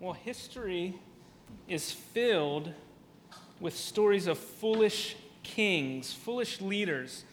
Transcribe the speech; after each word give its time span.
Well, 0.00 0.14
history 0.14 0.94
is 1.68 1.92
filled 1.92 2.72
with 3.60 3.76
stories 3.76 4.26
of 4.28 4.38
foolish 4.38 5.14
kings, 5.42 6.10
foolish 6.14 6.62
leaders, 6.62 7.24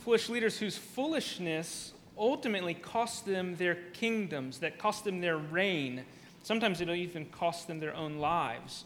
foolish 0.00 0.28
leaders 0.28 0.58
whose 0.58 0.76
foolishness 0.76 1.92
ultimately 2.18 2.74
cost 2.74 3.26
them 3.26 3.54
their 3.54 3.76
kingdoms, 3.92 4.58
that 4.58 4.76
cost 4.76 5.04
them 5.04 5.20
their 5.20 5.36
reign. 5.36 6.04
Sometimes 6.42 6.80
it'll 6.80 6.96
even 6.96 7.26
cost 7.26 7.68
them 7.68 7.78
their 7.78 7.94
own 7.94 8.18
lives. 8.18 8.84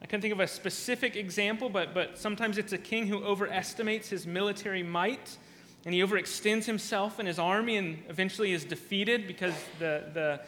I 0.00 0.06
can't 0.06 0.22
think 0.22 0.32
of 0.32 0.38
a 0.38 0.46
specific 0.46 1.16
example, 1.16 1.68
but, 1.68 1.92
but 1.94 2.16
sometimes 2.16 2.58
it's 2.58 2.72
a 2.72 2.78
king 2.78 3.08
who 3.08 3.24
overestimates 3.24 4.08
his 4.08 4.24
military 4.24 4.84
might 4.84 5.36
and 5.84 5.92
he 5.92 6.00
overextends 6.00 6.66
himself 6.66 7.18
and 7.18 7.26
his 7.26 7.40
army 7.40 7.76
and 7.76 8.04
eventually 8.08 8.52
is 8.52 8.64
defeated 8.64 9.26
because 9.26 9.54
the, 9.80 10.04
the, 10.14 10.40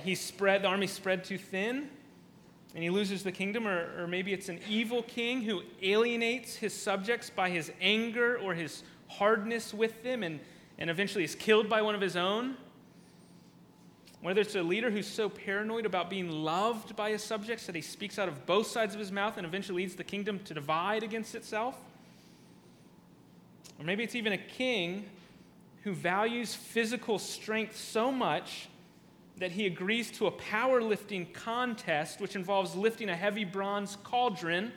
he 0.00 0.14
spread, 0.14 0.62
the 0.62 0.68
army 0.68 0.86
spread 0.86 1.24
too 1.24 1.38
thin 1.38 1.88
and 2.74 2.82
he 2.82 2.90
loses 2.90 3.22
the 3.22 3.32
kingdom. 3.32 3.66
Or, 3.66 4.02
or 4.02 4.06
maybe 4.06 4.32
it's 4.32 4.48
an 4.48 4.60
evil 4.68 5.02
king 5.02 5.42
who 5.42 5.62
alienates 5.82 6.56
his 6.56 6.72
subjects 6.72 7.30
by 7.30 7.50
his 7.50 7.72
anger 7.80 8.38
or 8.38 8.54
his 8.54 8.82
hardness 9.08 9.74
with 9.74 10.02
them 10.02 10.22
and, 10.22 10.40
and 10.78 10.90
eventually 10.90 11.24
is 11.24 11.34
killed 11.34 11.68
by 11.68 11.82
one 11.82 11.94
of 11.94 12.00
his 12.00 12.16
own. 12.16 12.56
Whether 14.22 14.42
it's 14.42 14.54
a 14.54 14.62
leader 14.62 14.90
who's 14.90 15.06
so 15.06 15.30
paranoid 15.30 15.86
about 15.86 16.10
being 16.10 16.30
loved 16.30 16.94
by 16.94 17.10
his 17.10 17.22
subjects 17.22 17.66
that 17.66 17.74
he 17.74 17.80
speaks 17.80 18.18
out 18.18 18.28
of 18.28 18.44
both 18.44 18.66
sides 18.66 18.94
of 18.94 19.00
his 19.00 19.10
mouth 19.10 19.38
and 19.38 19.46
eventually 19.46 19.82
leads 19.82 19.94
the 19.96 20.04
kingdom 20.04 20.38
to 20.40 20.52
divide 20.52 21.02
against 21.02 21.34
itself. 21.34 21.76
Or 23.78 23.84
maybe 23.84 24.04
it's 24.04 24.14
even 24.14 24.34
a 24.34 24.38
king 24.38 25.06
who 25.84 25.94
values 25.94 26.54
physical 26.54 27.18
strength 27.18 27.76
so 27.76 28.12
much 28.12 28.68
that 29.40 29.50
he 29.50 29.66
agrees 29.66 30.10
to 30.10 30.26
a 30.26 30.30
powerlifting 30.30 31.32
contest, 31.32 32.20
which 32.20 32.36
involves 32.36 32.76
lifting 32.76 33.08
a 33.08 33.16
heavy 33.16 33.44
bronze 33.44 33.96
cauldron, 34.04 34.70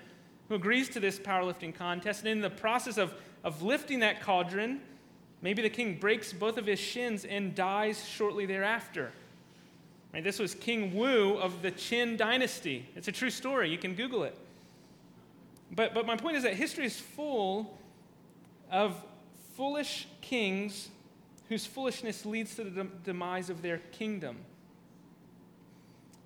who 0.48 0.56
agrees 0.56 0.88
to 0.90 1.02
this 1.02 1.20
powerlifting 1.20 1.76
contest. 1.76 2.22
And 2.22 2.30
in 2.30 2.42
the 2.42 2.50
process 2.50 2.98
of, 2.98 3.14
of 3.44 3.62
lifting 3.62 4.00
that 4.00 4.22
cauldron, 4.22 4.80
maybe 5.42 5.62
the 5.62 5.70
king 5.70 5.98
breaks 6.00 6.32
both 6.32 6.58
of 6.58 6.66
his 6.66 6.80
shins 6.80 7.26
and 7.26 7.54
dies 7.54 8.08
shortly 8.08 8.46
thereafter. 8.46 9.12
Right, 10.14 10.24
this 10.24 10.40
was 10.40 10.56
King 10.56 10.96
Wu 10.96 11.34
of 11.34 11.62
the 11.62 11.72
Qin 11.72 12.18
dynasty. 12.18 12.88
It's 12.96 13.08
a 13.08 13.12
true 13.12 13.32
story. 13.32 13.70
You 13.70 13.78
can 13.78 13.96
Google 13.96 14.24
it. 14.24 14.38
But, 15.72 15.94
but 15.94 16.06
my 16.06 16.16
point 16.16 16.38
is 16.38 16.44
that 16.44 16.54
history 16.54 16.86
is 16.86 16.98
full 16.98 17.78
of 18.72 18.96
foolish 19.58 20.08
kings 20.22 20.90
whose 21.50 21.66
foolishness 21.66 22.26
leads 22.26 22.56
to 22.56 22.64
the 22.64 22.88
demise 23.04 23.50
of 23.50 23.62
their 23.62 23.80
kingdom. 23.92 24.38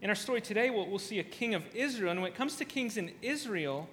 In 0.02 0.10
our 0.10 0.16
story 0.16 0.42
today, 0.42 0.70
we'll, 0.70 0.88
we'll 0.88 1.00
see 1.00 1.20
a 1.20 1.24
king 1.24 1.56
of 1.56 1.64
Israel. 1.74 2.12
And 2.12 2.22
when 2.22 2.32
it 2.32 2.36
comes 2.36 2.56
to 2.58 2.66
kings 2.66 2.98
in 2.98 3.12
Israel, 3.22 3.90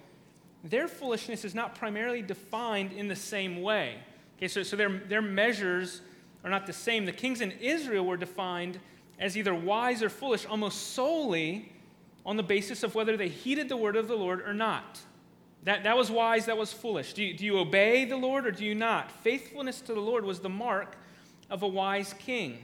their 0.62 0.88
foolishness 0.88 1.44
is 1.44 1.54
not 1.54 1.74
primarily 1.74 2.22
defined 2.22 2.92
in 2.92 3.08
the 3.08 3.16
same 3.16 3.62
way. 3.62 3.96
Okay, 4.36 4.48
so, 4.48 4.62
so 4.62 4.76
their, 4.76 4.90
their 4.90 5.22
measures 5.22 6.00
are 6.42 6.50
not 6.50 6.66
the 6.66 6.72
same. 6.72 7.06
The 7.06 7.12
kings 7.12 7.40
in 7.40 7.52
Israel 7.52 8.04
were 8.04 8.16
defined 8.16 8.78
as 9.18 9.36
either 9.36 9.54
wise 9.54 10.02
or 10.02 10.10
foolish 10.10 10.44
almost 10.44 10.94
solely 10.94 11.72
on 12.26 12.36
the 12.36 12.42
basis 12.42 12.82
of 12.82 12.94
whether 12.94 13.16
they 13.16 13.28
heeded 13.28 13.68
the 13.68 13.76
word 13.76 13.96
of 13.96 14.08
the 14.08 14.16
Lord 14.16 14.42
or 14.42 14.52
not. 14.52 15.00
That, 15.62 15.84
that 15.84 15.96
was 15.96 16.10
wise, 16.10 16.46
that 16.46 16.58
was 16.58 16.72
foolish. 16.72 17.14
Do 17.14 17.22
you, 17.22 17.34
do 17.34 17.44
you 17.44 17.58
obey 17.58 18.04
the 18.04 18.16
Lord 18.16 18.46
or 18.46 18.50
do 18.50 18.64
you 18.64 18.74
not? 18.74 19.10
Faithfulness 19.10 19.80
to 19.82 19.94
the 19.94 20.00
Lord 20.00 20.24
was 20.24 20.40
the 20.40 20.48
mark 20.50 20.96
of 21.48 21.62
a 21.62 21.68
wise 21.68 22.14
king. 22.18 22.58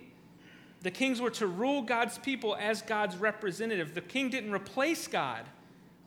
The 0.82 0.90
kings 0.90 1.20
were 1.20 1.30
to 1.30 1.46
rule 1.46 1.82
God's 1.82 2.18
people 2.18 2.56
as 2.56 2.82
God's 2.82 3.16
representative. 3.16 3.94
The 3.94 4.00
king 4.00 4.30
didn't 4.30 4.52
replace 4.52 5.06
God, 5.06 5.44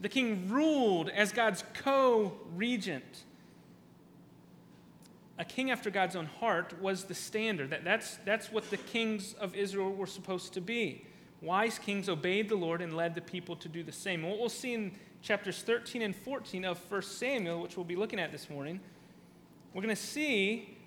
the 0.02 0.10
king 0.10 0.50
ruled 0.50 1.10
as 1.10 1.32
God's 1.32 1.64
co 1.74 2.34
regent 2.56 3.24
a 5.38 5.46
king 5.46 5.72
after 5.72 5.90
God's 5.90 6.16
own 6.16 6.28
heart 6.28 6.80
was 6.80 7.06
the 7.06 7.16
standard. 7.16 7.72
That, 7.72 7.84
that's, 7.84 8.18
that's 8.26 8.52
what 8.52 8.70
the 8.70 8.78
kings 8.78 9.34
of 9.34 9.56
Israel 9.56 9.92
were 9.92 10.08
supposed 10.08 10.54
to 10.54 10.62
be. 10.62 11.06
Wise 11.42 11.80
kings 11.80 12.08
obeyed 12.08 12.50
the 12.50 12.56
Lord 12.56 12.82
and 12.82 12.96
led 12.96 13.16
the 13.16 13.22
people 13.22 13.56
to 13.58 13.68
do 13.68 13.84
the 13.84 13.92
same. 13.92 14.22
What 14.24 14.40
we'll 14.40 14.50
see 14.50 14.74
in 14.74 14.92
chapters 15.22 15.62
13 15.62 16.02
and 16.04 16.16
14 16.16 16.64
of 16.66 16.80
1 16.90 17.02
Samuel, 17.02 17.62
which 17.62 17.76
we'll 17.76 17.84
be 17.84 17.96
looking 17.96 18.20
at 18.20 18.32
this 18.32 18.50
morning, 18.50 18.80
we're 19.74 19.82
going 19.82 19.96
to 19.96 20.02
see 20.02 20.78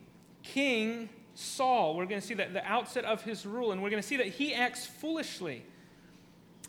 King 0.43 1.09
Saul. 1.37 1.97
We're 1.97 2.07
going 2.07 2.21
to 2.21 2.27
see 2.27 2.35
that 2.35 2.53
the 2.53 2.65
outset 2.65 3.05
of 3.05 3.23
his 3.23 3.47
rule, 3.47 3.73
and 3.73 3.83
we're 3.83 3.91
going 3.91 4.03
to 4.03 4.09
see 4.09 4.17
that 4.17 4.29
he 4.29 4.55
acts 4.55 4.87
foolishly. 4.87 5.65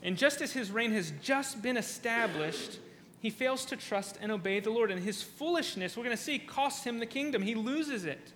And 0.03 0.17
just 0.17 0.41
as 0.41 0.51
his 0.51 0.69
reign 0.69 0.91
has 0.91 1.11
just 1.21 1.61
been 1.61 1.77
established, 1.77 2.79
he 3.19 3.29
fails 3.29 3.65
to 3.65 3.75
trust 3.75 4.17
and 4.21 4.31
obey 4.31 4.59
the 4.59 4.69
Lord. 4.69 4.91
And 4.91 5.01
his 5.01 5.23
foolishness, 5.23 5.97
we're 5.97 6.03
going 6.03 6.15
to 6.15 6.21
see, 6.21 6.37
costs 6.37 6.83
him 6.83 6.99
the 6.99 7.05
kingdom. 7.05 7.41
He 7.41 7.55
loses 7.55 8.05
it. 8.05 8.33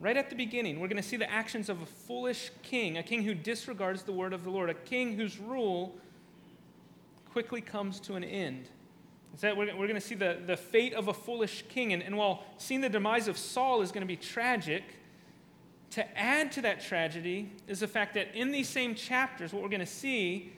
Right 0.00 0.16
at 0.16 0.28
the 0.28 0.36
beginning, 0.36 0.78
we're 0.78 0.88
going 0.88 1.02
to 1.02 1.08
see 1.08 1.16
the 1.16 1.30
actions 1.30 1.68
of 1.68 1.80
a 1.82 1.86
foolish 1.86 2.50
king, 2.62 2.98
a 2.98 3.02
king 3.02 3.22
who 3.22 3.34
disregards 3.34 4.02
the 4.02 4.12
word 4.12 4.32
of 4.32 4.44
the 4.44 4.50
Lord, 4.50 4.70
a 4.70 4.74
king 4.74 5.16
whose 5.16 5.38
rule 5.38 5.96
quickly 7.32 7.60
comes 7.60 7.98
to 8.00 8.14
an 8.14 8.22
end. 8.22 8.68
We're, 9.42 9.54
we're 9.56 9.86
going 9.86 9.94
to 9.94 10.00
see 10.00 10.14
the, 10.14 10.38
the 10.46 10.56
fate 10.56 10.94
of 10.94 11.08
a 11.08 11.14
foolish 11.14 11.64
king. 11.68 11.92
And, 11.92 12.02
and 12.02 12.16
while 12.16 12.44
seeing 12.58 12.80
the 12.80 12.88
demise 12.88 13.28
of 13.28 13.38
Saul 13.38 13.82
is 13.82 13.90
going 13.90 14.02
to 14.02 14.06
be 14.06 14.16
tragic, 14.16 14.84
to 15.90 16.18
add 16.18 16.52
to 16.52 16.62
that 16.62 16.80
tragedy 16.80 17.50
is 17.66 17.80
the 17.80 17.88
fact 17.88 18.14
that 18.14 18.34
in 18.34 18.52
these 18.52 18.68
same 18.68 18.94
chapters, 18.94 19.52
what 19.52 19.62
we're 19.62 19.68
going 19.68 19.80
to 19.80 19.86
see 19.86 20.52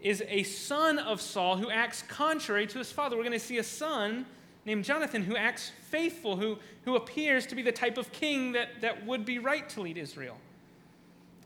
is 0.00 0.22
a 0.28 0.42
son 0.42 0.98
of 0.98 1.20
Saul 1.20 1.56
who 1.56 1.70
acts 1.70 2.02
contrary 2.02 2.66
to 2.66 2.78
his 2.78 2.90
father. 2.90 3.16
We're 3.16 3.22
going 3.22 3.38
to 3.38 3.44
see 3.44 3.58
a 3.58 3.64
son 3.64 4.26
named 4.64 4.84
Jonathan 4.84 5.22
who 5.22 5.36
acts 5.36 5.70
faithful, 5.88 6.36
who, 6.36 6.58
who 6.84 6.96
appears 6.96 7.46
to 7.46 7.54
be 7.54 7.62
the 7.62 7.72
type 7.72 7.98
of 7.98 8.10
king 8.12 8.52
that, 8.52 8.80
that 8.80 9.06
would 9.06 9.24
be 9.24 9.38
right 9.38 9.68
to 9.70 9.80
lead 9.80 9.96
Israel. 9.96 10.36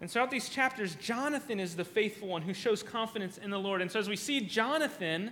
And 0.01 0.11
throughout 0.11 0.31
these 0.31 0.49
chapters, 0.49 0.95
Jonathan 0.97 1.59
is 1.59 1.77
the 1.77 1.85
faithful 1.85 2.29
one 2.29 2.43
who 2.43 2.53
shows 2.53 2.83
confidence 2.83 3.39
in 3.39 3.51
the 3.51 3.59
Lord. 3.59 3.81
And 3.81 3.91
so, 3.91 3.99
as 3.99 4.09
we 4.09 4.17
see 4.17 4.41
Jonathan 4.41 5.31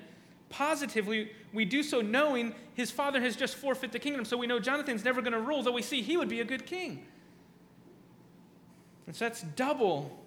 positively, 0.49 1.33
we 1.53 1.67
do 1.67 1.83
so 1.83 2.01
knowing 2.01 2.55
his 2.75 2.91
father 2.91 3.21
has 3.21 3.37
just 3.37 3.57
forfeit 3.57 3.93
the 3.93 3.99
kingdom. 3.99 4.25
So, 4.25 4.39
we 4.39 4.47
know 4.47 4.59
Jonathan's 4.59 5.05
never 5.05 5.21
going 5.21 5.35
to 5.35 5.41
rule, 5.41 5.63
though 5.63 5.73
we 5.73 5.83
see 5.83 6.01
he 6.01 6.17
would 6.17 6.31
be 6.31 6.41
a 6.41 6.45
good 6.45 6.65
king. 6.65 7.05
And 9.07 9.15
so, 9.15 9.27
that's 9.27 9.43
double 9.43 10.19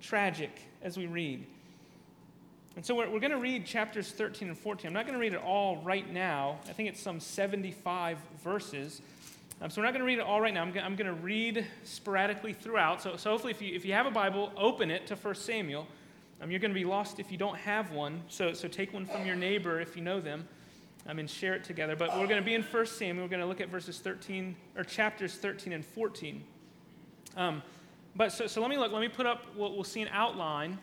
tragic 0.00 0.50
as 0.82 0.96
we 0.96 1.06
read. 1.06 1.46
And 2.76 2.84
so 2.84 2.94
we're, 2.94 3.08
we're 3.08 3.20
going 3.20 3.30
to 3.30 3.38
read 3.38 3.66
chapters 3.66 4.10
13 4.10 4.48
and 4.48 4.58
14. 4.58 4.88
I'm 4.88 4.92
not 4.92 5.06
going 5.06 5.14
to 5.14 5.20
read 5.20 5.32
it 5.32 5.42
all 5.42 5.76
right 5.78 6.10
now. 6.12 6.58
I 6.68 6.72
think 6.72 6.88
it's 6.88 7.00
some 7.00 7.20
75 7.20 8.18
verses. 8.42 9.00
Um, 9.62 9.70
so 9.70 9.80
we're 9.80 9.86
not 9.86 9.92
going 9.92 10.00
to 10.00 10.06
read 10.06 10.18
it 10.18 10.24
all 10.24 10.40
right 10.40 10.52
now. 10.52 10.62
I'm 10.62 10.72
going, 10.72 11.06
to 11.06 11.12
read 11.12 11.64
sporadically 11.84 12.52
throughout. 12.52 13.00
So, 13.00 13.16
so 13.16 13.30
hopefully, 13.30 13.52
if 13.52 13.62
you, 13.62 13.74
if 13.74 13.84
you 13.84 13.92
have 13.92 14.06
a 14.06 14.10
Bible, 14.10 14.52
open 14.56 14.90
it 14.90 15.06
to 15.06 15.14
1 15.14 15.34
Samuel. 15.36 15.86
Um, 16.42 16.50
you're 16.50 16.60
going 16.60 16.72
to 16.72 16.78
be 16.78 16.84
lost 16.84 17.20
if 17.20 17.30
you 17.30 17.38
don't 17.38 17.56
have 17.56 17.92
one. 17.92 18.20
So, 18.28 18.52
so 18.52 18.66
take 18.66 18.92
one 18.92 19.06
from 19.06 19.24
your 19.24 19.36
neighbor 19.36 19.80
if 19.80 19.94
you 19.94 20.02
know 20.02 20.20
them 20.20 20.46
um, 21.06 21.20
and 21.20 21.30
share 21.30 21.54
it 21.54 21.62
together. 21.62 21.94
But 21.94 22.18
we're 22.18 22.26
going 22.26 22.40
to 22.40 22.44
be 22.44 22.54
in 22.54 22.62
1 22.62 22.86
Samuel. 22.86 23.24
We're 23.24 23.30
going 23.30 23.40
to 23.40 23.46
look 23.46 23.60
at 23.60 23.68
verses 23.68 24.00
13, 24.00 24.56
or 24.76 24.82
chapters 24.82 25.34
13 25.36 25.72
and 25.72 25.86
14. 25.86 26.42
Um, 27.36 27.62
but 28.16 28.32
so, 28.32 28.46
so 28.46 28.60
let 28.60 28.70
me 28.70 28.76
look. 28.76 28.92
Let 28.92 29.00
me 29.00 29.08
put 29.08 29.26
up 29.26 29.54
what 29.54 29.74
we'll 29.74 29.84
see 29.84 30.02
an 30.02 30.08
outline 30.12 30.78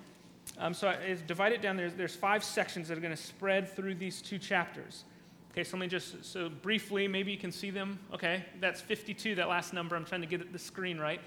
um, 0.57 0.73
so 0.73 0.93
divide 1.27 1.53
it 1.53 1.61
down. 1.61 1.77
There's, 1.77 1.93
there's 1.93 2.15
five 2.15 2.43
sections 2.43 2.87
that 2.87 2.97
are 2.97 3.01
going 3.01 3.15
to 3.15 3.21
spread 3.21 3.69
through 3.69 3.95
these 3.95 4.21
two 4.21 4.37
chapters. 4.37 5.05
Okay, 5.51 5.63
so 5.63 5.75
let 5.75 5.81
me 5.81 5.87
just, 5.87 6.23
so 6.23 6.49
briefly, 6.49 7.07
maybe 7.07 7.31
you 7.31 7.37
can 7.37 7.51
see 7.51 7.71
them. 7.71 7.99
Okay, 8.13 8.45
that's 8.59 8.79
52, 8.79 9.35
that 9.35 9.49
last 9.49 9.73
number. 9.73 9.95
I'm 9.95 10.05
trying 10.05 10.21
to 10.21 10.27
get 10.27 10.53
the 10.53 10.59
screen 10.59 10.97
right. 10.97 11.19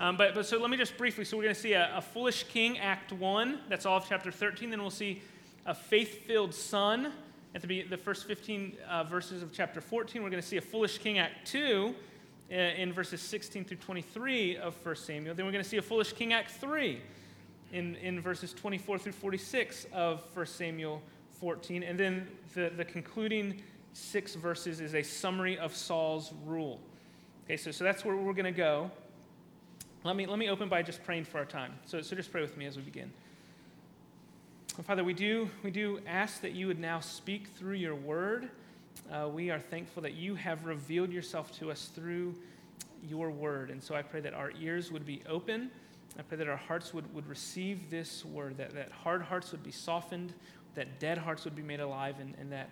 Um, 0.00 0.16
but, 0.16 0.34
but 0.34 0.46
so 0.46 0.58
let 0.58 0.70
me 0.70 0.76
just 0.76 0.96
briefly, 0.96 1.24
so 1.24 1.36
we're 1.36 1.44
going 1.44 1.54
to 1.54 1.60
see 1.60 1.72
a, 1.72 1.96
a, 1.96 2.00
foolish 2.00 2.44
king, 2.44 2.78
Act 2.78 3.12
1. 3.12 3.60
That's 3.68 3.84
all 3.84 3.96
of 3.96 4.06
chapter 4.08 4.30
13. 4.30 4.70
Then 4.70 4.80
we'll 4.80 4.90
see 4.90 5.22
a 5.66 5.74
faith 5.74 6.24
filled 6.26 6.54
son 6.54 7.12
at 7.54 7.62
the, 7.62 7.82
the 7.82 7.96
first 7.96 8.26
15 8.26 8.76
uh, 8.88 9.04
verses 9.04 9.42
of 9.42 9.52
chapter 9.52 9.80
14. 9.80 10.22
We're 10.22 10.30
going 10.30 10.42
to 10.42 10.48
see 10.48 10.56
a 10.56 10.62
foolish 10.62 10.98
king, 10.98 11.18
Act 11.18 11.46
2, 11.48 11.94
in, 12.50 12.90
uh, 12.90 12.92
verses 12.92 13.20
16 13.20 13.64
through 13.64 13.76
23 13.78 14.56
of 14.56 14.74
1 14.84 14.96
Samuel. 14.96 15.34
Then 15.34 15.44
we're 15.44 15.52
going 15.52 15.64
to 15.64 15.68
see 15.68 15.76
a 15.76 15.82
foolish 15.82 16.12
king, 16.12 16.32
Act 16.32 16.50
3 16.52 17.00
in, 17.72 17.96
in 17.96 18.20
verses 18.20 18.52
24 18.52 18.98
through 18.98 19.12
46 19.12 19.86
of 19.92 20.24
1 20.34 20.46
Samuel 20.46 21.02
14. 21.40 21.82
And 21.82 21.98
then 21.98 22.28
the, 22.54 22.72
the 22.76 22.84
concluding 22.84 23.62
six 23.92 24.34
verses 24.34 24.80
is 24.80 24.94
a 24.94 25.02
summary 25.02 25.58
of 25.58 25.74
Saul's 25.74 26.32
rule. 26.44 26.80
Okay, 27.44 27.56
so, 27.56 27.70
so 27.70 27.84
that's 27.84 28.04
where 28.04 28.16
we're 28.16 28.32
going 28.32 28.44
to 28.44 28.50
go. 28.52 28.90
Let 30.04 30.16
me, 30.16 30.26
let 30.26 30.38
me 30.38 30.48
open 30.48 30.68
by 30.68 30.82
just 30.82 31.02
praying 31.04 31.24
for 31.24 31.38
our 31.38 31.44
time. 31.44 31.74
So, 31.84 32.00
so 32.00 32.14
just 32.14 32.30
pray 32.30 32.40
with 32.40 32.56
me 32.56 32.66
as 32.66 32.76
we 32.76 32.82
begin. 32.82 33.10
Father, 34.84 35.02
we 35.02 35.12
do, 35.12 35.50
we 35.64 35.72
do 35.72 35.98
ask 36.06 36.40
that 36.42 36.52
you 36.52 36.68
would 36.68 36.78
now 36.78 37.00
speak 37.00 37.48
through 37.48 37.74
your 37.74 37.96
word. 37.96 38.48
Uh, 39.12 39.28
we 39.28 39.50
are 39.50 39.58
thankful 39.58 40.02
that 40.02 40.14
you 40.14 40.34
have 40.34 40.64
revealed 40.64 41.10
yourself 41.10 41.56
to 41.58 41.70
us 41.70 41.90
through 41.94 42.34
your 43.02 43.30
word. 43.30 43.70
And 43.70 43.82
so 43.82 43.94
I 43.94 44.02
pray 44.02 44.20
that 44.20 44.34
our 44.34 44.52
ears 44.60 44.92
would 44.92 45.06
be 45.06 45.22
open 45.28 45.70
I 46.18 46.22
pray 46.22 46.36
that 46.38 46.48
our 46.48 46.56
hearts 46.56 46.92
would, 46.92 47.12
would 47.14 47.28
receive 47.28 47.90
this 47.90 48.24
word, 48.24 48.56
that, 48.58 48.74
that 48.74 48.90
hard 48.90 49.22
hearts 49.22 49.52
would 49.52 49.62
be 49.62 49.70
softened, 49.70 50.34
that 50.74 50.98
dead 50.98 51.16
hearts 51.16 51.44
would 51.44 51.54
be 51.54 51.62
made 51.62 51.78
alive, 51.78 52.16
and, 52.20 52.34
and 52.40 52.50
that, 52.50 52.70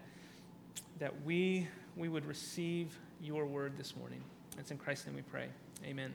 that 0.99 1.13
we, 1.25 1.69
we 1.97 2.09
would 2.09 2.27
receive 2.27 2.99
your 3.21 3.47
word 3.47 3.77
this 3.77 3.97
morning. 3.97 4.21
It's 4.59 4.73
in 4.73 4.79
Christ's 4.79 5.07
name 5.07 5.15
we 5.15 5.23
pray. 5.23 5.47
Amen. 5.85 6.13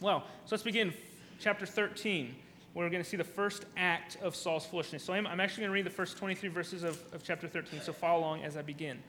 Well, 0.00 0.24
so 0.44 0.48
let's 0.54 0.62
begin 0.62 0.92
chapter 1.38 1.64
13 1.64 2.34
where 2.34 2.34
we're 2.74 2.88
going 2.88 3.02
to 3.02 3.08
see 3.08 3.16
the 3.16 3.24
first 3.24 3.66
act 3.76 4.16
of 4.22 4.34
Saul's 4.34 4.64
foolishness. 4.64 5.04
So 5.04 5.12
I'm, 5.12 5.26
I'm 5.26 5.40
actually 5.40 5.62
going 5.62 5.70
to 5.70 5.74
read 5.74 5.86
the 5.86 5.90
first 5.90 6.16
23 6.16 6.48
verses 6.48 6.82
of, 6.82 6.98
of 7.12 7.22
chapter 7.22 7.46
13, 7.46 7.80
so 7.82 7.92
follow 7.92 8.20
along 8.20 8.44
as 8.44 8.56
I 8.56 8.62
begin. 8.62 9.02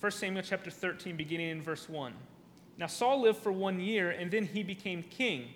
1 0.00 0.12
Samuel 0.12 0.42
chapter 0.42 0.70
13, 0.70 1.16
beginning 1.16 1.50
in 1.50 1.62
verse 1.62 1.88
1. 1.88 2.12
Now 2.78 2.86
Saul 2.86 3.22
lived 3.22 3.38
for 3.38 3.52
one 3.52 3.80
year, 3.80 4.10
and 4.10 4.30
then 4.30 4.46
he 4.46 4.62
became 4.62 5.02
king. 5.02 5.48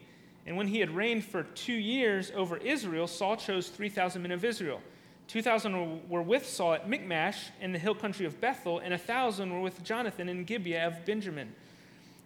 And 0.47 0.57
when 0.57 0.69
he 0.69 0.81
had 0.81 0.91
reigned 0.91 1.25
for 1.25 1.43
two 1.43 1.73
years 1.73 2.31
over 2.35 2.57
Israel, 2.57 3.07
Saul 3.07 3.37
chose 3.37 3.69
3,000 3.69 4.23
men 4.23 4.33
of 4.33 4.45
Israel. 4.45 4.81
2,000 5.29 6.09
were 6.09 6.23
with 6.23 6.49
Saul 6.49 6.75
at 6.75 6.89
Michmash 6.89 7.51
in 7.61 7.73
the 7.73 7.79
hill 7.79 7.97
country 7.97 8.27
of 8.27 8.41
Bethel, 8.41 8.79
and 8.79 8.91
1,000 8.91 9.53
were 9.53 9.61
with 9.61 9.83
Jonathan 9.83 10.29
in 10.29 10.45
Gibeah 10.45 10.87
of 10.87 11.05
Benjamin. 11.05 11.55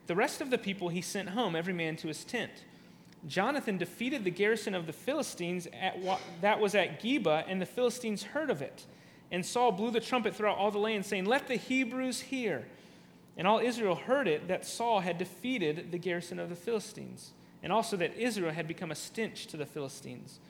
The 0.06 0.14
rest 0.14 0.40
of 0.40 0.50
the 0.50 0.58
people 0.58 0.90
he 0.90 1.00
sent 1.00 1.30
home, 1.30 1.56
every 1.56 1.72
man 1.72 1.96
to 1.96 2.08
his 2.08 2.24
tent. 2.24 2.50
Jonathan 3.26 3.76
defeated 3.76 4.24
the 4.24 4.30
garrison 4.30 4.74
of 4.74 4.86
the 4.86 4.92
Philistines 4.92 5.68
at, 5.78 5.96
that 6.40 6.58
was 6.58 6.74
at 6.74 7.02
Geba, 7.02 7.44
and 7.46 7.60
the 7.60 7.66
Philistines 7.66 8.22
heard 8.22 8.50
of 8.50 8.62
it. 8.62 8.86
And 9.30 9.44
Saul 9.44 9.72
blew 9.72 9.90
the 9.90 10.00
trumpet 10.00 10.34
throughout 10.34 10.56
all 10.56 10.70
the 10.70 10.78
land, 10.78 11.04
saying, 11.06 11.26
Let 11.26 11.46
the 11.46 11.56
Hebrews 11.56 12.20
hear. 12.20 12.66
And 13.36 13.46
all 13.46 13.58
Israel 13.58 13.94
heard 13.94 14.26
it 14.26 14.48
that 14.48 14.66
Saul 14.66 15.00
had 15.00 15.18
defeated 15.18 15.92
the 15.92 15.98
garrison 15.98 16.38
of 16.38 16.48
the 16.48 16.56
Philistines, 16.56 17.32
and 17.62 17.72
also 17.72 17.96
that 17.96 18.16
Israel 18.16 18.52
had 18.52 18.66
become 18.66 18.90
a 18.90 18.96
stench 18.96 19.46
to 19.48 19.56
the 19.56 19.66
Philistines. 19.66 20.40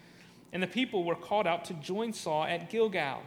And 0.53 0.63
the 0.63 0.69
people 0.69 1.05
were 1.05 1.15
called 1.15 1.47
out 1.47 1.65
to 1.67 1.75
join 1.75 2.13
Saul 2.13 2.45
at 2.45 2.71
Gilgal. 2.71 3.23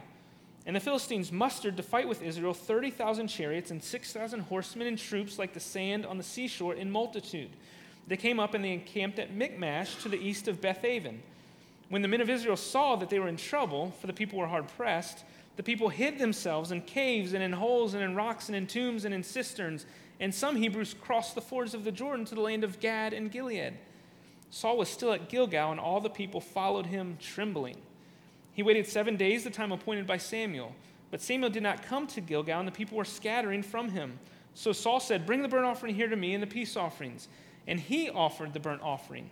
And 0.66 0.74
the 0.74 0.80
Philistines 0.80 1.30
mustered 1.30 1.76
to 1.76 1.82
fight 1.82 2.08
with 2.08 2.22
Israel 2.22 2.54
30,000 2.54 3.28
chariots 3.28 3.70
and 3.70 3.82
6,000 3.82 4.40
horsemen 4.40 4.86
and 4.86 4.98
troops 4.98 5.38
like 5.38 5.52
the 5.52 5.60
sand 5.60 6.06
on 6.06 6.16
the 6.16 6.24
seashore 6.24 6.74
in 6.74 6.90
multitude. 6.90 7.50
They 8.06 8.16
came 8.16 8.38
up 8.38 8.54
and 8.54 8.64
they 8.64 8.72
encamped 8.72 9.18
at 9.18 9.34
Michmash 9.34 10.02
to 10.02 10.08
the 10.08 10.18
east 10.18 10.48
of 10.48 10.60
Bethaven. 10.60 11.22
When 11.88 12.02
the 12.02 12.08
men 12.08 12.20
of 12.20 12.30
Israel 12.30 12.56
saw 12.56 12.96
that 12.96 13.10
they 13.10 13.18
were 13.18 13.28
in 13.28 13.36
trouble, 13.36 13.92
for 14.00 14.06
the 14.06 14.12
people 14.12 14.38
were 14.38 14.46
hard 14.46 14.68
pressed, 14.68 15.24
the 15.56 15.62
people 15.62 15.88
hid 15.88 16.18
themselves 16.18 16.72
in 16.72 16.82
caves 16.82 17.32
and 17.32 17.42
in 17.42 17.52
holes 17.52 17.94
and 17.94 18.02
in 18.02 18.14
rocks 18.14 18.48
and 18.48 18.56
in 18.56 18.66
tombs 18.66 19.04
and 19.04 19.14
in 19.14 19.22
cisterns. 19.22 19.86
And 20.20 20.34
some 20.34 20.56
Hebrews 20.56 20.94
crossed 21.00 21.34
the 21.34 21.40
fords 21.40 21.74
of 21.74 21.84
the 21.84 21.92
Jordan 21.92 22.24
to 22.26 22.34
the 22.34 22.40
land 22.40 22.64
of 22.64 22.80
Gad 22.80 23.12
and 23.12 23.30
Gilead. 23.30 23.74
Saul 24.50 24.76
was 24.76 24.88
still 24.88 25.12
at 25.12 25.28
Gilgal, 25.28 25.72
and 25.72 25.80
all 25.80 26.00
the 26.00 26.10
people 26.10 26.40
followed 26.40 26.86
him 26.86 27.18
trembling. 27.20 27.76
He 28.52 28.62
waited 28.62 28.86
seven 28.86 29.16
days, 29.16 29.42
the 29.44 29.50
time 29.50 29.72
appointed 29.72 30.06
by 30.06 30.16
Samuel. 30.16 30.74
But 31.10 31.20
Samuel 31.20 31.50
did 31.50 31.62
not 31.62 31.82
come 31.82 32.06
to 32.08 32.20
Gilgal, 32.20 32.60
and 32.60 32.68
the 32.68 32.72
people 32.72 32.96
were 32.96 33.04
scattering 33.04 33.62
from 33.62 33.88
him. 33.88 34.18
So 34.54 34.72
Saul 34.72 35.00
said, 35.00 35.26
Bring 35.26 35.42
the 35.42 35.48
burnt 35.48 35.66
offering 35.66 35.94
here 35.94 36.08
to 36.08 36.16
me 36.16 36.34
and 36.34 36.42
the 36.42 36.46
peace 36.46 36.76
offerings. 36.76 37.28
And 37.66 37.80
he 37.80 38.10
offered 38.10 38.52
the 38.52 38.60
burnt 38.60 38.82
offering. 38.82 39.30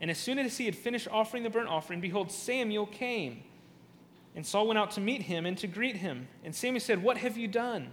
And 0.00 0.10
as 0.10 0.18
soon 0.18 0.38
as 0.38 0.58
he 0.58 0.64
had 0.66 0.74
finished 0.76 1.08
offering 1.10 1.42
the 1.42 1.50
burnt 1.50 1.68
offering, 1.68 2.00
behold, 2.00 2.32
Samuel 2.32 2.86
came. 2.86 3.42
And 4.34 4.46
Saul 4.46 4.66
went 4.66 4.78
out 4.78 4.92
to 4.92 5.00
meet 5.00 5.22
him 5.22 5.46
and 5.46 5.56
to 5.58 5.66
greet 5.66 5.96
him. 5.96 6.28
And 6.44 6.54
Samuel 6.54 6.80
said, 6.80 7.02
What 7.02 7.18
have 7.18 7.36
you 7.36 7.48
done? 7.48 7.92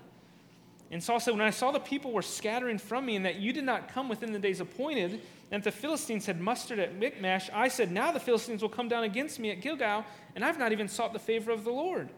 And 0.91 1.03
Saul 1.03 1.19
said, 1.19 1.31
When 1.31 1.41
I 1.41 1.51
saw 1.51 1.71
the 1.71 1.79
people 1.79 2.11
were 2.11 2.21
scattering 2.21 2.77
from 2.77 3.05
me, 3.05 3.15
and 3.15 3.25
that 3.25 3.35
you 3.35 3.53
did 3.53 3.63
not 3.63 3.89
come 3.89 4.09
within 4.09 4.31
the 4.31 4.39
days 4.39 4.59
appointed, 4.59 5.21
and 5.51 5.63
the 5.63 5.71
Philistines 5.71 6.25
had 6.25 6.39
mustered 6.39 6.79
at 6.79 6.95
Michmash, 6.95 7.49
I 7.53 7.67
said, 7.67 7.91
Now 7.91 8.11
the 8.11 8.19
Philistines 8.19 8.61
will 8.61 8.69
come 8.69 8.87
down 8.87 9.03
against 9.03 9.39
me 9.39 9.51
at 9.51 9.61
Gilgal, 9.61 10.05
and 10.35 10.43
I've 10.43 10.59
not 10.59 10.71
even 10.71 10.87
sought 10.87 11.13
the 11.13 11.19
favor 11.19 11.51
of 11.51 11.63
the 11.63 11.71
Lord. 11.71 12.09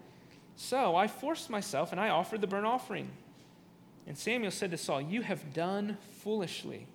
So 0.55 0.95
I 0.95 1.07
forced 1.07 1.49
myself, 1.49 1.91
and 1.91 1.99
I 1.99 2.09
offered 2.09 2.41
the 2.41 2.47
burnt 2.47 2.65
offering. 2.65 3.09
And 4.07 4.17
Samuel 4.17 4.51
said 4.51 4.71
to 4.71 4.77
Saul, 4.77 5.01
You 5.01 5.21
have 5.21 5.53
done 5.53 5.97
foolishly. 6.23 6.87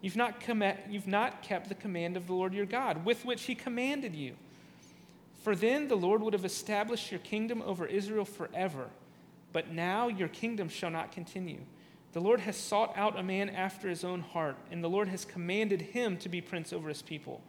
You've 0.00 0.16
not, 0.16 0.40
com- 0.40 0.62
you've 0.88 1.06
not 1.06 1.42
kept 1.42 1.68
the 1.68 1.74
command 1.74 2.16
of 2.16 2.26
the 2.26 2.32
Lord 2.32 2.54
your 2.54 2.66
God, 2.66 3.04
with 3.04 3.24
which 3.24 3.42
he 3.42 3.54
commanded 3.54 4.14
you. 4.14 4.34
For 5.42 5.54
then 5.54 5.88
the 5.88 5.96
Lord 5.96 6.22
would 6.22 6.32
have 6.32 6.44
established 6.44 7.10
your 7.10 7.20
kingdom 7.20 7.62
over 7.62 7.86
Israel 7.86 8.24
forever. 8.24 8.86
But 9.52 9.72
now 9.72 10.08
your 10.08 10.28
kingdom 10.28 10.68
shall 10.68 10.90
not 10.90 11.12
continue. 11.12 11.60
The 12.12 12.20
Lord 12.20 12.40
has 12.40 12.56
sought 12.56 12.96
out 12.96 13.18
a 13.18 13.22
man 13.22 13.50
after 13.50 13.88
his 13.88 14.04
own 14.04 14.20
heart, 14.20 14.56
and 14.70 14.82
the 14.82 14.88
Lord 14.88 15.08
has 15.08 15.24
commanded 15.24 15.80
him 15.80 16.16
to 16.18 16.28
be 16.28 16.40
prince 16.40 16.72
over 16.72 16.88
his 16.88 17.02
people, 17.02 17.40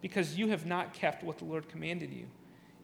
because 0.00 0.38
you 0.38 0.48
have 0.48 0.64
not 0.64 0.92
kept 0.92 1.24
what 1.24 1.38
the 1.38 1.44
Lord 1.44 1.68
commanded 1.68 2.12
you. 2.12 2.26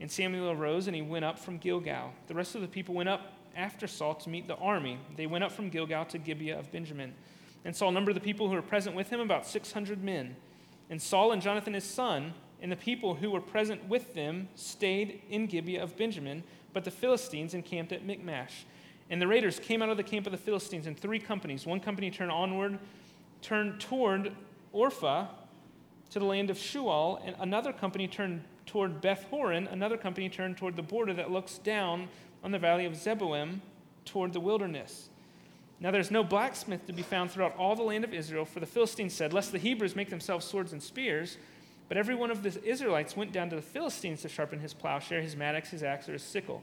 And 0.00 0.10
Samuel 0.10 0.50
arose 0.50 0.88
and 0.88 0.96
he 0.96 1.02
went 1.02 1.24
up 1.24 1.38
from 1.38 1.58
Gilgal. 1.58 2.12
The 2.26 2.34
rest 2.34 2.56
of 2.56 2.60
the 2.60 2.66
people 2.66 2.94
went 2.94 3.08
up 3.08 3.34
after 3.54 3.86
Saul 3.86 4.14
to 4.16 4.30
meet 4.30 4.48
the 4.48 4.56
army. 4.56 4.98
They 5.16 5.26
went 5.26 5.44
up 5.44 5.52
from 5.52 5.68
Gilgal 5.68 6.06
to 6.06 6.18
Gibeah 6.18 6.58
of 6.58 6.72
Benjamin. 6.72 7.14
And 7.64 7.74
Saul 7.74 7.92
numbered 7.92 8.16
the 8.16 8.20
people 8.20 8.48
who 8.48 8.54
were 8.54 8.62
present 8.62 8.96
with 8.96 9.10
him, 9.10 9.20
about 9.20 9.46
600 9.46 10.02
men. 10.02 10.36
And 10.90 11.00
Saul 11.00 11.32
and 11.32 11.40
Jonathan 11.40 11.74
his 11.74 11.84
son, 11.84 12.34
and 12.60 12.70
the 12.70 12.76
people 12.76 13.14
who 13.14 13.30
were 13.30 13.40
present 13.40 13.88
with 13.88 14.14
them, 14.14 14.48
stayed 14.54 15.22
in 15.30 15.46
Gibeah 15.46 15.82
of 15.82 15.96
Benjamin, 15.96 16.42
but 16.72 16.84
the 16.84 16.90
Philistines 16.90 17.54
encamped 17.54 17.92
at 17.92 18.04
Michmash. 18.04 18.64
And 19.10 19.20
the 19.20 19.26
raiders 19.26 19.58
came 19.58 19.82
out 19.82 19.90
of 19.90 19.96
the 19.96 20.02
camp 20.02 20.26
of 20.26 20.32
the 20.32 20.38
Philistines 20.38 20.86
in 20.86 20.94
three 20.94 21.18
companies. 21.18 21.66
One 21.66 21.80
company 21.80 22.10
turned 22.10 22.30
onward, 22.30 22.78
turned 23.42 23.80
toward 23.80 24.32
Ophrah 24.74 25.28
to 26.10 26.18
the 26.18 26.24
land 26.24 26.50
of 26.50 26.56
Shual, 26.56 27.20
and 27.24 27.36
another 27.40 27.72
company 27.72 28.08
turned 28.08 28.42
toward 28.66 29.00
Beth 29.00 29.24
Horon. 29.24 29.66
Another 29.66 29.96
company 29.96 30.28
turned 30.28 30.56
toward 30.56 30.76
the 30.76 30.82
border 30.82 31.12
that 31.14 31.30
looks 31.30 31.58
down 31.58 32.08
on 32.42 32.52
the 32.52 32.58
valley 32.58 32.86
of 32.86 32.94
Zeboim 32.94 33.60
toward 34.04 34.32
the 34.32 34.40
wilderness. 34.40 35.08
Now 35.82 35.90
there's 35.90 36.12
no 36.12 36.22
blacksmith 36.22 36.86
to 36.86 36.92
be 36.92 37.02
found 37.02 37.32
throughout 37.32 37.56
all 37.56 37.74
the 37.74 37.82
land 37.82 38.04
of 38.04 38.14
Israel, 38.14 38.44
for 38.44 38.60
the 38.60 38.66
Philistines 38.66 39.12
said, 39.12 39.32
Lest 39.32 39.50
the 39.50 39.58
Hebrews 39.58 39.96
make 39.96 40.10
themselves 40.10 40.46
swords 40.46 40.72
and 40.72 40.80
spears. 40.80 41.38
But 41.88 41.96
every 41.96 42.14
one 42.14 42.30
of 42.30 42.44
the 42.44 42.64
Israelites 42.64 43.16
went 43.16 43.32
down 43.32 43.50
to 43.50 43.56
the 43.56 43.62
Philistines 43.62 44.22
to 44.22 44.28
sharpen 44.28 44.60
his 44.60 44.72
plowshare, 44.72 45.20
his 45.20 45.34
mattocks, 45.34 45.70
his 45.70 45.82
axe, 45.82 46.08
or 46.08 46.12
his 46.12 46.22
sickle. 46.22 46.62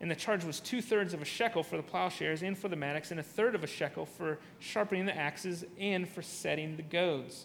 And 0.00 0.10
the 0.10 0.14
charge 0.14 0.42
was 0.42 0.58
two 0.58 0.80
thirds 0.80 1.12
of 1.12 1.20
a 1.20 1.24
shekel 1.26 1.62
for 1.62 1.76
the 1.76 1.82
plowshares 1.82 2.42
and 2.42 2.56
for 2.56 2.68
the 2.68 2.76
mattocks, 2.76 3.10
and 3.10 3.20
a 3.20 3.22
third 3.22 3.54
of 3.54 3.62
a 3.62 3.66
shekel 3.66 4.06
for 4.06 4.38
sharpening 4.58 5.04
the 5.04 5.16
axes 5.16 5.66
and 5.78 6.08
for 6.08 6.22
setting 6.22 6.76
the 6.76 6.82
goads. 6.82 7.44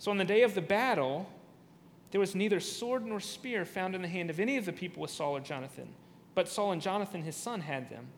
So 0.00 0.10
on 0.10 0.18
the 0.18 0.24
day 0.24 0.42
of 0.42 0.56
the 0.56 0.60
battle, 0.60 1.30
there 2.10 2.20
was 2.20 2.34
neither 2.34 2.58
sword 2.58 3.06
nor 3.06 3.20
spear 3.20 3.64
found 3.64 3.94
in 3.94 4.02
the 4.02 4.08
hand 4.08 4.28
of 4.28 4.40
any 4.40 4.56
of 4.56 4.64
the 4.64 4.72
people 4.72 5.02
with 5.02 5.12
Saul 5.12 5.36
or 5.36 5.40
Jonathan, 5.40 5.88
but 6.34 6.48
Saul 6.48 6.72
and 6.72 6.82
Jonathan 6.82 7.22
his 7.22 7.36
son 7.36 7.60
had 7.60 7.88
them 7.90 8.08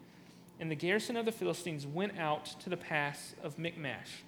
and 0.61 0.71
the 0.71 0.77
garrison 0.77 1.17
of 1.17 1.25
the 1.25 1.33
Philistines 1.33 1.87
went 1.87 2.19
out 2.19 2.45
to 2.61 2.69
the 2.69 2.77
pass 2.77 3.35
of 3.43 3.59
Michmash. 3.59 4.23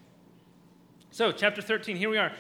So, 1.11 1.31
chapter 1.31 1.61
13, 1.61 1.95
here 1.97 2.09
we 2.09 2.17
are. 2.17 2.33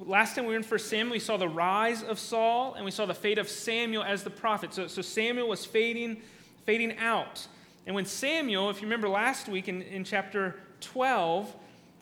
Last 0.00 0.34
time 0.34 0.44
we 0.44 0.52
were 0.52 0.58
in 0.58 0.64
1 0.64 0.78
Samuel, 0.80 1.12
we 1.12 1.20
saw 1.20 1.36
the 1.36 1.48
rise 1.48 2.02
of 2.02 2.18
Saul 2.18 2.74
and 2.74 2.84
we 2.84 2.90
saw 2.90 3.06
the 3.06 3.14
fate 3.14 3.38
of 3.38 3.48
Samuel 3.48 4.02
as 4.02 4.24
the 4.24 4.30
prophet. 4.30 4.74
So, 4.74 4.88
so 4.88 5.02
Samuel 5.02 5.48
was 5.48 5.64
fading, 5.64 6.20
fading 6.66 6.98
out. 6.98 7.46
And 7.86 7.94
when 7.94 8.04
Samuel, 8.04 8.70
if 8.70 8.82
you 8.82 8.86
remember 8.86 9.08
last 9.08 9.48
week 9.48 9.68
in, 9.68 9.82
in 9.82 10.02
chapter 10.02 10.56
12, 10.80 11.54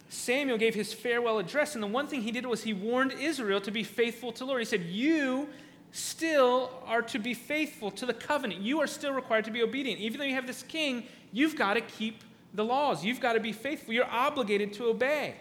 Samuel 0.09 0.57
gave 0.57 0.75
his 0.75 0.93
farewell 0.93 1.39
address, 1.39 1.75
and 1.75 1.83
the 1.83 1.89
one 1.89 2.07
thing 2.07 2.23
he 2.23 2.33
did 2.33 2.47
was 2.47 2.63
he 2.63 2.73
warned 2.73 3.13
Israel 3.13 3.61
to 3.61 3.71
be 3.71 3.83
faithful 3.83 4.33
to 4.33 4.39
the 4.39 4.47
Lord. 4.47 4.61
He 4.61 4.65
said, 4.65 4.83
You 4.83 5.49
still 5.93 6.71
are 6.87 7.03
to 7.03 7.19
be 7.19 7.35
faithful 7.35 7.91
to 7.91 8.07
the 8.07 8.15
covenant. 8.15 8.61
You 8.61 8.81
are 8.81 8.87
still 8.87 9.13
required 9.13 9.45
to 9.47 9.51
be 9.51 9.63
obedient. 9.63 10.01
Even 10.01 10.19
though 10.19 10.27
you 10.27 10.35
have 10.35 10.47
this 10.47 10.63
king, 10.63 11.05
you've 11.37 11.55
got 11.55 11.75
to 11.75 11.83
keep 11.83 12.25
the 12.55 12.65
laws. 12.65 13.05
You've 13.05 13.21
got 13.21 13.35
to 13.35 13.41
be 13.41 13.53
faithful. 13.53 13.93
You're 13.93 14.11
obligated 14.11 14.73
to 14.75 14.87
obey. 14.87 15.35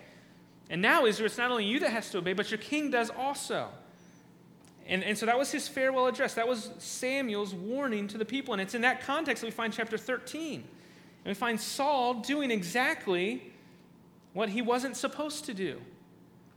And 0.70 0.82
now, 0.82 1.06
Israel, 1.06 1.28
it's 1.28 1.38
not 1.38 1.52
only 1.52 1.64
you 1.64 1.80
that 1.80 1.92
has 1.92 2.10
to 2.12 2.18
obey, 2.18 2.34
but 2.34 2.52
your 2.52 2.58
king 2.58 2.92
does 2.92 3.10
also. 3.10 3.70
And, 4.88 5.04
and 5.04 5.18
so 5.18 5.26
that 5.26 5.38
was 5.38 5.52
his 5.52 5.70
farewell 5.70 6.08
address. 6.08 6.34
That 6.34 6.48
was 6.48 6.70
Samuel's 6.80 7.54
warning 7.54 8.10
to 8.10 8.18
the 8.18 8.26
people. 8.26 8.54
And 8.54 8.62
it's 8.62 8.76
in 8.76 8.82
that 8.82 9.02
context 9.02 9.42
that 9.42 9.48
we 9.48 9.52
find 9.52 9.72
chapter 9.72 9.98
13. 9.98 10.56
And 10.56 10.66
we 11.26 11.34
find 11.34 11.60
Saul 11.60 12.16
doing 12.16 12.52
exactly 12.52 13.54
what 14.34 14.50
he 14.50 14.62
wasn't 14.62 14.98
supposed 14.98 15.46
to 15.46 15.54
do. 15.54 15.80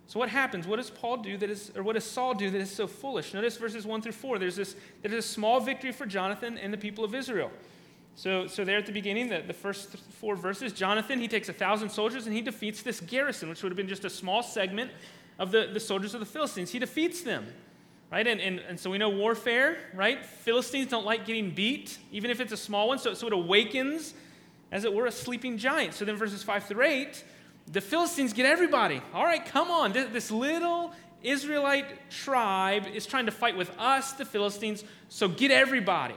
So 0.09 0.19
what 0.19 0.31
happens? 0.31 0.67
What 0.67 0.77
does 0.77 0.91
Paul 0.91 1.19
do 1.19 1.37
that 1.37 1.49
is, 1.49 1.71
or 1.77 1.83
what 1.85 1.93
does 1.93 2.05
Saul 2.05 2.35
do 2.35 2.51
that 2.51 2.61
is 2.61 2.71
so 2.71 2.87
foolish? 2.87 3.35
Notice 3.35 3.57
verses 3.57 3.87
1 3.87 4.03
through 4.03 4.13
4. 4.13 4.39
There's 4.39 4.57
this, 4.57 4.75
there's 5.03 5.15
a 5.15 5.23
small 5.23 5.61
victory 5.61 5.93
for 5.93 6.07
Jonathan 6.07 6.59
and 6.59 6.73
the 6.73 6.79
people 6.79 7.05
of 7.05 7.15
Israel. 7.15 7.53
So, 8.19 8.49
so 8.49 8.65
there 8.65 8.77
at 8.77 8.85
the 8.85 8.91
beginning, 8.91 9.29
the, 9.29 9.45
the 9.47 9.53
first 9.53 9.97
four 9.97 10.35
verses, 10.35 10.73
Jonathan, 10.73 11.21
he 11.21 11.29
takes 11.29 11.49
a 11.49 11.53
thousand 11.53 11.89
soldiers 11.89 12.27
and 12.27 12.35
he 12.35 12.43
defeats 12.43 12.83
this 12.83 12.99
garrison, 12.99 13.49
which 13.49 13.63
would 13.63 13.71
have 13.71 13.77
been 13.77 13.87
just 13.87 14.05
a 14.05 14.11
small 14.11 14.43
segment 14.43 14.91
of 15.39 15.53
the, 15.53 15.71
the 15.73 15.79
soldiers 15.79 16.15
of 16.15 16.21
the 16.21 16.27
Philistines. 16.27 16.73
He 16.73 16.81
defeats 16.81 17.23
them, 17.23 17.47
right? 18.11 18.27
And, 18.27 18.41
and, 18.41 18.59
and 18.59 18.81
so 18.81 18.91
we 18.91 18.99
know 18.99 19.09
warfare, 19.09 19.79
right? 19.95 20.27
Philistines 20.27 20.89
don't 20.89 21.07
like 21.07 21.27
getting 21.27 21.53
beat, 21.53 21.97
even 22.11 22.33
if 22.33 22.41
it's 22.41 22.51
a 22.51 22.57
small 22.57 22.89
one. 22.89 22.99
So, 22.99 23.15
so 23.15 23.29
it 23.29 23.33
awakens, 23.33 24.15
as 24.73 24.85
it 24.85 24.93
were, 24.93 25.07
a 25.07 25.13
sleeping 25.13 25.57
giant. 25.57 25.95
So 25.95 26.05
then 26.05 26.17
verses 26.17 26.43
5 26.43 26.65
through 26.65 26.87
8, 26.87 27.23
the 27.71 27.81
Philistines 27.81 28.33
get 28.33 28.47
everybody. 28.47 29.01
All 29.15 29.25
right, 29.25 29.47
come 29.47 29.71
on. 29.71 29.93
This, 29.93 30.11
this 30.13 30.31
little 30.33 30.93
Israelite 31.23 32.11
tribe 32.11 32.89
is 32.93 33.07
trying 33.07 33.27
to 33.27 33.33
fight 33.33 33.57
with 33.57 33.71
us, 33.79 34.15
the 34.15 34.25
Philistines, 34.25 34.83
so 35.09 35.29
get 35.29 35.53
everybody. 35.53 36.17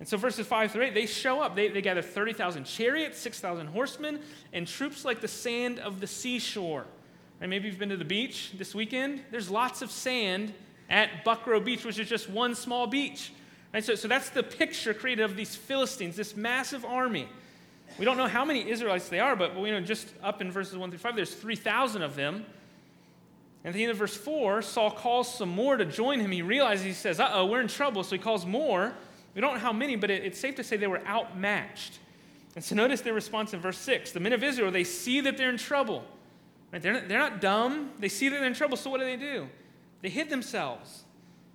And 0.00 0.08
so, 0.08 0.16
verses 0.16 0.46
5 0.46 0.72
through 0.72 0.84
8, 0.84 0.94
they 0.94 1.04
show 1.04 1.42
up. 1.42 1.54
They, 1.54 1.68
they 1.68 1.82
gather 1.82 2.00
30,000 2.00 2.64
chariots, 2.64 3.18
6,000 3.18 3.66
horsemen, 3.66 4.20
and 4.52 4.66
troops 4.66 5.04
like 5.04 5.20
the 5.20 5.28
sand 5.28 5.78
of 5.78 6.00
the 6.00 6.06
seashore. 6.06 6.86
And 7.40 7.50
maybe 7.50 7.68
you've 7.68 7.78
been 7.78 7.90
to 7.90 7.98
the 7.98 8.04
beach 8.04 8.52
this 8.56 8.74
weekend. 8.74 9.22
There's 9.30 9.50
lots 9.50 9.82
of 9.82 9.90
sand 9.90 10.54
at 10.88 11.24
Buckroe 11.24 11.62
Beach, 11.62 11.84
which 11.84 11.98
is 11.98 12.08
just 12.08 12.30
one 12.30 12.54
small 12.54 12.86
beach. 12.86 13.30
Right? 13.74 13.84
So, 13.84 13.94
so 13.94 14.08
that's 14.08 14.30
the 14.30 14.42
picture 14.42 14.94
created 14.94 15.22
of 15.22 15.36
these 15.36 15.54
Philistines, 15.54 16.16
this 16.16 16.34
massive 16.34 16.84
army. 16.84 17.28
We 17.98 18.06
don't 18.06 18.16
know 18.16 18.26
how 18.26 18.46
many 18.46 18.68
Israelites 18.70 19.10
they 19.10 19.20
are, 19.20 19.36
but 19.36 19.58
we 19.58 19.70
know 19.70 19.80
just 19.80 20.08
up 20.22 20.40
in 20.40 20.50
verses 20.50 20.78
1 20.78 20.90
through 20.90 20.98
5, 20.98 21.14
there's 21.14 21.34
3,000 21.34 22.00
of 22.00 22.16
them. 22.16 22.46
And 23.62 23.68
at 23.68 23.74
the 23.74 23.82
end 23.82 23.90
of 23.90 23.98
verse 23.98 24.16
4, 24.16 24.62
Saul 24.62 24.90
calls 24.90 25.32
some 25.32 25.50
more 25.50 25.76
to 25.76 25.84
join 25.84 26.20
him. 26.20 26.30
He 26.30 26.40
realizes, 26.40 26.86
he 26.86 26.92
says, 26.92 27.20
uh 27.20 27.28
oh, 27.32 27.44
we're 27.44 27.60
in 27.60 27.68
trouble. 27.68 28.02
So 28.02 28.16
he 28.16 28.22
calls 28.22 28.46
more. 28.46 28.94
We 29.34 29.40
don't 29.40 29.54
know 29.54 29.60
how 29.60 29.72
many, 29.72 29.96
but 29.96 30.10
it, 30.10 30.24
it's 30.24 30.38
safe 30.38 30.56
to 30.56 30.64
say 30.64 30.76
they 30.76 30.86
were 30.86 31.06
outmatched. 31.06 31.98
And 32.56 32.64
so 32.64 32.74
notice 32.74 33.00
their 33.00 33.14
response 33.14 33.54
in 33.54 33.60
verse 33.60 33.78
6. 33.78 34.12
The 34.12 34.20
men 34.20 34.32
of 34.32 34.42
Israel, 34.42 34.70
they 34.70 34.84
see 34.84 35.20
that 35.20 35.36
they're 35.36 35.50
in 35.50 35.58
trouble. 35.58 36.04
Right? 36.72 36.82
They're, 36.82 36.94
not, 36.94 37.08
they're 37.08 37.18
not 37.18 37.40
dumb. 37.40 37.92
They 37.98 38.08
see 38.08 38.28
that 38.28 38.36
they're 38.36 38.46
in 38.46 38.54
trouble. 38.54 38.76
So 38.76 38.90
what 38.90 38.98
do 38.98 39.06
they 39.06 39.16
do? 39.16 39.48
They 40.02 40.08
hid 40.08 40.30
themselves. 40.30 41.04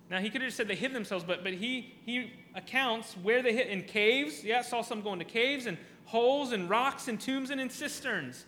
Now, 0.08 0.20
he 0.20 0.30
could 0.30 0.40
have 0.40 0.48
just 0.48 0.56
said 0.56 0.68
they 0.68 0.76
hid 0.76 0.92
themselves, 0.92 1.24
but, 1.24 1.42
but 1.42 1.52
he, 1.52 1.94
he 2.04 2.32
accounts 2.54 3.14
where 3.22 3.42
they 3.42 3.52
hid 3.52 3.68
in 3.68 3.82
caves. 3.82 4.44
Yeah, 4.44 4.62
saw 4.62 4.82
some 4.82 5.02
going 5.02 5.18
to 5.18 5.24
caves 5.24 5.66
and 5.66 5.76
holes 6.04 6.52
and 6.52 6.70
rocks 6.70 7.08
and 7.08 7.20
tombs 7.20 7.50
and 7.50 7.60
in 7.60 7.68
cisterns. 7.68 8.44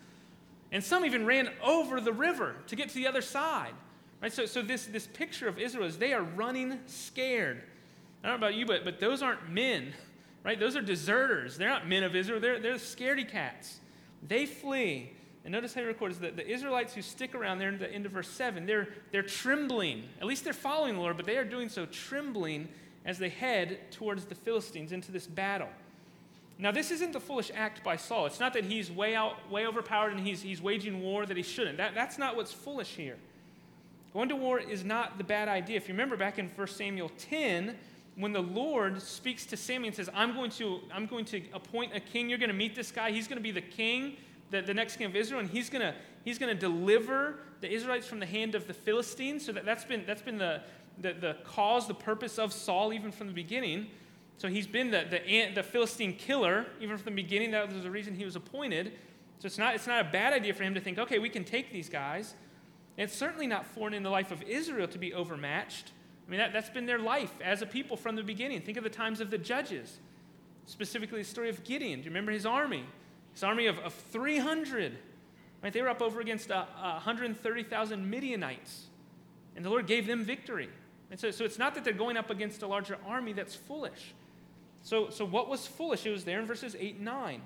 And 0.70 0.82
some 0.84 1.04
even 1.04 1.26
ran 1.26 1.50
over 1.62 2.00
the 2.00 2.12
river 2.12 2.56
to 2.68 2.76
get 2.76 2.88
to 2.90 2.94
the 2.94 3.06
other 3.06 3.22
side. 3.22 3.72
Right? 4.22 4.32
So, 4.32 4.46
so 4.46 4.62
this, 4.62 4.86
this 4.86 5.06
picture 5.06 5.48
of 5.48 5.58
Israel 5.58 5.86
is 5.86 5.98
they 5.98 6.12
are 6.12 6.22
running 6.22 6.78
scared. 6.86 7.62
I 8.22 8.28
don't 8.28 8.40
know 8.40 8.46
about 8.46 8.56
you, 8.56 8.66
but, 8.66 8.84
but 8.84 9.00
those 9.00 9.22
aren't 9.22 9.50
men, 9.50 9.92
right? 10.44 10.58
Those 10.58 10.76
are 10.76 10.82
deserters. 10.82 11.56
They're 11.56 11.68
not 11.68 11.88
men 11.88 12.02
of 12.02 12.16
Israel, 12.16 12.40
they're, 12.40 12.58
they're 12.58 12.74
scaredy 12.74 13.28
cats. 13.28 13.80
They 14.26 14.46
flee. 14.46 15.12
And 15.44 15.52
notice 15.52 15.72
how 15.72 15.80
he 15.80 15.86
records 15.86 16.18
that 16.18 16.36
the 16.36 16.46
Israelites 16.46 16.94
who 16.94 17.00
stick 17.00 17.34
around 17.34 17.58
there 17.58 17.68
in 17.68 17.78
the 17.78 17.90
end 17.90 18.04
of 18.04 18.12
verse 18.12 18.28
7, 18.28 18.66
they're, 18.66 18.88
they're 19.12 19.22
trembling. 19.22 20.04
At 20.20 20.26
least 20.26 20.44
they're 20.44 20.52
following 20.52 20.94
the 20.94 21.00
Lord, 21.00 21.16
but 21.16 21.26
they 21.26 21.36
are 21.36 21.44
doing 21.44 21.68
so 21.68 21.86
trembling 21.86 22.68
as 23.04 23.18
they 23.18 23.28
head 23.28 23.90
towards 23.90 24.26
the 24.26 24.34
Philistines 24.34 24.92
into 24.92 25.12
this 25.12 25.26
battle. 25.26 25.68
Now, 26.58 26.72
this 26.72 26.90
isn't 26.90 27.12
the 27.12 27.20
foolish 27.20 27.52
act 27.54 27.84
by 27.84 27.96
Saul. 27.96 28.26
It's 28.26 28.40
not 28.40 28.52
that 28.54 28.64
he's 28.64 28.90
way 28.90 29.14
out, 29.14 29.48
way 29.48 29.64
overpowered 29.66 30.12
and 30.12 30.26
he's, 30.26 30.42
he's 30.42 30.60
waging 30.60 31.00
war 31.00 31.24
that 31.24 31.36
he 31.36 31.42
shouldn't. 31.42 31.76
That, 31.76 31.94
that's 31.94 32.18
not 32.18 32.36
what's 32.36 32.52
foolish 32.52 32.96
here. 32.96 33.16
Going 34.12 34.28
to 34.30 34.36
war 34.36 34.58
is 34.58 34.84
not 34.84 35.18
the 35.18 35.24
bad 35.24 35.48
idea. 35.48 35.76
If 35.76 35.86
you 35.86 35.94
remember 35.94 36.16
back 36.16 36.38
in 36.38 36.48
1 36.48 36.66
Samuel 36.66 37.10
10, 37.16 37.76
when 38.18 38.32
the 38.32 38.42
Lord 38.42 39.00
speaks 39.00 39.46
to 39.46 39.56
Samuel 39.56 39.88
and 39.88 39.96
says, 39.96 40.10
I'm 40.12 40.34
going 40.34 40.50
to, 40.52 40.80
I'm 40.92 41.06
going 41.06 41.24
to 41.26 41.40
appoint 41.54 41.94
a 41.94 42.00
king, 42.00 42.28
you're 42.28 42.38
going 42.38 42.50
to 42.50 42.54
meet 42.54 42.74
this 42.74 42.90
guy, 42.90 43.12
he's 43.12 43.28
going 43.28 43.38
to 43.38 43.42
be 43.42 43.52
the 43.52 43.60
king, 43.60 44.16
the, 44.50 44.60
the 44.60 44.74
next 44.74 44.96
king 44.96 45.06
of 45.06 45.14
Israel, 45.14 45.40
and 45.40 45.48
he's 45.48 45.70
going 45.70 45.82
to, 45.82 45.94
he's 46.24 46.36
going 46.36 46.52
to 46.52 46.60
deliver 46.60 47.38
the 47.60 47.70
Israelites 47.72 48.08
from 48.08 48.18
the 48.18 48.26
hand 48.26 48.56
of 48.56 48.66
the 48.66 48.74
Philistines. 48.74 49.46
So 49.46 49.52
that, 49.52 49.64
that's 49.64 49.84
been, 49.84 50.04
that's 50.04 50.22
been 50.22 50.36
the, 50.36 50.62
the, 51.00 51.12
the 51.12 51.36
cause, 51.44 51.86
the 51.86 51.94
purpose 51.94 52.40
of 52.40 52.52
Saul, 52.52 52.92
even 52.92 53.12
from 53.12 53.28
the 53.28 53.32
beginning. 53.32 53.86
So 54.36 54.48
he's 54.48 54.66
been 54.66 54.90
the, 54.90 55.06
the, 55.08 55.52
the 55.54 55.62
Philistine 55.62 56.14
killer, 56.14 56.66
even 56.80 56.96
from 56.96 57.14
the 57.14 57.22
beginning. 57.22 57.52
That 57.52 57.72
was 57.72 57.84
the 57.84 57.90
reason 57.90 58.16
he 58.16 58.24
was 58.24 58.34
appointed. 58.34 58.92
So 59.38 59.46
it's 59.46 59.58
not, 59.58 59.76
it's 59.76 59.86
not 59.86 60.00
a 60.00 60.08
bad 60.10 60.32
idea 60.32 60.54
for 60.54 60.64
him 60.64 60.74
to 60.74 60.80
think, 60.80 60.98
okay, 60.98 61.20
we 61.20 61.28
can 61.28 61.44
take 61.44 61.72
these 61.72 61.88
guys. 61.88 62.34
And 62.96 63.04
it's 63.08 63.16
certainly 63.16 63.46
not 63.46 63.64
foreign 63.64 63.94
in 63.94 64.02
the 64.02 64.10
life 64.10 64.32
of 64.32 64.42
Israel 64.42 64.88
to 64.88 64.98
be 64.98 65.14
overmatched. 65.14 65.92
I 66.28 66.30
mean, 66.30 66.40
that, 66.40 66.52
that's 66.52 66.68
been 66.68 66.84
their 66.84 66.98
life 66.98 67.32
as 67.42 67.62
a 67.62 67.66
people 67.66 67.96
from 67.96 68.14
the 68.14 68.22
beginning. 68.22 68.60
Think 68.60 68.76
of 68.76 68.84
the 68.84 68.90
times 68.90 69.20
of 69.20 69.30
the 69.30 69.38
judges, 69.38 69.98
specifically 70.66 71.22
the 71.22 71.28
story 71.28 71.48
of 71.48 71.64
Gideon. 71.64 72.00
Do 72.00 72.04
you 72.04 72.10
remember 72.10 72.32
his 72.32 72.44
army? 72.44 72.84
His 73.32 73.42
army 73.42 73.66
of, 73.66 73.78
of 73.78 73.94
300. 73.94 74.98
Right? 75.62 75.72
They 75.72 75.80
were 75.80 75.88
up 75.88 76.02
over 76.02 76.20
against 76.20 76.50
uh, 76.50 76.66
130,000 76.80 78.10
Midianites. 78.10 78.84
And 79.56 79.64
the 79.64 79.70
Lord 79.70 79.86
gave 79.86 80.06
them 80.06 80.22
victory. 80.22 80.68
And 81.10 81.18
so, 81.18 81.30
so 81.30 81.44
it's 81.44 81.58
not 81.58 81.74
that 81.74 81.84
they're 81.84 81.94
going 81.94 82.18
up 82.18 82.28
against 82.28 82.62
a 82.62 82.66
larger 82.66 82.98
army 83.06 83.32
that's 83.32 83.54
foolish. 83.54 84.14
So, 84.82 85.08
so 85.08 85.24
what 85.24 85.48
was 85.48 85.66
foolish? 85.66 86.04
It 86.04 86.10
was 86.10 86.24
there 86.24 86.40
in 86.40 86.46
verses 86.46 86.76
8 86.78 86.96
and 86.96 87.04
9. 87.06 87.42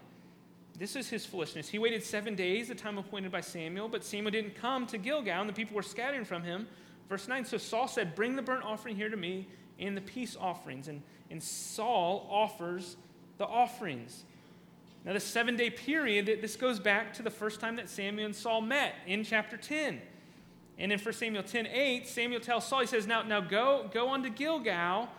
This 0.77 0.97
is 0.97 1.09
his 1.09 1.25
foolishness. 1.25 1.69
He 1.69 1.79
waited 1.79 2.03
seven 2.03 2.35
days, 2.35 2.69
the 2.69 2.75
time 2.75 2.99
appointed 2.99 3.31
by 3.31 3.43
Samuel, 3.43 3.89
but 3.89 4.05
Samuel 4.05 4.33
didn't 4.33 4.57
come 4.57 4.87
to 4.89 4.99
Gilgal, 4.99 5.41
and 5.41 5.49
the 5.49 5.53
people 5.53 5.77
were 5.77 5.83
scattering 5.83 6.25
from 6.25 6.43
him. 6.43 6.67
Verse 7.13 7.29
9 7.29 7.45
So 7.45 7.59
Saul 7.59 7.89
said, 7.89 8.15
Bring 8.15 8.37
the 8.37 8.43
burnt 8.43 8.65
offering 8.65 8.97
here 8.97 9.11
to 9.11 9.17
me 9.17 9.47
and 9.79 9.95
the 9.95 10.01
peace 10.01 10.35
offerings. 10.41 10.89
And, 10.89 11.03
and 11.31 11.43
Saul 11.43 12.27
offers 12.31 12.97
the 13.37 13.45
offerings. 13.47 14.25
Now, 15.05 15.13
the 15.13 15.21
seven 15.21 15.57
day 15.57 15.69
period, 15.69 16.27
this 16.41 16.57
goes 16.57 16.81
back 16.81 17.13
to 17.15 17.23
the 17.23 17.31
first 17.31 17.61
time 17.61 17.77
that 17.77 17.91
Samuel 17.91 18.25
and 18.25 18.35
Saul 18.35 18.63
met 18.63 18.95
in 19.07 19.25
chapter 19.25 19.59
10. 19.59 20.01
And 20.79 20.91
in 20.91 20.99
1 20.99 21.13
Samuel 21.13 21.43
10 21.43 21.67
8, 21.67 22.09
Samuel 22.09 22.41
tells 22.41 22.67
Saul, 22.67 22.81
he 22.81 22.87
says, 22.87 23.07
Now, 23.07 23.21
now 23.21 23.43
go, 23.43 23.91
go 23.93 24.09
on 24.09 24.23
to 24.23 24.31
Gilgal 24.31 25.11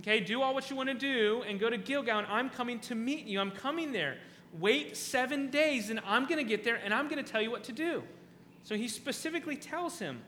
Okay, 0.00 0.20
do 0.20 0.42
all 0.42 0.52
what 0.52 0.68
you 0.68 0.76
want 0.76 0.90
to 0.90 0.94
do 0.94 1.42
and 1.48 1.58
go 1.58 1.70
to 1.70 1.78
Gilgal, 1.78 2.18
and 2.18 2.26
I'm 2.26 2.50
coming 2.50 2.80
to 2.80 2.94
meet 2.94 3.24
you. 3.24 3.40
I'm 3.40 3.50
coming 3.50 3.92
there. 3.92 4.18
Wait 4.58 4.96
seven 4.96 5.48
days, 5.50 5.88
and 5.88 6.00
I'm 6.04 6.26
going 6.26 6.36
to 6.36 6.44
get 6.44 6.64
there, 6.64 6.76
and 6.76 6.92
I'm 6.92 7.08
going 7.08 7.22
to 7.22 7.30
tell 7.30 7.40
you 7.40 7.50
what 7.50 7.64
to 7.64 7.72
do. 7.72 8.02
So 8.62 8.74
he 8.74 8.88
specifically 8.88 9.56
tells 9.56 9.98
him, 9.98 10.20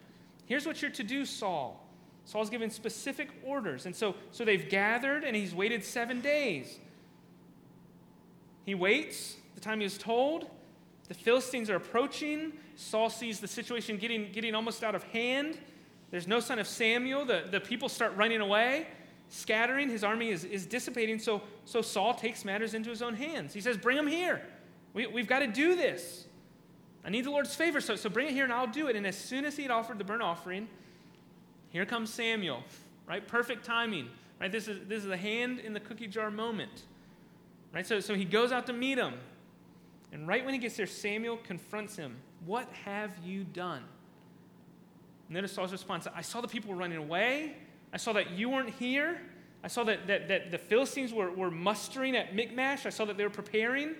Here's 0.48 0.66
what 0.66 0.82
you're 0.82 0.90
to 0.90 1.04
do, 1.04 1.24
Saul. 1.24 1.84
Saul's 2.24 2.50
given 2.50 2.70
specific 2.70 3.28
orders. 3.44 3.86
And 3.86 3.94
so, 3.94 4.14
so 4.32 4.44
they've 4.44 4.68
gathered, 4.68 5.24
and 5.24 5.36
he's 5.36 5.54
waited 5.54 5.84
seven 5.84 6.20
days. 6.20 6.78
He 8.66 8.74
waits, 8.74 9.36
the 9.54 9.60
time 9.60 9.78
he 9.78 9.84
was 9.84 9.96
told. 9.96 10.50
The 11.08 11.14
Philistines 11.14 11.70
are 11.70 11.76
approaching. 11.76 12.52
Saul 12.76 13.08
sees 13.08 13.40
the 13.40 13.48
situation 13.48 13.96
getting, 13.96 14.32
getting 14.32 14.54
almost 14.54 14.82
out 14.82 14.94
of 14.94 15.04
hand. 15.04 15.58
There's 16.10 16.26
no 16.26 16.40
sign 16.40 16.58
of 16.58 16.66
Samuel. 16.66 17.24
The, 17.24 17.44
the 17.50 17.60
people 17.60 17.88
start 17.88 18.16
running 18.16 18.40
away 18.40 18.86
scattering, 19.28 19.88
his 19.88 20.04
army 20.04 20.30
is, 20.30 20.44
is 20.44 20.66
dissipating. 20.66 21.18
So, 21.18 21.42
so 21.64 21.82
Saul 21.82 22.14
takes 22.14 22.44
matters 22.44 22.74
into 22.74 22.90
his 22.90 23.02
own 23.02 23.14
hands. 23.14 23.52
He 23.52 23.60
says, 23.60 23.76
Bring 23.76 23.96
him 23.96 24.06
here. 24.06 24.42
We, 24.94 25.06
we've 25.06 25.28
got 25.28 25.40
to 25.40 25.46
do 25.46 25.76
this. 25.76 26.24
I 27.08 27.10
need 27.10 27.24
the 27.24 27.30
Lord's 27.30 27.54
favor, 27.54 27.80
so, 27.80 27.96
so 27.96 28.10
bring 28.10 28.26
it 28.26 28.34
here 28.34 28.44
and 28.44 28.52
I'll 28.52 28.66
do 28.66 28.88
it. 28.88 28.94
And 28.94 29.06
as 29.06 29.16
soon 29.16 29.46
as 29.46 29.56
he 29.56 29.62
had 29.62 29.72
offered 29.72 29.96
the 29.96 30.04
burnt 30.04 30.20
offering, 30.20 30.68
here 31.70 31.86
comes 31.86 32.12
Samuel, 32.12 32.62
right? 33.08 33.26
Perfect 33.26 33.64
timing, 33.64 34.10
right? 34.38 34.52
This 34.52 34.68
is, 34.68 34.86
this 34.86 35.04
is 35.04 35.08
the 35.08 35.16
hand 35.16 35.58
in 35.58 35.72
the 35.72 35.80
cookie 35.80 36.06
jar 36.06 36.30
moment, 36.30 36.82
right? 37.72 37.86
So, 37.86 38.00
so 38.00 38.14
he 38.14 38.26
goes 38.26 38.52
out 38.52 38.66
to 38.66 38.74
meet 38.74 38.98
him. 38.98 39.14
And 40.12 40.28
right 40.28 40.44
when 40.44 40.52
he 40.52 40.60
gets 40.60 40.76
there, 40.76 40.86
Samuel 40.86 41.38
confronts 41.38 41.96
him. 41.96 42.14
What 42.44 42.68
have 42.84 43.12
you 43.24 43.44
done? 43.44 43.84
Notice 45.30 45.52
Saul's 45.52 45.72
response 45.72 46.06
I 46.14 46.20
saw 46.20 46.42
the 46.42 46.48
people 46.48 46.74
running 46.74 46.98
away. 46.98 47.56
I 47.90 47.96
saw 47.96 48.12
that 48.12 48.32
you 48.32 48.50
weren't 48.50 48.74
here. 48.74 49.18
I 49.64 49.68
saw 49.68 49.82
that, 49.84 50.06
that, 50.08 50.28
that 50.28 50.50
the 50.50 50.58
Philistines 50.58 51.14
were, 51.14 51.30
were 51.30 51.50
mustering 51.50 52.16
at 52.16 52.34
Michmash. 52.34 52.84
I 52.84 52.90
saw 52.90 53.06
that 53.06 53.16
they 53.16 53.24
were 53.24 53.30
preparing. 53.30 53.94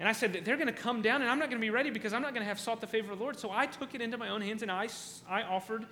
And 0.00 0.08
I 0.08 0.12
said 0.12 0.32
that 0.34 0.44
they're 0.44 0.56
going 0.56 0.68
to 0.68 0.72
come 0.72 1.02
down, 1.02 1.22
and 1.22 1.30
I'm 1.30 1.38
not 1.38 1.50
going 1.50 1.60
to 1.60 1.64
be 1.64 1.70
ready 1.70 1.90
because 1.90 2.12
I'm 2.12 2.22
not 2.22 2.32
going 2.32 2.42
to 2.42 2.48
have 2.48 2.60
sought 2.60 2.80
the 2.80 2.86
favor 2.86 3.12
of 3.12 3.18
the 3.18 3.24
Lord. 3.24 3.38
So 3.38 3.50
I 3.50 3.66
took 3.66 3.94
it 3.94 4.00
into 4.00 4.16
my 4.16 4.28
own 4.28 4.40
hands 4.40 4.62
and 4.62 4.70
I, 4.70 4.88
I 5.28 5.42
offered 5.42 5.86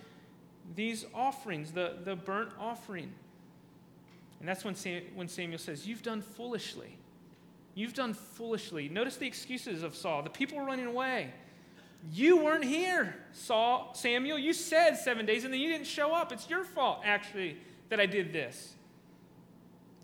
these 0.74 1.04
offerings, 1.14 1.72
the, 1.72 1.96
the 2.04 2.14
burnt 2.14 2.50
offering. 2.58 3.12
And 4.38 4.48
that's 4.48 4.64
when, 4.64 4.74
Sam, 4.74 5.02
when 5.14 5.28
Samuel 5.28 5.58
says, 5.58 5.86
You've 5.86 6.02
done 6.02 6.22
foolishly. 6.22 6.98
You've 7.74 7.94
done 7.94 8.14
foolishly. 8.14 8.88
Notice 8.88 9.16
the 9.16 9.26
excuses 9.26 9.82
of 9.82 9.94
Saul. 9.94 10.22
The 10.22 10.30
people 10.30 10.58
were 10.58 10.64
running 10.64 10.86
away. 10.86 11.32
You 12.12 12.38
weren't 12.38 12.64
here, 12.64 13.16
Saul, 13.32 13.90
Samuel. 13.94 14.38
You 14.38 14.52
said 14.52 14.94
seven 14.94 15.26
days 15.26 15.44
and 15.44 15.52
then 15.52 15.60
you 15.60 15.68
didn't 15.68 15.86
show 15.86 16.14
up. 16.14 16.32
It's 16.32 16.48
your 16.48 16.64
fault, 16.64 17.00
actually, 17.04 17.56
that 17.88 18.00
I 18.00 18.06
did 18.06 18.32
this. 18.32 18.74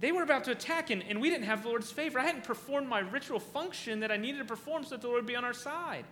They 0.03 0.11
were 0.11 0.25
about 0.25 0.43
to 0.45 0.51
attack, 0.51 0.91
and, 0.91 1.05
and 1.09 1.21
we 1.21 1.31
didn't 1.31 1.45
have 1.45 1.63
the 1.63 1.69
Lord's 1.69 1.93
favor. 1.93 2.19
I 2.19 2.25
hadn't 2.25 2.43
performed 2.43 2.89
my 2.89 2.99
ritual 2.99 3.39
function 3.39 4.01
that 4.01 4.11
I 4.11 4.17
needed 4.17 4.39
to 4.39 4.45
perform 4.45 4.83
so 4.83 4.91
that 4.91 5.01
the 5.01 5.07
Lord 5.07 5.19
would 5.19 5.29
be 5.29 5.37
on 5.37 5.45
our 5.45 5.53
side. 5.53 6.05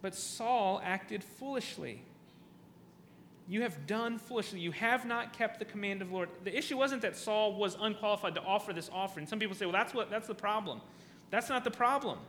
But 0.00 0.14
Saul 0.14 0.80
acted 0.84 1.24
foolishly. 1.24 2.02
You 3.48 3.62
have 3.62 3.84
done 3.88 4.20
foolishly. 4.20 4.60
You 4.60 4.70
have 4.70 5.06
not 5.06 5.32
kept 5.32 5.58
the 5.58 5.64
command 5.64 6.02
of 6.02 6.10
the 6.10 6.14
Lord. 6.14 6.28
The 6.44 6.56
issue 6.56 6.76
wasn't 6.76 7.02
that 7.02 7.16
Saul 7.16 7.56
was 7.56 7.76
unqualified 7.80 8.36
to 8.36 8.42
offer 8.42 8.72
this 8.72 8.88
offering. 8.92 9.26
Some 9.26 9.40
people 9.40 9.56
say, 9.56 9.66
well, 9.66 9.72
that's, 9.72 9.92
what, 9.92 10.10
that's 10.10 10.28
the 10.28 10.36
problem. 10.36 10.80
That's 11.30 11.48
not 11.48 11.64
the 11.64 11.70
problem. 11.72 12.20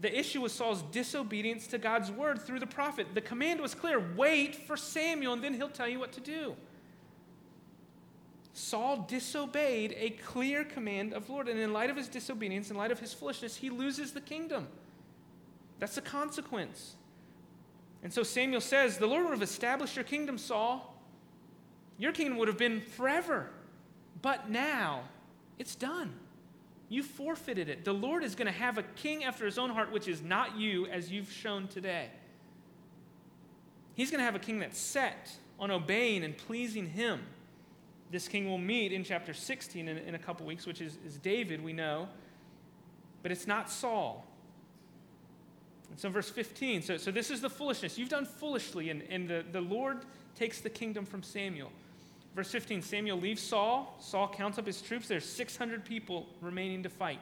The 0.00 0.18
issue 0.18 0.40
was 0.40 0.54
Saul's 0.54 0.80
disobedience 0.90 1.66
to 1.66 1.76
God's 1.76 2.10
word 2.10 2.40
through 2.40 2.60
the 2.60 2.66
prophet. 2.66 3.08
The 3.12 3.20
command 3.20 3.60
was 3.60 3.74
clear 3.74 4.02
wait 4.16 4.54
for 4.54 4.74
Samuel, 4.74 5.34
and 5.34 5.44
then 5.44 5.52
he'll 5.52 5.68
tell 5.68 5.88
you 5.88 5.98
what 5.98 6.12
to 6.12 6.20
do. 6.20 6.56
Saul 8.58 9.04
disobeyed 9.06 9.94
a 9.98 10.08
clear 10.08 10.64
command 10.64 11.12
of 11.12 11.26
the 11.26 11.32
Lord, 11.32 11.46
and 11.46 11.60
in 11.60 11.74
light 11.74 11.90
of 11.90 11.96
his 11.96 12.08
disobedience, 12.08 12.70
in 12.70 12.76
light 12.78 12.90
of 12.90 12.98
his 12.98 13.12
foolishness, 13.12 13.54
he 13.54 13.68
loses 13.68 14.12
the 14.12 14.20
kingdom. 14.22 14.66
That's 15.78 15.96
the 15.96 16.00
consequence. 16.00 16.94
And 18.02 18.10
so 18.10 18.22
Samuel 18.22 18.62
says, 18.62 18.96
The 18.96 19.06
Lord 19.06 19.24
would 19.24 19.32
have 19.32 19.42
established 19.42 19.94
your 19.94 20.06
kingdom, 20.06 20.38
Saul. 20.38 20.98
Your 21.98 22.12
kingdom 22.12 22.38
would 22.38 22.48
have 22.48 22.56
been 22.56 22.80
forever. 22.80 23.50
But 24.22 24.48
now, 24.48 25.02
it's 25.58 25.74
done. 25.74 26.14
You 26.88 27.02
forfeited 27.02 27.68
it. 27.68 27.84
The 27.84 27.92
Lord 27.92 28.24
is 28.24 28.34
going 28.34 28.46
to 28.46 28.58
have 28.58 28.78
a 28.78 28.84
king 28.84 29.22
after 29.24 29.44
his 29.44 29.58
own 29.58 29.68
heart, 29.68 29.92
which 29.92 30.08
is 30.08 30.22
not 30.22 30.56
you, 30.56 30.86
as 30.86 31.12
you've 31.12 31.30
shown 31.30 31.68
today. 31.68 32.08
He's 33.96 34.10
going 34.10 34.20
to 34.20 34.24
have 34.24 34.34
a 34.34 34.38
king 34.38 34.60
that's 34.60 34.78
set 34.78 35.36
on 35.60 35.70
obeying 35.70 36.24
and 36.24 36.34
pleasing 36.34 36.86
him. 36.88 37.20
This 38.10 38.28
king 38.28 38.48
we'll 38.48 38.58
meet 38.58 38.92
in 38.92 39.04
chapter 39.04 39.34
16 39.34 39.88
in, 39.88 39.98
in 39.98 40.14
a 40.14 40.18
couple 40.18 40.46
weeks, 40.46 40.66
which 40.66 40.80
is, 40.80 40.98
is 41.04 41.16
David, 41.18 41.62
we 41.62 41.72
know. 41.72 42.08
But 43.22 43.32
it's 43.32 43.46
not 43.46 43.70
Saul. 43.70 44.24
And 45.90 45.98
so, 45.98 46.08
verse 46.08 46.30
15, 46.30 46.82
so, 46.82 46.96
so 46.96 47.10
this 47.10 47.30
is 47.30 47.40
the 47.40 47.50
foolishness. 47.50 47.98
You've 47.98 48.08
done 48.08 48.26
foolishly, 48.26 48.90
and, 48.90 49.02
and 49.08 49.28
the, 49.28 49.44
the 49.50 49.60
Lord 49.60 49.98
takes 50.34 50.60
the 50.60 50.70
kingdom 50.70 51.04
from 51.04 51.22
Samuel. 51.22 51.70
Verse 52.34 52.50
15 52.50 52.82
Samuel 52.82 53.18
leaves 53.18 53.42
Saul. 53.42 53.96
Saul 53.98 54.28
counts 54.28 54.58
up 54.58 54.66
his 54.66 54.82
troops. 54.82 55.08
There's 55.08 55.24
600 55.24 55.84
people 55.84 56.26
remaining 56.40 56.82
to 56.82 56.88
fight. 56.88 57.18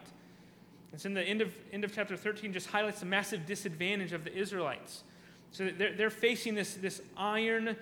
And 0.93 1.00
so, 1.00 1.09
in 1.09 1.14
the 1.14 1.23
end 1.23 1.41
of, 1.41 1.55
end 1.73 1.85
of 1.85 1.95
chapter 1.95 2.17
13, 2.17 2.53
just 2.53 2.67
highlights 2.67 3.00
the 3.00 3.07
massive 3.07 3.47
disadvantage 3.47 4.12
of 4.12 4.25
the 4.25 4.35
Israelites. 4.37 5.05
So, 5.53 5.71
they're, 5.76 5.95
they're 5.95 6.11
facing 6.11 6.55
this, 6.55 6.75
this 6.75 7.00
iron 7.17 7.76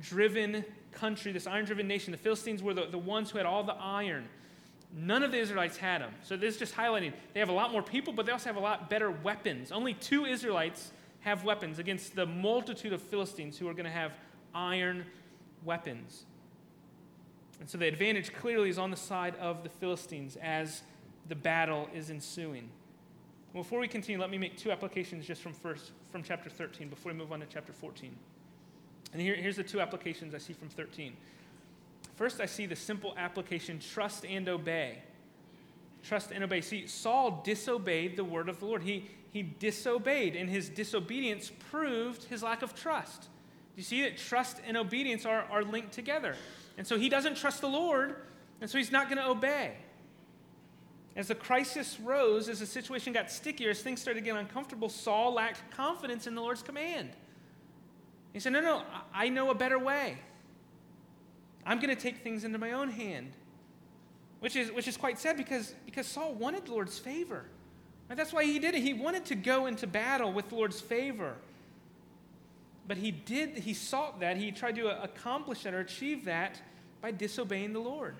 driven 0.00 0.64
country, 0.92 1.32
this 1.32 1.46
iron 1.46 1.64
driven 1.64 1.86
nation. 1.88 2.12
The 2.12 2.18
Philistines 2.18 2.62
were 2.62 2.74
the, 2.74 2.86
the 2.86 2.98
ones 2.98 3.30
who 3.30 3.38
had 3.38 3.46
all 3.46 3.62
the 3.62 3.74
iron. 3.74 4.28
None 4.94 5.22
of 5.22 5.32
the 5.32 5.38
Israelites 5.38 5.76
had 5.76 6.00
them. 6.00 6.12
So, 6.22 6.36
this 6.36 6.54
is 6.54 6.58
just 6.58 6.74
highlighting 6.74 7.12
they 7.34 7.40
have 7.40 7.50
a 7.50 7.52
lot 7.52 7.72
more 7.72 7.82
people, 7.82 8.12
but 8.12 8.26
they 8.26 8.32
also 8.32 8.48
have 8.48 8.56
a 8.56 8.60
lot 8.60 8.88
better 8.88 9.10
weapons. 9.10 9.70
Only 9.70 9.94
two 9.94 10.24
Israelites 10.24 10.92
have 11.20 11.44
weapons 11.44 11.78
against 11.78 12.14
the 12.14 12.26
multitude 12.26 12.92
of 12.92 13.02
Philistines 13.02 13.58
who 13.58 13.68
are 13.68 13.74
going 13.74 13.84
to 13.84 13.90
have 13.90 14.12
iron 14.54 15.04
weapons. 15.64 16.24
And 17.60 17.68
so 17.68 17.76
the 17.76 17.88
advantage 17.88 18.32
clearly 18.32 18.70
is 18.70 18.78
on 18.78 18.90
the 18.90 18.96
side 18.96 19.34
of 19.36 19.62
the 19.62 19.68
Philistines 19.68 20.36
as 20.40 20.82
the 21.28 21.34
battle 21.34 21.88
is 21.94 22.10
ensuing. 22.10 22.70
Before 23.52 23.80
we 23.80 23.88
continue, 23.88 24.20
let 24.20 24.30
me 24.30 24.38
make 24.38 24.56
two 24.56 24.70
applications 24.70 25.26
just 25.26 25.42
from 25.42 25.52
first 25.52 25.92
from 26.12 26.22
chapter 26.22 26.48
13 26.48 26.88
before 26.88 27.12
we 27.12 27.18
move 27.18 27.32
on 27.32 27.40
to 27.40 27.46
chapter 27.46 27.72
14. 27.72 28.14
And 29.12 29.22
here, 29.22 29.34
here's 29.34 29.56
the 29.56 29.62
two 29.62 29.80
applications 29.80 30.34
I 30.34 30.38
see 30.38 30.52
from 30.52 30.68
13. 30.68 31.16
First, 32.16 32.40
I 32.40 32.46
see 32.46 32.66
the 32.66 32.76
simple 32.76 33.14
application 33.16 33.78
trust 33.78 34.24
and 34.24 34.48
obey. 34.48 34.98
Trust 36.02 36.30
and 36.32 36.42
obey. 36.44 36.60
See, 36.60 36.86
Saul 36.86 37.42
disobeyed 37.44 38.16
the 38.16 38.24
word 38.24 38.48
of 38.48 38.60
the 38.60 38.66
Lord. 38.66 38.82
He, 38.82 39.06
he 39.32 39.42
disobeyed, 39.42 40.36
and 40.36 40.50
his 40.50 40.68
disobedience 40.68 41.50
proved 41.70 42.24
his 42.24 42.42
lack 42.42 42.62
of 42.62 42.74
trust. 42.74 43.22
Do 43.22 43.28
You 43.76 43.82
see 43.82 44.02
that 44.02 44.16
trust 44.16 44.58
and 44.66 44.76
obedience 44.76 45.24
are, 45.24 45.44
are 45.50 45.62
linked 45.62 45.92
together. 45.92 46.34
And 46.76 46.86
so 46.86 46.98
he 46.98 47.08
doesn't 47.08 47.36
trust 47.36 47.60
the 47.60 47.68
Lord, 47.68 48.16
and 48.60 48.68
so 48.68 48.78
he's 48.78 48.92
not 48.92 49.08
going 49.08 49.18
to 49.18 49.28
obey. 49.28 49.74
As 51.16 51.28
the 51.28 51.34
crisis 51.34 51.98
rose, 52.00 52.48
as 52.48 52.60
the 52.60 52.66
situation 52.66 53.12
got 53.12 53.30
stickier, 53.30 53.70
as 53.70 53.82
things 53.82 54.00
started 54.00 54.22
getting 54.24 54.38
uncomfortable, 54.38 54.88
Saul 54.88 55.34
lacked 55.34 55.68
confidence 55.72 56.26
in 56.26 56.34
the 56.34 56.40
Lord's 56.40 56.62
command. 56.62 57.10
He 58.32 58.40
said, 58.40 58.52
No, 58.52 58.60
no, 58.60 58.82
I 59.12 59.28
know 59.28 59.50
a 59.50 59.54
better 59.54 59.78
way. 59.78 60.18
I'm 61.66 61.80
going 61.80 61.94
to 61.94 62.00
take 62.00 62.18
things 62.18 62.44
into 62.44 62.58
my 62.58 62.72
own 62.72 62.88
hand. 62.88 63.32
Which 64.40 64.56
is, 64.56 64.70
which 64.70 64.86
is 64.86 64.96
quite 64.96 65.18
sad 65.18 65.36
because, 65.36 65.74
because 65.84 66.06
Saul 66.06 66.32
wanted 66.34 66.66
the 66.66 66.72
Lord's 66.72 66.98
favor. 66.98 67.44
And 68.08 68.18
that's 68.18 68.32
why 68.32 68.44
he 68.44 68.58
did 68.58 68.74
it. 68.74 68.82
He 68.82 68.94
wanted 68.94 69.26
to 69.26 69.34
go 69.34 69.66
into 69.66 69.86
battle 69.86 70.32
with 70.32 70.48
the 70.48 70.54
Lord's 70.54 70.80
favor. 70.80 71.34
But 72.86 72.96
he 72.96 73.10
did, 73.10 73.58
he 73.58 73.74
sought 73.74 74.20
that. 74.20 74.38
He 74.38 74.50
tried 74.50 74.76
to 74.76 74.88
uh, 74.88 75.00
accomplish 75.02 75.64
that 75.64 75.74
or 75.74 75.80
achieve 75.80 76.24
that 76.24 76.60
by 77.02 77.10
disobeying 77.10 77.74
the 77.74 77.80
Lord. 77.80 78.14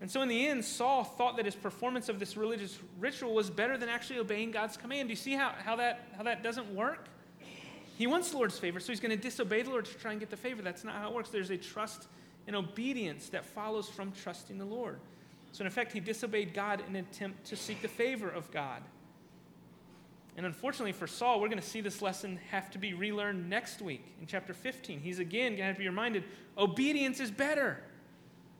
And 0.00 0.10
so, 0.10 0.20
in 0.22 0.28
the 0.28 0.48
end, 0.48 0.64
Saul 0.64 1.04
thought 1.04 1.36
that 1.36 1.44
his 1.44 1.54
performance 1.54 2.08
of 2.08 2.18
this 2.18 2.36
religious 2.36 2.76
ritual 2.98 3.34
was 3.34 3.48
better 3.48 3.78
than 3.78 3.88
actually 3.88 4.18
obeying 4.18 4.50
God's 4.50 4.76
command. 4.76 5.08
Do 5.08 5.12
you 5.12 5.16
see 5.16 5.34
how, 5.34 5.54
how, 5.64 5.76
that, 5.76 6.08
how 6.16 6.24
that 6.24 6.42
doesn't 6.42 6.74
work? 6.74 7.08
He 7.96 8.06
wants 8.06 8.30
the 8.30 8.36
Lord's 8.36 8.58
favor, 8.58 8.80
so 8.80 8.92
he's 8.92 9.00
going 9.00 9.16
to 9.16 9.22
disobey 9.22 9.62
the 9.62 9.70
Lord 9.70 9.84
to 9.84 9.94
try 9.94 10.10
and 10.10 10.20
get 10.20 10.30
the 10.30 10.36
favor. 10.36 10.62
That's 10.62 10.84
not 10.84 10.94
how 10.94 11.08
it 11.08 11.14
works. 11.14 11.30
There's 11.30 11.50
a 11.50 11.56
trust 11.56 12.08
and 12.46 12.56
obedience 12.56 13.28
that 13.28 13.44
follows 13.44 13.88
from 13.88 14.12
trusting 14.12 14.58
the 14.58 14.64
Lord. 14.64 14.98
So, 15.52 15.62
in 15.62 15.68
effect, 15.68 15.92
he 15.92 16.00
disobeyed 16.00 16.52
God 16.52 16.82
in 16.88 16.96
an 16.96 17.06
attempt 17.10 17.44
to 17.46 17.56
seek 17.56 17.80
the 17.80 17.88
favor 17.88 18.28
of 18.28 18.50
God. 18.50 18.82
And 20.36 20.44
unfortunately 20.44 20.92
for 20.92 21.06
Saul, 21.06 21.40
we're 21.40 21.48
going 21.48 21.60
to 21.60 21.66
see 21.66 21.80
this 21.80 22.02
lesson 22.02 22.40
have 22.50 22.70
to 22.72 22.78
be 22.78 22.92
relearned 22.92 23.48
next 23.48 23.80
week 23.80 24.04
in 24.20 24.26
chapter 24.26 24.52
15. 24.52 25.00
He's 25.00 25.20
again 25.20 25.52
going 25.52 25.58
to 25.58 25.64
have 25.64 25.76
to 25.76 25.80
be 25.80 25.88
reminded 25.88 26.24
obedience 26.58 27.20
is 27.20 27.30
better. 27.30 27.78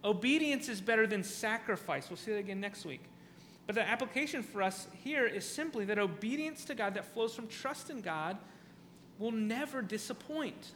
Obedience 0.04 0.68
is 0.68 0.80
better 0.80 1.06
than 1.06 1.24
sacrifice. 1.24 2.10
We'll 2.10 2.16
see 2.16 2.32
that 2.32 2.38
again 2.38 2.60
next 2.60 2.84
week. 2.84 3.02
But 3.66 3.74
the 3.74 3.88
application 3.88 4.42
for 4.42 4.62
us 4.62 4.86
here 5.02 5.26
is 5.26 5.48
simply 5.48 5.84
that 5.86 5.98
obedience 5.98 6.64
to 6.66 6.74
God 6.74 6.94
that 6.94 7.06
flows 7.06 7.34
from 7.34 7.48
trust 7.48 7.90
in 7.90 8.02
God 8.02 8.36
will 9.18 9.32
never 9.32 9.82
disappoint. 9.82 10.72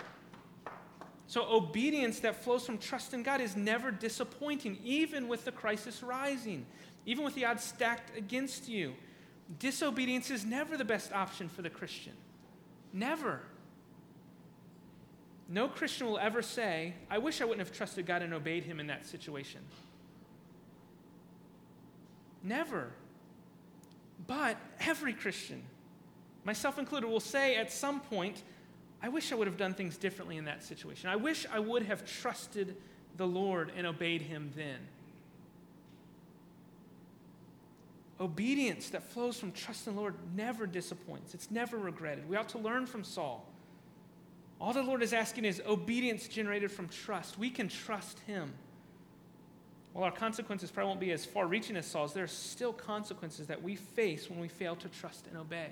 So, 1.27 1.45
obedience 1.45 2.21
that 2.21 2.43
flows 2.43 2.65
from 2.65 2.79
trust 2.79 3.13
in 3.13 3.23
God 3.23 3.41
is 3.41 3.55
never 3.55 3.91
disappointing, 3.91 4.79
even 4.83 5.29
with 5.29 5.45
the 5.45 5.53
crisis 5.53 6.03
rising, 6.03 6.65
even 7.05 7.25
with 7.25 7.35
the 7.35 7.45
odds 7.45 7.65
stacked 7.65 8.17
against 8.17 8.69
you. 8.69 8.95
Disobedience 9.59 10.31
is 10.31 10.45
never 10.45 10.77
the 10.77 10.85
best 10.85 11.13
option 11.13 11.49
for 11.49 11.63
the 11.63 11.71
Christian. 11.71 12.15
Never. 12.93 13.43
No 15.49 15.69
Christian 15.69 16.07
will 16.07 16.19
ever 16.19 16.43
say, 16.43 16.95
I 17.11 17.19
wish 17.19 17.41
I 17.41 17.45
wouldn't 17.45 17.67
have 17.67 17.77
trusted 17.77 18.07
God 18.07 18.23
and 18.23 18.35
obeyed 18.35 18.65
Him 18.65 18.81
in 18.81 18.87
that 18.89 19.07
situation. 19.07 19.61
Never. 22.43 22.91
But 24.27 24.59
every 24.81 25.15
Christian, 25.15 25.63
myself 26.45 26.79
included, 26.79 27.09
will 27.09 27.21
say 27.21 27.57
at 27.57 27.73
some 27.73 28.01
point, 28.01 28.43
I 29.03 29.09
wish 29.09 29.33
I 29.33 29.37
would 29.37 29.47
have 29.47 29.57
done 29.57 29.75
things 29.75 29.97
differently 29.97 30.37
in 30.37 30.45
that 30.47 30.65
situation. 30.65 31.09
I 31.09 31.17
wish 31.17 31.47
I 31.53 31.59
would 31.59 31.85
have 31.85 32.05
trusted 32.05 32.77
the 33.17 33.27
Lord 33.27 33.71
and 33.77 33.87
obeyed 33.87 34.23
Him 34.23 34.53
then. 34.57 34.79
Obedience 38.21 38.91
that 38.91 39.05
flows 39.05 39.39
from 39.39 39.53
trust 39.53 39.87
in 39.87 39.95
the 39.95 40.01
Lord 40.01 40.15
never 40.35 40.67
disappoints, 40.67 41.35
it's 41.35 41.51
never 41.51 41.77
regretted. 41.77 42.29
We 42.29 42.37
ought 42.37 42.49
to 42.51 42.59
learn 42.59 42.87
from 42.87 43.05
Saul. 43.05 43.47
All 44.61 44.73
the 44.73 44.83
Lord 44.83 45.05
is 45.05 45.13
asking 45.13 45.45
is 45.45 45.63
obedience 45.67 46.27
generated 46.27 46.73
from 46.73 46.89
trust. 46.89 47.39
We 47.39 47.51
can 47.51 47.69
trust 47.69 48.19
Him. 48.21 48.53
While 49.93 50.05
our 50.05 50.11
consequences 50.11 50.71
probably 50.71 50.89
won't 50.89 51.01
be 51.01 51.13
as 51.13 51.25
far 51.25 51.47
reaching 51.47 51.77
as 51.77 51.87
Saul's, 51.87 52.13
there 52.13 52.25
are 52.25 52.29
still 52.29 52.73
consequences 52.73 53.47
that 53.47 53.63
we 53.63 53.77
face 53.77 54.29
when 54.29 54.41
we 54.41 54.49
fail 54.49 54.75
to 54.77 54.89
trust 54.89 55.27
and 55.29 55.37
obey. 55.37 55.69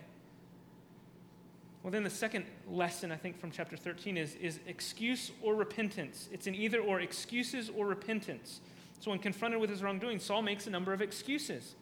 Well, 1.87 1.93
then 1.93 2.03
the 2.03 2.11
second 2.11 2.47
lesson, 2.69 3.13
I 3.13 3.17
think, 3.17 3.39
from 3.39 3.53
chapter 3.53 3.77
13 3.77 4.17
is, 4.17 4.35
is 4.41 4.59
excuse 4.67 5.31
or 5.41 5.55
repentance. 5.55 6.29
It's 6.33 6.49
an 6.49 6.55
either 6.57 6.81
or 6.81 6.99
excuses 6.99 7.71
or 7.71 7.87
repentance. 7.87 8.61
So, 8.99 9.13
when 9.13 9.21
confronted 9.21 9.61
with 9.61 9.71
his 9.71 9.85
wrongdoing, 9.85 10.19
Saul 10.19 10.43
makes 10.43 10.67
a 10.67 10.71
number 10.71 10.93
of 10.93 11.01
excuses. 11.01 11.77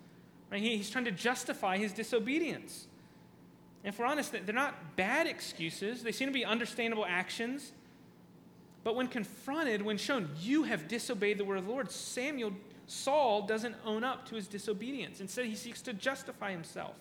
Right? 0.52 0.60
He's 0.60 0.90
trying 0.90 1.06
to 1.06 1.10
justify 1.10 1.78
his 1.78 1.94
disobedience. 1.94 2.86
And 3.82 3.94
if 3.94 3.98
we're 3.98 4.04
honest, 4.04 4.32
they're 4.32 4.54
not 4.54 4.94
bad 4.94 5.26
excuses, 5.26 6.02
they 6.02 6.12
seem 6.12 6.28
to 6.28 6.34
be 6.34 6.44
understandable 6.44 7.06
actions. 7.08 7.72
But 8.82 8.96
when 8.96 9.06
confronted, 9.06 9.80
when 9.80 9.96
shown, 9.96 10.28
you 10.38 10.64
have 10.64 10.86
disobeyed 10.86 11.38
the 11.38 11.46
word 11.46 11.56
of 11.56 11.64
the 11.64 11.70
Lord, 11.70 11.90
Samuel, 11.90 12.52
Saul 12.86 13.46
doesn't 13.46 13.76
own 13.86 14.04
up 14.04 14.28
to 14.28 14.34
his 14.34 14.48
disobedience. 14.48 15.22
Instead, 15.22 15.46
he 15.46 15.54
seeks 15.54 15.80
to 15.80 15.94
justify 15.94 16.50
himself, 16.50 16.94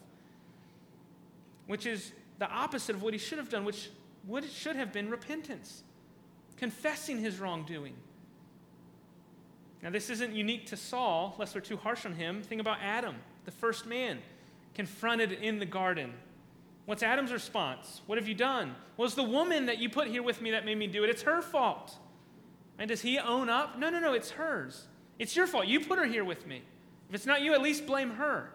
which 1.68 1.86
is 1.86 2.14
the 2.44 2.52
opposite 2.52 2.94
of 2.94 3.02
what 3.02 3.14
he 3.14 3.20
should 3.20 3.38
have 3.38 3.48
done, 3.48 3.64
which 3.64 3.90
would, 4.28 4.44
should 4.52 4.76
have 4.76 4.92
been 4.92 5.10
repentance, 5.10 5.82
confessing 6.58 7.18
his 7.18 7.40
wrongdoing. 7.40 7.94
Now, 9.82 9.92
this 9.92 10.10
isn't 10.10 10.34
unique 10.34 10.66
to 10.68 10.76
Saul, 10.76 11.36
lest 11.40 11.56
we're 11.56 11.62
too 11.62 11.78
harsh 11.78 12.06
on 12.06 12.16
him. 12.16 12.44
Think 12.44 12.60
about 12.60 12.80
Adam 12.82 13.16
the 13.46 13.52
first 13.52 13.86
man, 13.86 14.20
confronted 14.74 15.32
in 15.32 15.58
the 15.60 15.66
garden. 15.66 16.14
What's 16.86 17.02
Adam's 17.02 17.32
response? 17.32 18.02
What 18.08 18.18
have 18.18 18.28
you 18.28 18.36
done? 18.36 18.76
Well, 18.98 19.06
it's 19.06 19.16
the 19.16 19.24
woman 19.24 19.68
that 19.68 19.78
you 19.78 19.90
put 19.90 20.08
here 20.08 20.24
with 20.24 20.42
me 20.42 20.52
that 20.52 20.66
made 20.66 20.78
me 20.78 20.88
do 20.88 21.06
it. 21.06 21.10
It's 21.10 21.22
her 21.22 21.42
fault. 21.42 21.98
And 22.78 22.90
does 22.90 23.00
he 23.00 23.20
own 23.20 23.48
up? 23.48 23.80
No, 23.80 23.90
no, 23.90 24.02
no, 24.02 24.12
it's 24.12 24.32
hers. 24.32 24.88
It's 25.18 25.34
your 25.34 25.48
fault. 25.48 25.68
You 25.68 25.80
put 25.80 25.98
her 25.98 26.06
here 26.06 26.26
with 26.26 26.46
me. 26.46 26.62
If 27.08 27.16
it's 27.16 27.26
not 27.26 27.42
you, 27.42 27.54
at 27.54 27.62
least 27.62 27.86
blame 27.86 28.12
her. 28.12 28.50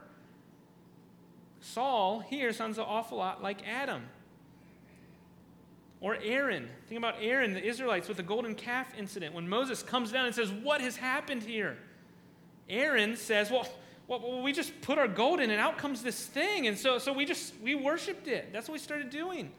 Saul 1.61 2.21
here 2.21 2.53
sounds 2.53 2.79
an 2.79 2.85
awful 2.87 3.19
lot 3.19 3.43
like 3.43 3.67
Adam. 3.67 4.03
Or 6.01 6.17
Aaron. 6.23 6.69
Think 6.87 6.99
about 6.99 7.17
Aaron, 7.21 7.55
the 7.55 7.65
Israelites, 7.65 8.07
with 8.07 8.19
the 8.19 8.23
golden 8.23 8.55
calf 8.55 8.87
incident. 8.97 9.35
When 9.35 9.49
Moses 9.49 9.83
comes 9.83 10.13
down 10.13 10.27
and 10.27 10.35
says, 10.35 10.51
What 10.51 10.81
has 10.81 10.97
happened 10.97 11.43
here? 11.43 11.77
Aaron 12.69 13.17
says, 13.17 13.51
Well, 13.51 13.67
well, 14.07 14.43
we 14.43 14.53
just 14.53 14.81
put 14.81 14.99
our 14.99 15.09
gold 15.09 15.41
in 15.41 15.51
and 15.51 15.61
out 15.61 15.77
comes 15.77 16.03
this 16.03 16.25
thing. 16.25 16.67
And 16.67 16.79
so, 16.79 16.99
so 16.99 17.13
we 17.13 17.27
just, 17.27 17.53
we 17.63 17.75
worshiped 17.75 18.27
it. 18.27 18.53
That's 18.53 18.69
what 18.69 18.73
we 18.73 18.79
started 18.79 19.11
doing. 19.11 19.51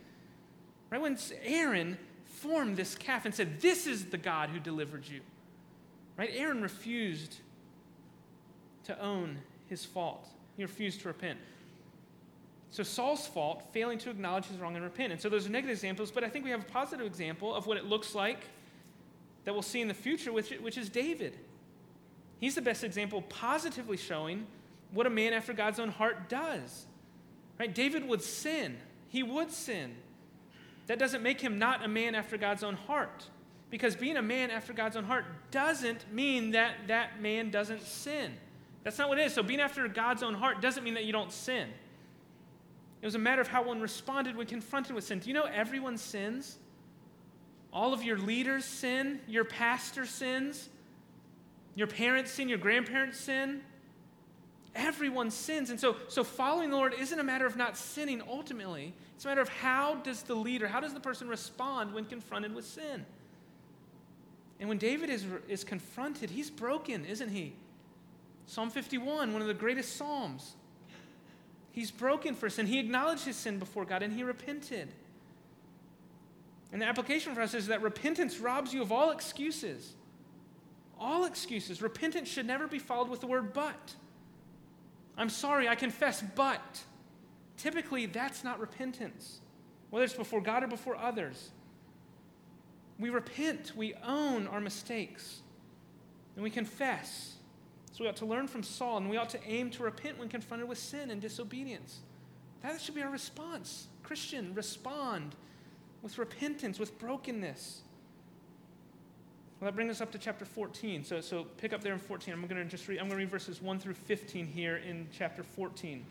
Right? 0.89 0.99
When 0.99 1.17
Aaron 1.43 1.97
formed 2.25 2.75
this 2.77 2.95
calf 2.95 3.25
and 3.25 3.35
said, 3.35 3.59
This 3.59 3.85
is 3.85 4.05
the 4.05 4.17
God 4.17 4.49
who 4.49 4.59
delivered 4.59 5.07
you. 5.07 5.21
Right? 6.17 6.31
Aaron 6.33 6.61
refused 6.61 7.35
to 8.85 8.99
own 8.99 9.39
his 9.67 9.85
fault, 9.85 10.27
he 10.57 10.63
refused 10.63 11.01
to 11.01 11.09
repent. 11.09 11.37
So 12.71 12.83
Saul's 12.83 13.25
fault, 13.25 13.63
failing 13.73 13.97
to 13.99 14.09
acknowledge 14.09 14.45
his 14.45 14.57
wrong 14.57 14.75
and 14.75 14.83
repent. 14.83 15.11
And 15.11 15.19
so 15.19 15.27
those 15.27 15.47
are 15.47 15.49
negative 15.49 15.73
examples, 15.73 16.11
but 16.11 16.23
I 16.23 16.29
think 16.29 16.45
we 16.45 16.51
have 16.51 16.61
a 16.61 16.71
positive 16.71 17.05
example 17.05 17.53
of 17.53 17.65
what 17.65 17.77
it 17.77 17.85
looks 17.85 18.13
like 18.13 18.43
that 19.45 19.53
we'll 19.53 19.63
see 19.63 19.81
in 19.81 19.87
the 19.87 19.93
future, 19.93 20.31
which, 20.31 20.51
which 20.51 20.77
is 20.77 20.89
David. 20.89 21.37
He's 22.39 22.55
the 22.55 22.61
best 22.61 22.83
example, 22.83 23.21
positively 23.23 23.97
showing 23.97 24.45
what 24.91 25.07
a 25.07 25.09
man 25.09 25.33
after 25.33 25.53
God's 25.53 25.79
own 25.79 25.89
heart 25.89 26.29
does. 26.29 26.85
Right? 27.59 27.73
David 27.73 28.07
would 28.07 28.21
sin. 28.21 28.77
He 29.09 29.23
would 29.23 29.51
sin. 29.51 29.95
That 30.87 30.99
doesn't 30.99 31.21
make 31.21 31.41
him 31.41 31.59
not 31.59 31.83
a 31.83 31.87
man 31.87 32.15
after 32.15 32.37
God's 32.37 32.63
own 32.63 32.75
heart. 32.75 33.27
Because 33.69 33.95
being 33.95 34.17
a 34.17 34.21
man 34.21 34.49
after 34.49 34.73
God's 34.73 34.95
own 34.95 35.03
heart 35.03 35.25
doesn't 35.51 36.11
mean 36.11 36.51
that 36.51 36.75
that 36.87 37.21
man 37.21 37.51
doesn't 37.51 37.83
sin. 37.83 38.31
That's 38.83 38.97
not 38.97 39.09
what 39.09 39.19
it 39.19 39.25
is. 39.25 39.33
So 39.33 39.43
being 39.43 39.59
after 39.59 39.87
God's 39.87 40.23
own 40.23 40.33
heart 40.33 40.61
doesn't 40.61 40.83
mean 40.83 40.95
that 40.95 41.05
you 41.05 41.11
don't 41.11 41.31
sin. 41.31 41.69
It 43.01 43.05
was 43.05 43.15
a 43.15 43.19
matter 43.19 43.41
of 43.41 43.47
how 43.47 43.63
one 43.63 43.79
responded 43.79 44.35
when 44.35 44.47
confronted 44.47 44.93
with 44.93 45.05
sin. 45.05 45.19
Do 45.19 45.27
you 45.27 45.33
know 45.33 45.43
everyone 45.45 45.97
sins? 45.97 46.57
All 47.71 47.93
of 47.93 48.03
your 48.03 48.17
leaders 48.17 48.65
sin, 48.65 49.19
your 49.27 49.45
pastor 49.45 50.05
sins, 50.05 50.69
your 51.75 51.87
parents 51.87 52.31
sin, 52.31 52.49
your 52.49 52.57
grandparents 52.57 53.19
sin. 53.19 53.61
Everyone 54.75 55.31
sins. 55.31 55.69
And 55.69 55.79
so, 55.79 55.95
so 56.07 56.23
following 56.23 56.71
the 56.71 56.75
Lord 56.75 56.93
isn't 56.93 57.19
a 57.19 57.23
matter 57.23 57.45
of 57.45 57.55
not 57.55 57.77
sinning 57.77 58.21
ultimately. 58.27 58.93
It's 59.15 59.25
a 59.25 59.27
matter 59.27 59.41
of 59.41 59.49
how 59.49 59.95
does 59.95 60.23
the 60.23 60.35
leader, 60.35 60.67
how 60.67 60.79
does 60.79 60.93
the 60.93 60.99
person 60.99 61.27
respond 61.27 61.93
when 61.93 62.05
confronted 62.05 62.53
with 62.53 62.65
sin? 62.65 63.05
And 64.59 64.67
when 64.67 64.77
David 64.77 65.09
is, 65.09 65.25
is 65.47 65.63
confronted, 65.63 66.29
he's 66.29 66.49
broken, 66.49 67.05
isn't 67.05 67.29
he? 67.29 67.53
Psalm 68.45 68.69
51, 68.69 69.31
one 69.31 69.41
of 69.41 69.47
the 69.47 69.53
greatest 69.53 69.95
Psalms. 69.95 70.55
He's 71.79 71.91
broken 71.91 72.35
for 72.35 72.49
sin. 72.49 72.67
He 72.67 72.77
acknowledged 72.77 73.23
his 73.23 73.37
sin 73.37 73.57
before 73.57 73.85
God 73.85 74.03
and 74.03 74.11
he 74.11 74.21
repented. 74.21 74.89
And 76.73 76.81
the 76.81 76.85
application 76.85 77.33
for 77.33 77.39
us 77.39 77.53
is 77.53 77.67
that 77.67 77.81
repentance 77.81 78.37
robs 78.37 78.73
you 78.73 78.81
of 78.81 78.91
all 78.91 79.11
excuses. 79.11 79.93
All 80.99 81.23
excuses. 81.23 81.81
Repentance 81.81 82.27
should 82.27 82.45
never 82.45 82.67
be 82.67 82.79
followed 82.79 83.07
with 83.07 83.21
the 83.21 83.27
word 83.27 83.53
but. 83.53 83.93
I'm 85.17 85.29
sorry, 85.29 85.69
I 85.69 85.75
confess, 85.75 86.21
but. 86.35 86.81
Typically, 87.55 88.07
that's 88.07 88.43
not 88.43 88.59
repentance, 88.59 89.39
whether 89.89 90.03
it's 90.03 90.13
before 90.13 90.41
God 90.41 90.65
or 90.65 90.67
before 90.67 90.97
others. 90.97 91.51
We 92.99 93.09
repent, 93.09 93.71
we 93.73 93.93
own 94.05 94.47
our 94.47 94.59
mistakes, 94.59 95.43
and 96.35 96.43
we 96.43 96.49
confess. 96.49 97.35
So 97.99 98.05
we 98.05 98.09
ought 98.09 98.15
to 98.15 98.25
learn 98.25 98.47
from 98.47 98.63
Saul, 98.63 98.95
and 98.95 99.09
we 99.09 99.17
ought 99.17 99.29
to 99.31 99.45
aim 99.45 99.69
to 99.71 99.83
repent 99.83 100.17
when 100.17 100.29
confronted 100.29 100.69
with 100.69 100.77
sin 100.77 101.11
and 101.11 101.19
disobedience. 101.19 101.99
That 102.63 102.79
should 102.79 102.95
be 102.95 103.01
our 103.01 103.09
response. 103.09 103.89
Christian, 104.03 104.53
respond 104.53 105.35
with 106.01 106.17
repentance, 106.17 106.79
with 106.79 106.97
brokenness. 106.97 107.81
Well, 109.59 109.69
that 109.69 109.75
brings 109.75 109.91
us 109.91 109.99
up 109.99 110.13
to 110.13 110.17
chapter 110.17 110.45
14. 110.45 111.03
So, 111.03 111.19
so 111.19 111.43
pick 111.57 111.73
up 111.73 111.83
there 111.83 111.91
in 111.91 111.99
14. 111.99 112.33
I'm 112.33 112.47
going 112.47 112.63
to 112.63 112.63
just 112.63 112.87
read, 112.87 112.99
I'm 112.99 113.09
going 113.09 113.17
to 113.17 113.25
read 113.25 113.29
verses 113.29 113.61
1 113.61 113.79
through 113.79 113.95
15 113.95 114.47
here 114.47 114.77
in 114.77 115.05
chapter 115.11 115.43
14. 115.43 116.05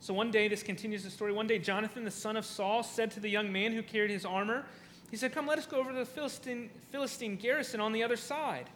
So 0.00 0.12
one 0.12 0.32
day, 0.32 0.48
this 0.48 0.64
continues 0.64 1.04
the 1.04 1.10
story. 1.10 1.32
One 1.32 1.46
day, 1.46 1.60
Jonathan, 1.60 2.02
the 2.02 2.10
son 2.10 2.36
of 2.36 2.44
Saul, 2.44 2.82
said 2.82 3.12
to 3.12 3.20
the 3.20 3.30
young 3.30 3.52
man 3.52 3.70
who 3.70 3.82
carried 3.84 4.10
his 4.10 4.24
armor, 4.24 4.66
He 5.12 5.16
said, 5.16 5.32
Come, 5.32 5.46
let 5.46 5.58
us 5.58 5.66
go 5.66 5.78
over 5.78 5.92
to 5.92 5.98
the 5.98 6.04
Philistine, 6.04 6.68
Philistine 6.90 7.36
garrison 7.36 7.78
on 7.78 7.92
the 7.92 8.02
other 8.02 8.16
side. 8.16 8.68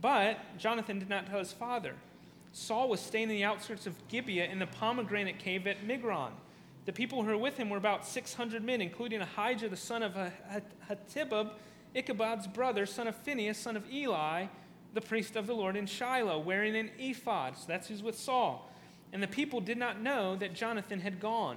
But 0.00 0.38
Jonathan 0.58 0.98
did 0.98 1.08
not 1.08 1.26
tell 1.26 1.38
his 1.38 1.52
father. 1.52 1.94
Saul 2.52 2.88
was 2.88 3.00
staying 3.00 3.24
in 3.24 3.36
the 3.36 3.44
outskirts 3.44 3.86
of 3.86 3.94
Gibeah 4.08 4.46
in 4.46 4.58
the 4.58 4.66
pomegranate 4.66 5.38
cave 5.38 5.66
at 5.66 5.86
Migron. 5.86 6.30
The 6.86 6.92
people 6.92 7.22
who 7.22 7.30
were 7.30 7.36
with 7.36 7.56
him 7.56 7.68
were 7.68 7.76
about 7.76 8.06
600 8.06 8.62
men, 8.62 8.80
including 8.80 9.20
Ahijah, 9.20 9.68
the 9.68 9.76
son 9.76 10.02
of 10.02 10.14
Ahitub, 10.14 11.50
Ichabod's 11.94 12.46
brother, 12.46 12.86
son 12.86 13.08
of 13.08 13.16
Phinehas, 13.16 13.58
son 13.58 13.76
of 13.76 13.90
Eli, 13.90 14.46
the 14.94 15.00
priest 15.00 15.36
of 15.36 15.46
the 15.46 15.54
Lord 15.54 15.76
in 15.76 15.86
Shiloh, 15.86 16.38
wearing 16.38 16.76
an 16.76 16.90
ephod. 16.98 17.56
So 17.58 17.64
that's 17.66 17.88
who's 17.88 18.02
with 18.02 18.18
Saul. 18.18 18.70
And 19.12 19.22
the 19.22 19.28
people 19.28 19.60
did 19.60 19.78
not 19.78 20.00
know 20.00 20.36
that 20.36 20.54
Jonathan 20.54 21.00
had 21.00 21.20
gone. 21.20 21.56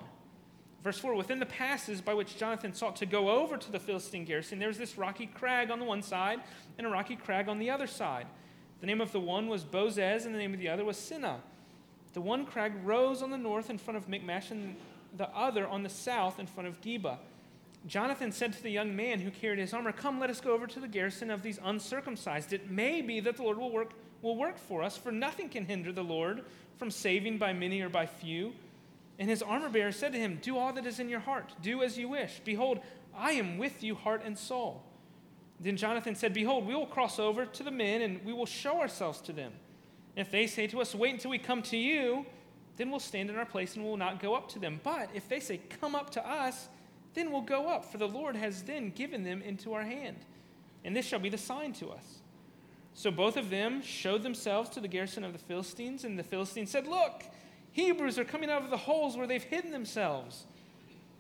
Verse 0.83 0.97
4 0.97 1.15
Within 1.15 1.39
the 1.39 1.45
passes 1.45 2.01
by 2.01 2.13
which 2.13 2.37
Jonathan 2.37 2.73
sought 2.73 2.95
to 2.97 3.05
go 3.05 3.29
over 3.29 3.57
to 3.57 3.71
the 3.71 3.79
Philistine 3.79 4.25
garrison, 4.25 4.59
there 4.59 4.67
was 4.67 4.77
this 4.77 4.97
rocky 4.97 5.27
crag 5.27 5.71
on 5.71 5.79
the 5.79 5.85
one 5.85 6.01
side 6.01 6.39
and 6.77 6.87
a 6.87 6.89
rocky 6.89 7.15
crag 7.15 7.49
on 7.49 7.59
the 7.59 7.69
other 7.69 7.87
side. 7.87 8.27
The 8.81 8.87
name 8.87 9.01
of 9.01 9.11
the 9.11 9.19
one 9.19 9.47
was 9.47 9.65
Bozez, 9.65 10.25
and 10.25 10.33
the 10.33 10.39
name 10.39 10.53
of 10.53 10.59
the 10.59 10.69
other 10.69 10.85
was 10.85 10.97
Seneh. 10.97 11.39
The 12.13 12.21
one 12.21 12.45
crag 12.45 12.73
rose 12.83 13.21
on 13.21 13.29
the 13.29 13.37
north 13.37 13.69
in 13.69 13.77
front 13.77 13.97
of 13.97 14.07
Michmash, 14.07 14.51
and 14.51 14.75
the 15.17 15.29
other 15.29 15.67
on 15.67 15.83
the 15.83 15.89
south 15.89 16.39
in 16.39 16.47
front 16.47 16.69
of 16.69 16.79
Geba. 16.81 17.17
Jonathan 17.87 18.31
said 18.31 18.53
to 18.53 18.63
the 18.63 18.69
young 18.69 18.95
man 18.95 19.19
who 19.19 19.31
carried 19.31 19.59
his 19.59 19.73
armor, 19.73 19.91
Come, 19.91 20.19
let 20.19 20.29
us 20.29 20.41
go 20.41 20.53
over 20.53 20.67
to 20.67 20.79
the 20.79 20.87
garrison 20.87 21.29
of 21.29 21.41
these 21.41 21.59
uncircumcised. 21.63 22.51
It 22.53 22.69
may 22.69 23.01
be 23.01 23.19
that 23.21 23.37
the 23.37 23.43
Lord 23.43 23.57
will 23.57 23.71
work, 23.71 23.91
will 24.21 24.35
work 24.35 24.57
for 24.57 24.83
us, 24.83 24.97
for 24.97 25.11
nothing 25.11 25.49
can 25.49 25.65
hinder 25.65 25.91
the 25.91 26.03
Lord 26.03 26.43
from 26.77 26.91
saving 26.91 27.37
by 27.37 27.53
many 27.53 27.81
or 27.81 27.89
by 27.89 28.05
few. 28.05 28.53
And 29.19 29.29
his 29.29 29.43
armor 29.43 29.69
bearer 29.69 29.91
said 29.91 30.13
to 30.13 30.17
him, 30.17 30.39
Do 30.41 30.57
all 30.57 30.71
that 30.73 30.85
is 30.85 30.99
in 30.99 31.09
your 31.09 31.19
heart, 31.19 31.51
do 31.61 31.83
as 31.83 31.97
you 31.97 32.07
wish. 32.07 32.41
Behold, 32.45 32.79
I 33.15 33.33
am 33.33 33.57
with 33.57 33.83
you, 33.83 33.93
heart 33.93 34.21
and 34.23 34.37
soul. 34.37 34.81
Then 35.59 35.75
Jonathan 35.75 36.15
said, 36.15 36.33
Behold, 36.33 36.65
we 36.65 36.73
will 36.73 36.87
cross 36.87 37.19
over 37.19 37.45
to 37.45 37.63
the 37.63 37.71
men, 37.71 38.01
and 38.01 38.23
we 38.23 38.31
will 38.31 38.45
show 38.45 38.79
ourselves 38.79 39.19
to 39.21 39.33
them. 39.33 39.51
And 40.15 40.25
if 40.25 40.31
they 40.31 40.47
say 40.47 40.67
to 40.67 40.79
us, 40.79 40.95
Wait 40.95 41.13
until 41.13 41.31
we 41.31 41.37
come 41.37 41.61
to 41.63 41.77
you, 41.77 42.25
then 42.77 42.89
we'll 42.89 43.01
stand 43.01 43.29
in 43.29 43.35
our 43.35 43.45
place 43.45 43.75
and 43.75 43.83
we'll 43.83 43.97
not 43.97 44.21
go 44.21 44.33
up 44.33 44.47
to 44.49 44.59
them. 44.59 44.79
But 44.83 45.09
if 45.13 45.27
they 45.27 45.41
say, 45.41 45.59
Come 45.81 45.95
up 45.95 46.11
to 46.11 46.25
us, 46.25 46.69
then 47.13 47.31
we'll 47.31 47.41
go 47.41 47.67
up, 47.67 47.83
for 47.91 47.97
the 47.97 48.07
Lord 48.07 48.37
has 48.37 48.63
then 48.63 48.91
given 48.91 49.23
them 49.23 49.41
into 49.41 49.73
our 49.73 49.83
hand. 49.83 50.17
And 50.85 50.95
this 50.95 51.05
shall 51.05 51.19
be 51.19 51.29
the 51.29 51.37
sign 51.37 51.73
to 51.73 51.89
us. 51.89 52.21
So 52.93 53.11
both 53.11 53.35
of 53.35 53.49
them 53.49 53.81
showed 53.81 54.23
themselves 54.23 54.69
to 54.71 54.79
the 54.79 54.87
garrison 54.87 55.25
of 55.25 55.33
the 55.33 55.39
Philistines, 55.39 56.05
and 56.05 56.17
the 56.17 56.23
Philistines 56.23 56.71
said, 56.71 56.87
Look, 56.87 57.23
Hebrews 57.79 58.19
are 58.19 58.25
coming 58.25 58.49
out 58.49 58.63
of 58.63 58.69
the 58.69 58.77
holes 58.77 59.15
where 59.15 59.27
they've 59.27 59.43
hidden 59.43 59.71
themselves. 59.71 60.45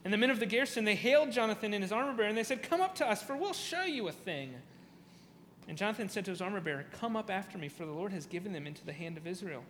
And 0.03 0.13
the 0.13 0.17
men 0.17 0.29
of 0.29 0.39
the 0.39 0.45
garrison, 0.45 0.85
they 0.85 0.95
hailed 0.95 1.31
Jonathan 1.31 1.73
and 1.73 1.83
his 1.83 1.91
armor 1.91 2.13
bearer, 2.13 2.29
and 2.29 2.37
they 2.37 2.43
said, 2.43 2.63
Come 2.63 2.81
up 2.81 2.95
to 2.95 3.07
us, 3.07 3.21
for 3.21 3.35
we'll 3.35 3.53
show 3.53 3.83
you 3.83 4.07
a 4.07 4.11
thing. 4.11 4.53
And 5.67 5.77
Jonathan 5.77 6.09
said 6.09 6.25
to 6.25 6.31
his 6.31 6.41
armor 6.41 6.61
bearer, 6.61 6.85
Come 6.99 7.15
up 7.15 7.29
after 7.29 7.57
me, 7.57 7.67
for 7.67 7.85
the 7.85 7.91
Lord 7.91 8.11
has 8.11 8.25
given 8.25 8.53
them 8.53 8.65
into 8.65 8.85
the 8.85 8.93
hand 8.93 9.17
of 9.17 9.27
Israel. 9.27 9.63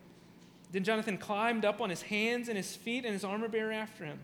Then 0.72 0.84
Jonathan 0.84 1.18
climbed 1.18 1.66
up 1.66 1.82
on 1.82 1.90
his 1.90 2.04
hands 2.04 2.48
and 2.48 2.56
his 2.56 2.76
feet, 2.76 3.06
and 3.06 3.14
his 3.14 3.24
armor 3.24 3.48
bearer 3.48 3.72
after 3.72 4.06
him. 4.06 4.20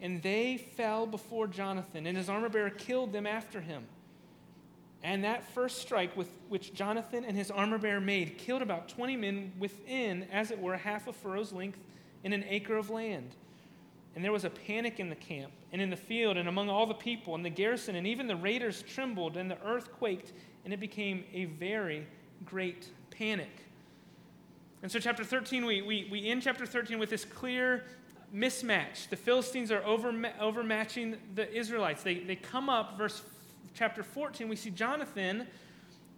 And 0.00 0.22
they 0.22 0.56
fell 0.56 1.06
before 1.06 1.46
Jonathan, 1.46 2.06
and 2.06 2.16
his 2.16 2.28
armor 2.28 2.48
bearer 2.48 2.70
killed 2.70 3.12
them 3.12 3.26
after 3.26 3.60
him. 3.60 3.84
And 5.02 5.24
that 5.24 5.44
first 5.52 5.78
strike 5.78 6.16
with 6.16 6.28
which 6.48 6.74
Jonathan 6.74 7.24
and 7.24 7.36
his 7.36 7.50
armor 7.50 7.78
bearer 7.78 8.00
made 8.00 8.38
killed 8.38 8.62
about 8.62 8.88
20 8.88 9.16
men 9.16 9.52
within, 9.58 10.26
as 10.32 10.50
it 10.50 10.60
were, 10.60 10.76
half 10.76 11.08
a 11.08 11.12
furrow's 11.12 11.52
length 11.52 11.78
in 12.22 12.32
an 12.32 12.44
acre 12.48 12.76
of 12.76 12.88
land. 12.88 13.34
And 14.14 14.24
there 14.24 14.32
was 14.32 14.44
a 14.44 14.50
panic 14.50 15.00
in 15.00 15.08
the 15.08 15.16
camp 15.16 15.52
and 15.72 15.80
in 15.80 15.90
the 15.90 15.96
field 15.96 16.36
and 16.36 16.48
among 16.48 16.68
all 16.68 16.86
the 16.86 16.94
people, 16.94 17.34
and 17.34 17.44
the 17.44 17.50
garrison 17.50 17.96
and 17.96 18.06
even 18.06 18.26
the 18.26 18.36
raiders 18.36 18.82
trembled, 18.82 19.36
and 19.36 19.50
the 19.50 19.58
earth 19.64 19.90
quaked, 19.92 20.32
and 20.64 20.72
it 20.72 20.78
became 20.78 21.24
a 21.32 21.46
very 21.46 22.06
great 22.44 22.88
panic. 23.10 23.50
And 24.82 24.90
so, 24.90 24.98
chapter 24.98 25.24
13, 25.24 25.64
we, 25.64 25.80
we, 25.82 26.08
we 26.10 26.28
end 26.28 26.42
chapter 26.42 26.66
13 26.66 26.98
with 26.98 27.10
this 27.10 27.24
clear 27.24 27.84
mismatch. 28.34 29.08
The 29.08 29.16
Philistines 29.16 29.70
are 29.70 29.84
over, 29.84 30.12
overmatching 30.40 31.16
the 31.34 31.52
Israelites. 31.52 32.02
They, 32.02 32.18
they 32.18 32.36
come 32.36 32.68
up, 32.68 32.98
verse 32.98 33.22
chapter 33.74 34.02
14, 34.02 34.48
we 34.48 34.56
see 34.56 34.70
Jonathan, 34.70 35.46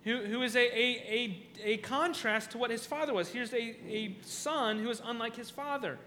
who, 0.03 0.19
who 0.19 0.43
is 0.43 0.57
a, 0.57 0.61
a, 0.61 1.39
a, 1.63 1.73
a 1.73 1.77
contrast 1.79 2.51
to 2.53 2.59
what 2.59 2.71
his 2.71 2.87
father 2.87 3.15
was. 3.15 3.29
Here's 3.29 3.53
a, 3.53 3.77
a 3.87 4.17
son 4.23 4.79
who 4.79 4.91
is 4.91 5.01
unlike 5.05 5.37
his 5.37 5.51
father. 5.51 5.99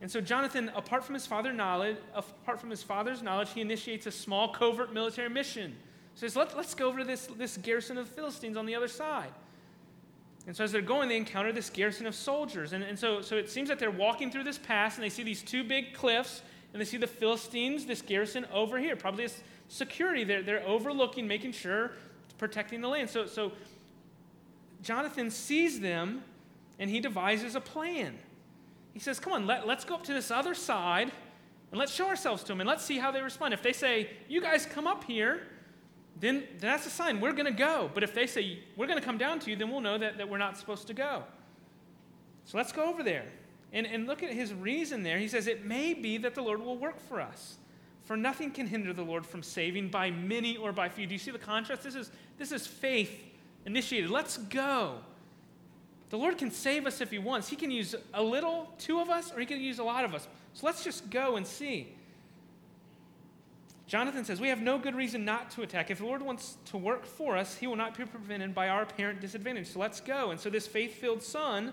And 0.00 0.10
so 0.10 0.20
Jonathan, 0.20 0.70
apart 0.74 1.04
from 1.04 1.14
his 1.14 1.26
father 1.26 1.52
knowledge, 1.52 1.98
apart 2.14 2.58
from 2.60 2.70
his 2.70 2.82
father's 2.82 3.22
knowledge, 3.22 3.50
he 3.52 3.60
initiates 3.60 4.06
a 4.06 4.10
small 4.10 4.48
covert 4.48 4.94
military 4.94 5.28
mission. 5.28 5.76
He 6.14 6.20
says, 6.20 6.36
Let, 6.36 6.56
let's 6.56 6.74
go 6.74 6.88
over 6.88 7.00
to 7.00 7.04
this, 7.04 7.26
this 7.36 7.58
garrison 7.58 7.98
of 7.98 8.08
Philistines 8.08 8.56
on 8.56 8.64
the 8.64 8.74
other 8.74 8.88
side. 8.88 9.32
And 10.46 10.56
so 10.56 10.64
as 10.64 10.72
they're 10.72 10.80
going, 10.80 11.10
they 11.10 11.18
encounter 11.18 11.52
this 11.52 11.68
garrison 11.68 12.06
of 12.06 12.14
soldiers. 12.14 12.72
And, 12.72 12.82
and 12.82 12.98
so, 12.98 13.20
so 13.20 13.36
it 13.36 13.50
seems 13.50 13.68
that 13.68 13.78
they're 13.78 13.90
walking 13.90 14.30
through 14.30 14.44
this 14.44 14.56
pass 14.56 14.96
and 14.96 15.04
they 15.04 15.10
see 15.10 15.22
these 15.22 15.42
two 15.42 15.62
big 15.62 15.92
cliffs 15.92 16.42
and 16.72 16.80
they 16.80 16.86
see 16.86 16.96
the 16.96 17.06
Philistines, 17.06 17.84
this 17.84 18.00
garrison 18.00 18.46
over 18.52 18.78
here, 18.78 18.96
probably 18.96 19.28
security. 19.70 20.24
They're, 20.24 20.42
they're 20.42 20.66
overlooking, 20.66 21.26
making 21.26 21.52
sure, 21.52 21.92
protecting 22.36 22.82
the 22.82 22.88
land. 22.88 23.08
So, 23.08 23.26
so 23.26 23.52
Jonathan 24.82 25.30
sees 25.30 25.80
them 25.80 26.22
and 26.78 26.90
he 26.90 27.00
devises 27.00 27.54
a 27.54 27.60
plan. 27.60 28.18
He 28.92 28.98
says, 28.98 29.18
Come 29.18 29.32
on, 29.32 29.46
let, 29.46 29.66
let's 29.66 29.84
go 29.84 29.94
up 29.94 30.04
to 30.04 30.12
this 30.12 30.30
other 30.30 30.54
side 30.54 31.12
And 31.70 31.78
let's 31.78 31.94
show 31.94 32.08
ourselves 32.08 32.42
to 32.42 32.48
them 32.48 32.60
and 32.60 32.68
let's 32.68 32.84
see 32.84 32.98
how 32.98 33.10
they 33.10 33.22
respond. 33.22 33.54
If 33.54 33.62
they 33.62 33.72
say, 33.72 34.10
You 34.28 34.40
guys 34.40 34.66
come 34.66 34.86
up 34.86 35.04
here, 35.04 35.42
then 36.18 36.42
then 36.58 36.72
that's 36.72 36.86
a 36.86 36.90
sign 36.90 37.20
we're 37.20 37.32
going 37.32 37.46
to 37.46 37.52
go. 37.52 37.90
But 37.94 38.02
if 38.02 38.12
they 38.12 38.26
say, 38.26 38.58
We're 38.76 38.88
going 38.88 38.98
to 38.98 39.04
come 39.04 39.18
down 39.18 39.38
to 39.40 39.50
you, 39.50 39.56
then 39.56 39.70
we'll 39.70 39.80
know 39.80 39.96
that, 39.98 40.18
that 40.18 40.28
we're 40.28 40.38
not 40.38 40.58
supposed 40.58 40.88
to 40.88 40.94
go. 40.94 41.22
So 42.44 42.58
let's 42.58 42.72
go 42.72 42.84
over 42.84 43.02
there. 43.02 43.26
And, 43.72 43.86
and 43.86 44.08
look 44.08 44.24
at 44.24 44.32
his 44.32 44.52
reason 44.52 45.04
there. 45.04 45.18
He 45.18 45.28
says, 45.28 45.46
It 45.46 45.64
may 45.64 45.94
be 45.94 46.18
that 46.18 46.34
the 46.34 46.42
Lord 46.42 46.60
will 46.60 46.76
work 46.76 46.98
for 47.08 47.20
us. 47.20 47.58
For 48.10 48.16
nothing 48.16 48.50
can 48.50 48.66
hinder 48.66 48.92
the 48.92 49.04
Lord 49.04 49.24
from 49.24 49.40
saving 49.40 49.90
by 49.90 50.10
many 50.10 50.56
or 50.56 50.72
by 50.72 50.88
few. 50.88 51.06
Do 51.06 51.12
you 51.12 51.18
see 51.20 51.30
the 51.30 51.38
contrast? 51.38 51.84
This 51.84 51.94
is, 51.94 52.10
this 52.38 52.50
is 52.50 52.66
faith 52.66 53.22
initiated. 53.64 54.10
Let's 54.10 54.36
go. 54.36 54.96
The 56.08 56.18
Lord 56.18 56.36
can 56.36 56.50
save 56.50 56.86
us 56.88 57.00
if 57.00 57.12
He 57.12 57.20
wants. 57.20 57.48
He 57.48 57.54
can 57.54 57.70
use 57.70 57.94
a 58.12 58.20
little, 58.20 58.74
two 58.78 58.98
of 58.98 59.10
us, 59.10 59.30
or 59.30 59.38
He 59.38 59.46
can 59.46 59.60
use 59.60 59.78
a 59.78 59.84
lot 59.84 60.04
of 60.04 60.12
us. 60.12 60.26
So 60.54 60.66
let's 60.66 60.82
just 60.82 61.08
go 61.08 61.36
and 61.36 61.46
see. 61.46 61.94
Jonathan 63.86 64.24
says, 64.24 64.40
We 64.40 64.48
have 64.48 64.60
no 64.60 64.76
good 64.76 64.96
reason 64.96 65.24
not 65.24 65.52
to 65.52 65.62
attack. 65.62 65.88
If 65.88 65.98
the 65.98 66.06
Lord 66.06 66.20
wants 66.20 66.56
to 66.64 66.78
work 66.78 67.06
for 67.06 67.36
us, 67.36 67.54
He 67.58 67.68
will 67.68 67.76
not 67.76 67.96
be 67.96 68.04
prevented 68.04 68.56
by 68.56 68.70
our 68.70 68.82
apparent 68.82 69.20
disadvantage. 69.20 69.68
So 69.68 69.78
let's 69.78 70.00
go. 70.00 70.32
And 70.32 70.40
so 70.40 70.50
this 70.50 70.66
faith 70.66 70.96
filled 70.96 71.22
son 71.22 71.72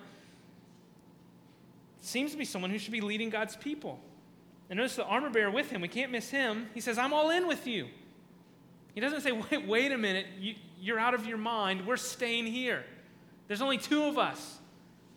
seems 1.99 2.31
to 2.33 2.37
be 2.37 2.45
someone 2.45 2.69
who 2.69 2.77
should 2.77 2.93
be 2.93 3.01
leading 3.01 3.31
God's 3.31 3.55
people. 3.55 3.99
And 4.69 4.77
notice 4.77 4.95
the 4.95 5.05
armor 5.05 5.29
bearer 5.29 5.51
with 5.51 5.69
him. 5.69 5.81
We 5.81 5.87
can't 5.87 6.11
miss 6.11 6.29
him. 6.29 6.69
He 6.73 6.81
says, 6.81 6.97
I'm 6.97 7.13
all 7.13 7.29
in 7.29 7.47
with 7.47 7.67
you. 7.67 7.87
He 8.93 9.01
doesn't 9.01 9.21
say, 9.21 9.31
wait, 9.51 9.67
wait 9.67 9.91
a 9.91 9.97
minute, 9.97 10.25
you, 10.39 10.55
you're 10.79 10.99
out 10.99 11.13
of 11.13 11.25
your 11.25 11.37
mind. 11.37 11.85
We're 11.85 11.97
staying 11.97 12.47
here. 12.47 12.83
There's 13.47 13.61
only 13.61 13.77
two 13.77 14.03
of 14.03 14.17
us. 14.17 14.59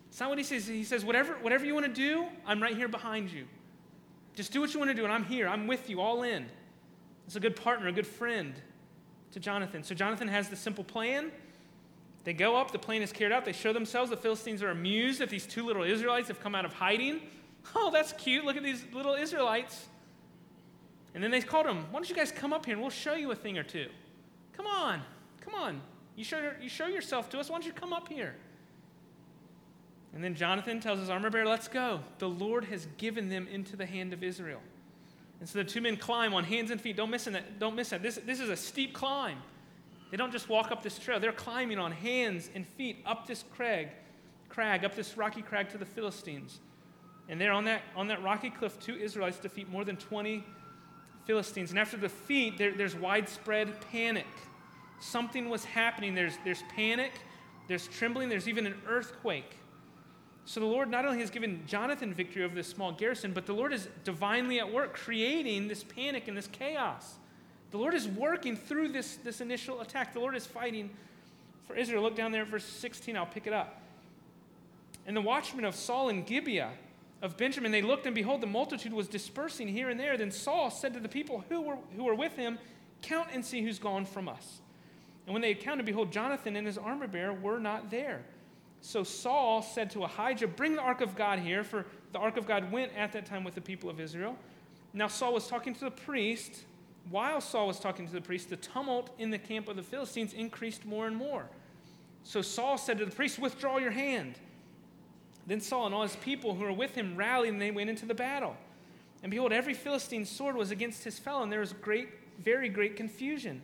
It's 0.09 0.21
not 0.21 0.29
what 0.29 0.39
he 0.39 0.45
says. 0.45 0.67
He 0.67 0.85
says, 0.85 1.05
whatever, 1.05 1.35
whatever 1.35 1.65
you 1.65 1.75
want 1.75 1.87
to 1.87 1.93
do, 1.93 2.27
I'm 2.47 2.63
right 2.63 2.77
here 2.77 2.89
behind 2.89 3.31
you. 3.31 3.47
Just 4.35 4.53
do 4.53 4.61
what 4.61 4.73
you 4.73 4.81
want 4.81 4.91
to 4.91 4.95
do, 4.95 5.05
and 5.05 5.13
I'm 5.13 5.25
here. 5.25 5.49
I'm 5.49 5.67
with 5.67 5.91
you, 5.91 6.01
all 6.01 6.23
in. 6.23 6.47
It's 7.27 7.37
a 7.37 7.41
good 7.41 7.57
partner, 7.57 7.89
a 7.89 7.93
good 7.93 8.07
friend 8.07 8.55
to 9.33 9.41
Jonathan. 9.41 9.83
So 9.83 9.95
Jonathan 9.95 10.29
has 10.29 10.49
the 10.49 10.57
simple 10.57 10.85
plan. 10.85 11.31
They 12.25 12.33
go 12.33 12.57
up, 12.57 12.71
the 12.71 12.79
plan 12.79 13.03
is 13.03 13.13
carried 13.13 13.33
out. 13.33 13.45
They 13.45 13.53
show 13.53 13.73
themselves. 13.73 14.11
The 14.11 14.17
Philistines 14.17 14.63
are 14.63 14.71
amused 14.71 15.21
that 15.21 15.31
these 15.31 15.47
two 15.47 15.65
little 15.65 15.83
Israelites 15.83 16.29
have 16.29 16.41
come 16.41 16.55
out 16.55 16.65
of 16.65 16.73
hiding. 16.73 17.21
Oh, 17.75 17.91
that's 17.93 18.13
cute. 18.13 18.45
Look 18.45 18.57
at 18.57 18.63
these 18.63 18.85
little 18.93 19.15
Israelites. 19.15 19.87
And 21.15 21.23
then 21.23 21.31
they 21.31 21.41
called 21.41 21.67
them, 21.67 21.87
Why 21.91 21.99
don't 21.99 22.09
you 22.09 22.17
guys 22.17 22.33
come 22.33 22.53
up 22.53 22.67
here 22.67 22.75
and 22.75 22.81
we'll 22.81 22.91
show 22.91 23.15
you 23.15 23.31
a 23.31 23.35
thing 23.35 23.59
or 23.59 23.63
two? 23.63 23.89
Come 24.53 24.67
on, 24.67 25.03
come 25.41 25.55
on. 25.55 25.81
You 26.17 26.25
show, 26.25 26.53
you 26.61 26.69
show 26.69 26.87
yourself 26.87 27.31
to 27.31 27.39
us. 27.39 27.49
Why 27.49 27.57
don't 27.57 27.67
you 27.67 27.73
come 27.73 27.93
up 27.93 28.09
here? 28.09 28.35
And 30.13 30.23
then 30.25 30.35
Jonathan 30.35 30.81
tells 30.81 30.99
his 30.99 31.09
armor 31.09 31.31
bearer, 31.31 31.47
Let's 31.47 31.69
go. 31.69 32.01
The 32.19 32.29
Lord 32.29 32.65
has 32.67 32.87
given 32.99 33.29
them 33.29 33.49
into 33.51 33.77
the 33.77 33.87
hand 33.87 34.13
of 34.13 34.23
Israel. 34.23 34.61
And 35.41 35.49
so 35.49 35.59
the 35.59 35.65
two 35.65 35.81
men 35.81 35.97
climb 35.97 36.35
on 36.35 36.45
hands 36.45 36.71
and 36.71 36.81
feet. 36.81 36.97
Don't 36.97 37.11
miss 37.11 37.25
that. 37.25 37.59
Don't 37.59 37.75
miss 37.75 37.91
that. 37.91 38.03
This, 38.03 38.17
this 38.27 38.41
is 38.41 38.51
a 38.51 38.57
steep 38.57 38.93
climb. 38.93 39.39
They 40.11 40.17
don't 40.17 40.33
just 40.33 40.49
walk 40.49 40.71
up 40.71 40.83
this 40.83 40.99
trail. 40.99 41.21
They're 41.21 41.33
climbing 41.33 41.79
on 41.79 41.93
hands 41.93 42.51
and 42.55 42.67
feet 42.67 42.99
up 43.07 43.27
this 43.27 43.45
crag, 43.55 43.89
crag, 44.49 44.85
up 44.85 44.95
this 44.97 45.17
rocky 45.17 45.41
crag 45.41 45.71
to 45.71 45.79
the 45.79 45.87
Philistines. 45.87 46.59
And 47.31 47.41
there 47.41 47.53
on 47.53 47.65
that, 47.65 47.83
on 47.95 48.09
that 48.09 48.23
rocky 48.25 48.51
cliff, 48.51 48.79
two 48.81 48.97
Israelites 48.97 49.39
defeat 49.39 49.71
more 49.71 49.85
than 49.85 49.97
20 49.97 50.45
Philistines. 51.25 51.71
And 51.71 51.79
after 51.79 51.97
the 51.97 52.09
defeat, 52.09 52.59
there, 52.59 52.73
there's 52.73 52.97
widespread 52.97 53.81
panic. 53.93 54.27
Something 54.99 55.49
was 55.49 55.65
happening. 55.65 56.15
There's, 56.17 56.35
there's 56.45 56.65
panic, 56.75 57.13
there's 57.69 57.87
trembling, 57.87 58.29
there's 58.29 58.49
even 58.49 58.67
an 58.67 58.75
earthquake. 58.87 59.57
So 60.45 60.59
the 60.59 60.67
Lord 60.67 60.91
not 60.91 61.07
only 61.07 61.21
has 61.21 61.31
given 61.31 61.63
Jonathan 61.69 62.13
victory 62.13 62.43
over 62.43 62.55
this 62.55 62.67
small 62.67 62.91
garrison, 62.91 63.33
but 63.33 63.47
the 63.47 63.53
Lord 63.53 63.73
is 63.73 63.89
divinely 64.03 64.59
at 64.59 64.71
work 64.71 64.95
creating 64.95 65.69
this 65.69 65.85
panic 65.85 66.27
and 66.27 66.37
this 66.37 66.49
chaos. 66.49 67.15
The 67.71 67.79
Lord 67.79 67.95
is 67.95 68.09
working 68.09 68.57
through 68.57 68.89
this, 68.89 69.17
this 69.17 69.41
initial 69.41 69.81
attack. 69.83 70.13
The 70.13 70.19
Lord 70.19 70.35
is 70.35 70.47
fighting 70.47 70.91
for 71.69 71.77
Israel. 71.77 72.03
Look 72.03 72.17
down 72.17 72.33
there 72.33 72.43
at 72.43 72.49
verse 72.49 72.65
16. 72.65 73.17
I'll 73.17 73.25
pick 73.25 73.47
it 73.47 73.53
up. 73.53 73.81
And 75.07 75.17
the 75.17 75.21
watchmen 75.21 75.65
of 75.65 75.77
Saul 75.77 76.09
and 76.09 76.27
Gibeah 76.27 76.73
of 77.23 77.37
Benjamin, 77.37 77.71
they 77.71 77.83
looked, 77.83 78.07
and 78.07 78.15
behold, 78.15 78.41
the 78.41 78.47
multitude 78.47 78.93
was 78.93 79.09
dispersing 79.09 79.69
here 79.69 79.91
and 79.91 80.01
there. 80.01 80.17
Then 80.17 80.31
Saul 80.31 80.71
said 80.71 80.95
to 80.95 81.01
the 81.01 81.09
people 81.09 81.45
who 81.49 81.61
were, 81.61 81.79
who 81.95 82.05
were 82.05 82.15
with 82.15 82.35
him, 82.37 82.59
Count 83.03 83.29
and 83.33 83.45
see 83.45 83.63
who's 83.63 83.79
gone 83.79 84.05
from 84.05 84.29
us. 84.29 84.61
And 85.27 85.33
when 85.35 85.43
they 85.43 85.49
had 85.49 85.61
counted, 85.61 85.87
behold, 85.87 86.13
Jonathan 86.13 86.57
and 86.57 86.67
his 86.67 86.79
armor 86.79 87.07
bearer 87.07 87.33
were 87.33 87.59
not 87.59 87.91
there. 87.91 88.23
So 88.81 89.05
Saul 89.05 89.63
said 89.63 89.91
to 89.91 90.05
Ahijah, 90.05 90.49
Bring 90.49 90.75
the 90.75 90.83
ark 90.83 91.01
of 91.01 91.15
God 91.15 91.39
here, 91.39 91.63
for 91.63 91.87
the 92.13 92.19
ark 92.19 92.37
of 92.37 92.47
God 92.47 92.73
went 92.73 92.93
at 92.97 93.13
that 93.13 93.27
time 93.27 93.45
with 93.45 93.55
the 93.55 93.61
people 93.61 93.91
of 93.91 94.01
Israel. 94.01 94.37
Now 94.93 95.09
Saul 95.09 95.35
was 95.35 95.47
talking 95.47 95.75
to 95.75 95.81
the 95.81 95.91
priest. 95.91 96.65
While 97.09 97.41
Saul 97.41 97.67
was 97.67 97.81
talking 97.81 98.07
to 98.07 98.13
the 98.13 98.21
priest, 98.21 98.51
the 98.51 98.57
tumult 98.57 99.11
in 99.19 99.31
the 99.31 99.39
camp 99.39 99.69
of 99.69 99.77
the 99.77 99.83
Philistines 99.83 100.33
increased 100.33 100.85
more 100.85 101.07
and 101.07 101.17
more. 101.17 101.47
So 102.25 102.43
Saul 102.43 102.79
said 102.79 102.99
to 102.99 103.05
the 103.05 103.11
priest, 103.11 103.39
Withdraw 103.39 103.79
your 103.79 103.91
hand. 103.91 104.39
Then 105.51 105.61
Saul 105.61 105.87
and 105.87 105.95
all 105.97 106.05
his 106.05 106.15
people 106.15 106.55
who 106.55 106.63
were 106.63 106.73
with 106.73 106.95
him 106.95 107.17
rallied 107.17 107.53
and 107.53 107.61
they 107.61 107.73
went 107.73 107.91
into 107.91 108.07
the 108.07 108.15
battle. 108.15 108.57
And 109.21 109.33
behold, 109.33 109.53
every 109.53 109.75
Philistine 109.75 110.25
sword 110.25 110.55
was 110.55 110.71
against 110.71 111.03
his 111.03 111.19
fellow, 111.19 111.43
and 111.43 111.51
there 111.51 111.59
was 111.59 111.73
great, 111.73 112.09
very 112.39 112.69
great 112.69 112.95
confusion. 112.95 113.61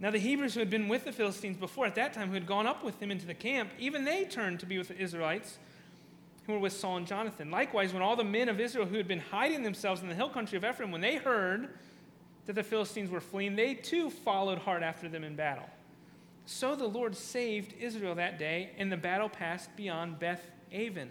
Now, 0.00 0.10
the 0.10 0.18
Hebrews 0.18 0.54
who 0.54 0.60
had 0.60 0.70
been 0.70 0.88
with 0.88 1.04
the 1.04 1.12
Philistines 1.12 1.58
before 1.58 1.84
at 1.84 1.94
that 1.96 2.14
time, 2.14 2.28
who 2.28 2.34
had 2.34 2.46
gone 2.46 2.66
up 2.66 2.82
with 2.82 3.00
them 3.00 3.10
into 3.10 3.26
the 3.26 3.34
camp, 3.34 3.68
even 3.78 4.06
they 4.06 4.24
turned 4.24 4.60
to 4.60 4.66
be 4.66 4.78
with 4.78 4.88
the 4.88 4.96
Israelites 4.96 5.58
who 6.46 6.54
were 6.54 6.58
with 6.58 6.72
Saul 6.72 6.96
and 6.96 7.06
Jonathan. 7.06 7.50
Likewise, 7.50 7.92
when 7.92 8.00
all 8.00 8.16
the 8.16 8.24
men 8.24 8.48
of 8.48 8.58
Israel 8.58 8.86
who 8.86 8.96
had 8.96 9.06
been 9.06 9.20
hiding 9.20 9.62
themselves 9.62 10.00
in 10.00 10.08
the 10.08 10.14
hill 10.14 10.30
country 10.30 10.56
of 10.56 10.64
Ephraim, 10.64 10.90
when 10.90 11.02
they 11.02 11.16
heard 11.16 11.68
that 12.46 12.54
the 12.54 12.62
Philistines 12.62 13.10
were 13.10 13.20
fleeing, 13.20 13.56
they 13.56 13.74
too 13.74 14.08
followed 14.08 14.60
hard 14.60 14.82
after 14.82 15.06
them 15.06 15.24
in 15.24 15.36
battle. 15.36 15.68
So 16.46 16.74
the 16.74 16.88
Lord 16.88 17.14
saved 17.14 17.74
Israel 17.78 18.14
that 18.14 18.38
day, 18.38 18.70
and 18.78 18.90
the 18.90 18.96
battle 18.96 19.28
passed 19.28 19.76
beyond 19.76 20.18
Beth 20.18 20.46
Aven. 20.72 21.10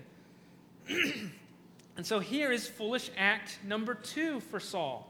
and 0.90 2.06
so 2.06 2.20
here 2.20 2.52
is 2.52 2.68
foolish 2.68 3.12
act 3.18 3.60
number 3.66 3.94
two 3.94 4.40
for 4.40 4.60
Saul. 4.60 5.10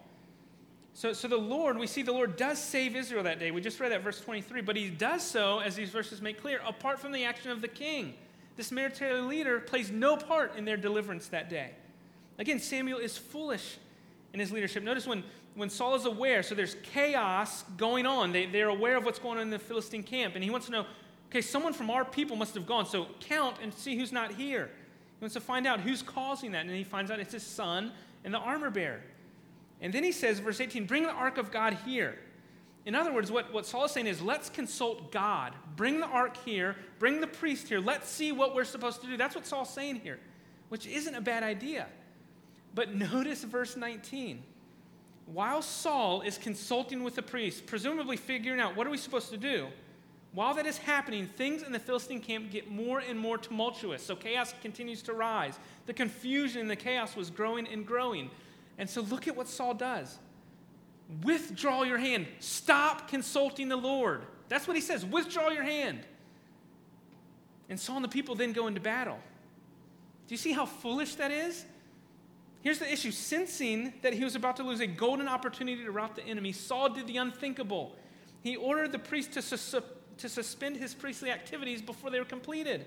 So, 0.94 1.14
so 1.14 1.28
the 1.28 1.38
Lord, 1.38 1.78
we 1.78 1.88
see 1.88 2.02
the 2.02 2.12
Lord 2.12 2.36
does 2.36 2.62
save 2.62 2.96
Israel 2.96 3.24
that 3.24 3.40
day. 3.40 3.52
We 3.52 3.62
just 3.62 3.80
read 3.80 3.92
that 3.92 4.04
verse 4.04 4.20
23, 4.20 4.62
but 4.62 4.76
he 4.76 4.90
does 4.90 5.24
so, 5.24 5.60
as 5.60 5.76
these 5.76 5.90
verses 5.92 6.22
make 6.22 6.42
clear, 6.42 6.60
apart 6.68 7.00
from 7.00 7.12
the 7.12 7.24
action 7.24 7.52
of 7.52 7.62
the 7.62 7.68
king. 7.68 8.16
This 8.58 8.72
military 8.72 9.22
leader 9.22 9.62
plays 9.62 9.90
no 9.90 10.18
part 10.18 10.58
in 10.58 10.66
their 10.66 10.76
deliverance 10.76 11.28
that 11.30 11.50
day. 11.50 11.72
Again, 12.38 12.60
Samuel 12.60 13.00
is 13.00 13.18
foolish 13.18 13.78
in 14.34 14.40
his 14.40 14.52
leadership. 14.52 14.84
Notice 14.84 15.08
when, 15.08 15.24
when 15.56 15.70
Saul 15.70 15.96
is 15.96 16.06
aware, 16.06 16.44
so 16.44 16.56
there's 16.56 16.76
chaos 16.84 17.64
going 17.78 18.06
on. 18.06 18.34
They, 18.34 18.46
they're 18.46 18.68
aware 18.68 18.98
of 18.98 19.06
what's 19.06 19.20
going 19.20 19.38
on 19.38 19.44
in 19.44 19.50
the 19.50 19.60
Philistine 19.60 20.04
camp, 20.04 20.36
and 20.36 20.44
he 20.44 20.50
wants 20.50 20.66
to 20.66 20.72
know 20.74 20.86
okay, 21.30 21.42
someone 21.42 21.74
from 21.74 21.90
our 21.90 22.04
people 22.04 22.36
must 22.36 22.54
have 22.56 22.66
gone, 22.66 22.86
so 22.86 23.08
count 23.20 23.58
and 23.62 23.74
see 23.74 23.98
who's 23.98 24.12
not 24.12 24.34
here. 24.34 24.70
He 25.20 25.24
wants 25.24 25.34
to 25.34 25.42
find 25.42 25.68
out 25.68 25.82
who's 25.82 26.02
causing 26.02 26.52
that, 26.54 26.66
and 26.66 26.76
he 26.76 26.84
finds 26.84 27.12
out 27.12 27.20
it's 27.20 27.34
his 27.34 27.44
son 27.44 27.92
and 28.24 28.34
the 28.34 28.40
armor 28.40 28.70
bearer. 28.70 29.02
And 29.82 29.94
then 29.94 30.04
he 30.04 30.12
says, 30.12 30.40
verse 30.40 30.60
18, 30.60 30.86
bring 30.86 31.04
the 31.04 31.12
ark 31.12 31.38
of 31.38 31.52
God 31.52 31.78
here. 31.86 32.18
In 32.86 32.96
other 32.96 33.14
words, 33.14 33.32
what, 33.32 33.54
what 33.54 33.66
Saul 33.66 33.86
is 33.86 33.92
saying 33.92 34.08
is, 34.08 34.22
let's 34.22 34.50
consult 34.50 35.12
God. 35.12 35.54
Bring 35.76 36.00
the 36.00 36.08
ark 36.08 36.38
here, 36.44 36.76
bring 36.98 37.22
the 37.22 37.28
priest 37.28 37.68
here, 37.68 37.80
let's 37.80 38.10
see 38.10 38.32
what 38.32 38.56
we're 38.56 38.66
supposed 38.66 39.02
to 39.02 39.08
do. 39.08 39.18
That's 39.18 39.36
what 39.36 39.46
Saul's 39.46 39.70
saying 39.70 39.98
here, 39.98 40.20
which 40.70 40.88
isn't 40.88 41.14
a 41.14 41.22
bad 41.22 41.44
idea. 41.44 41.88
But 42.74 42.94
notice 42.96 43.44
verse 43.44 43.76
19. 43.76 44.42
While 45.26 45.62
Saul 45.62 46.22
is 46.22 46.38
consulting 46.38 47.04
with 47.04 47.16
the 47.16 47.22
priest, 47.22 47.68
presumably 47.68 48.18
figuring 48.18 48.60
out 48.60 48.76
what 48.76 48.88
are 48.88 48.90
we 48.90 48.98
supposed 48.98 49.30
to 49.30 49.38
do, 49.38 49.68
while 50.34 50.54
that 50.54 50.66
is 50.66 50.78
happening, 50.78 51.26
things 51.26 51.64
in 51.64 51.72
the 51.72 51.80
Philistine 51.80 52.22
camp 52.22 52.52
get 52.52 52.70
more 52.70 53.00
and 53.00 53.18
more 53.18 53.38
tumultuous. 53.38 54.04
So 54.06 54.16
chaos 54.16 54.54
continues 54.62 55.02
to 55.04 55.14
rise. 55.14 55.58
The 55.88 55.94
confusion 55.94 56.62
and 56.62 56.70
the 56.70 56.76
chaos 56.76 57.16
was 57.16 57.32
growing 57.32 57.68
and 57.68 57.86
growing. 57.86 58.30
And 58.78 58.90
so 58.90 59.02
look 59.02 59.28
at 59.28 59.36
what 59.36 59.48
Saul 59.48 59.74
does 59.74 60.20
withdraw 61.24 61.84
your 61.84 61.98
hand, 61.98 62.28
stop 62.40 63.08
consulting 63.08 63.68
the 63.68 63.76
Lord. 63.76 64.22
That's 64.48 64.68
what 64.68 64.76
he 64.76 64.82
says 64.82 65.06
withdraw 65.06 65.50
your 65.50 65.64
hand. 65.64 66.02
And 67.68 67.80
Saul 67.80 67.98
and 67.98 68.06
the 68.06 68.10
people 68.10 68.36
then 68.36 68.54
go 68.54 68.68
into 68.68 68.80
battle. 68.80 69.20
Do 70.28 70.34
you 70.34 70.38
see 70.38 70.52
how 70.52 70.66
foolish 70.66 71.16
that 71.16 71.32
is? 71.32 71.66
Here's 72.62 72.80
the 72.80 72.92
issue 72.92 73.12
sensing 73.12 73.94
that 74.02 74.14
he 74.14 74.24
was 74.24 74.36
about 74.36 74.58
to 74.58 74.64
lose 74.64 74.82
a 74.82 74.88
golden 74.88 75.28
opportunity 75.28 75.84
to 75.84 75.92
rout 75.92 76.16
the 76.16 76.24
enemy, 76.24 76.52
Saul 76.52 76.90
did 76.90 77.08
the 77.08 77.18
unthinkable. 77.18 77.96
He 78.42 78.56
ordered 78.56 78.92
the 78.92 79.00
priest 79.00 79.34
to, 79.34 79.42
su- 79.42 79.82
to 80.20 80.30
suspend 80.30 80.78
his 80.78 80.94
priestly 80.94 81.32
activities 81.32 81.82
before 81.82 82.10
they 82.10 82.20
were 82.20 82.26
completed. 82.26 82.86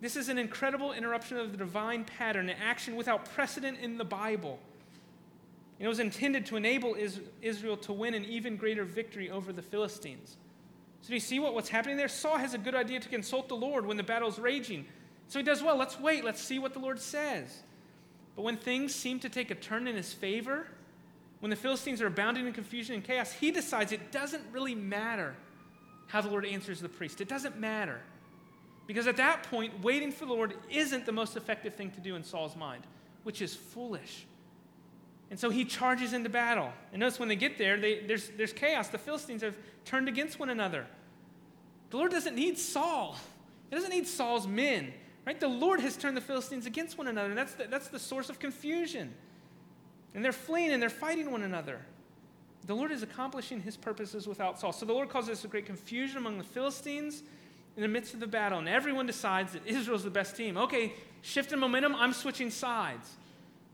This 0.00 0.16
is 0.16 0.28
an 0.28 0.38
incredible 0.38 0.92
interruption 0.92 1.36
of 1.36 1.52
the 1.52 1.58
divine 1.58 2.04
pattern, 2.04 2.48
an 2.48 2.56
action 2.62 2.96
without 2.96 3.26
precedent 3.32 3.78
in 3.80 3.98
the 3.98 4.04
Bible. 4.04 4.58
it 5.78 5.88
was 5.88 6.00
intended 6.00 6.46
to 6.46 6.56
enable 6.56 6.96
Israel 7.42 7.76
to 7.78 7.92
win 7.92 8.14
an 8.14 8.24
even 8.24 8.56
greater 8.56 8.84
victory 8.84 9.30
over 9.30 9.52
the 9.52 9.62
Philistines. 9.62 10.36
So, 11.02 11.08
do 11.08 11.14
you 11.14 11.20
see 11.20 11.38
what, 11.38 11.54
what's 11.54 11.70
happening 11.70 11.96
there? 11.96 12.08
Saul 12.08 12.36
has 12.36 12.52
a 12.52 12.58
good 12.58 12.74
idea 12.74 13.00
to 13.00 13.08
consult 13.08 13.48
the 13.48 13.56
Lord 13.56 13.86
when 13.86 13.96
the 13.96 14.02
battle's 14.02 14.38
raging. 14.38 14.84
So 15.28 15.38
he 15.38 15.44
does 15.44 15.62
well. 15.62 15.76
Let's 15.76 15.98
wait. 15.98 16.24
Let's 16.24 16.42
see 16.42 16.58
what 16.58 16.74
the 16.74 16.80
Lord 16.80 17.00
says. 17.00 17.62
But 18.36 18.42
when 18.42 18.56
things 18.56 18.94
seem 18.94 19.20
to 19.20 19.28
take 19.28 19.50
a 19.50 19.54
turn 19.54 19.86
in 19.86 19.96
his 19.96 20.12
favor, 20.12 20.66
when 21.38 21.50
the 21.50 21.56
Philistines 21.56 22.02
are 22.02 22.08
abounding 22.08 22.46
in 22.46 22.52
confusion 22.52 22.96
and 22.96 23.04
chaos, 23.04 23.32
he 23.32 23.50
decides 23.50 23.92
it 23.92 24.12
doesn't 24.12 24.42
really 24.52 24.74
matter 24.74 25.36
how 26.10 26.20
the 26.20 26.28
Lord 26.28 26.44
answers 26.44 26.80
the 26.80 26.88
priest. 26.88 27.20
It 27.20 27.28
doesn't 27.28 27.58
matter. 27.58 28.00
Because 28.86 29.06
at 29.06 29.16
that 29.18 29.44
point, 29.44 29.82
waiting 29.82 30.10
for 30.10 30.26
the 30.26 30.32
Lord 30.32 30.54
isn't 30.68 31.06
the 31.06 31.12
most 31.12 31.36
effective 31.36 31.74
thing 31.74 31.92
to 31.92 32.00
do 32.00 32.16
in 32.16 32.24
Saul's 32.24 32.56
mind, 32.56 32.82
which 33.22 33.40
is 33.40 33.54
foolish. 33.54 34.26
And 35.30 35.38
so 35.38 35.48
he 35.48 35.64
charges 35.64 36.12
into 36.12 36.28
battle. 36.28 36.72
And 36.92 36.98
notice 36.98 37.20
when 37.20 37.28
they 37.28 37.36
get 37.36 37.56
there, 37.56 37.78
they, 37.78 38.00
there's, 38.00 38.30
there's 38.36 38.52
chaos. 38.52 38.88
The 38.88 38.98
Philistines 38.98 39.42
have 39.42 39.56
turned 39.84 40.08
against 40.08 40.40
one 40.40 40.50
another. 40.50 40.86
The 41.90 41.96
Lord 41.98 42.10
doesn't 42.10 42.34
need 42.34 42.58
Saul, 42.58 43.16
He 43.68 43.76
doesn't 43.76 43.90
need 43.90 44.08
Saul's 44.08 44.46
men. 44.46 44.92
Right? 45.26 45.38
The 45.38 45.48
Lord 45.48 45.80
has 45.80 45.96
turned 45.96 46.16
the 46.16 46.22
Philistines 46.22 46.66
against 46.66 46.98
one 46.98 47.06
another. 47.06 47.28
And 47.28 47.38
That's 47.38 47.54
the, 47.54 47.66
that's 47.68 47.88
the 47.88 47.98
source 47.98 48.30
of 48.30 48.40
confusion. 48.40 49.14
And 50.14 50.24
they're 50.24 50.32
fleeing 50.32 50.72
and 50.72 50.82
they're 50.82 50.90
fighting 50.90 51.30
one 51.30 51.42
another. 51.42 51.80
The 52.66 52.74
Lord 52.74 52.92
is 52.92 53.02
accomplishing 53.02 53.60
his 53.60 53.76
purposes 53.76 54.26
without 54.26 54.60
Saul. 54.60 54.72
So 54.72 54.86
the 54.86 54.92
Lord 54.92 55.08
causes 55.08 55.44
a 55.44 55.48
great 55.48 55.66
confusion 55.66 56.18
among 56.18 56.38
the 56.38 56.44
Philistines 56.44 57.22
in 57.76 57.82
the 57.82 57.88
midst 57.88 58.14
of 58.14 58.20
the 58.20 58.26
battle. 58.26 58.58
And 58.58 58.68
everyone 58.68 59.06
decides 59.06 59.52
that 59.52 59.66
Israel's 59.66 60.04
the 60.04 60.10
best 60.10 60.36
team. 60.36 60.56
Okay, 60.56 60.92
shift 61.22 61.52
in 61.52 61.58
momentum, 61.58 61.94
I'm 61.96 62.12
switching 62.12 62.50
sides. 62.50 63.16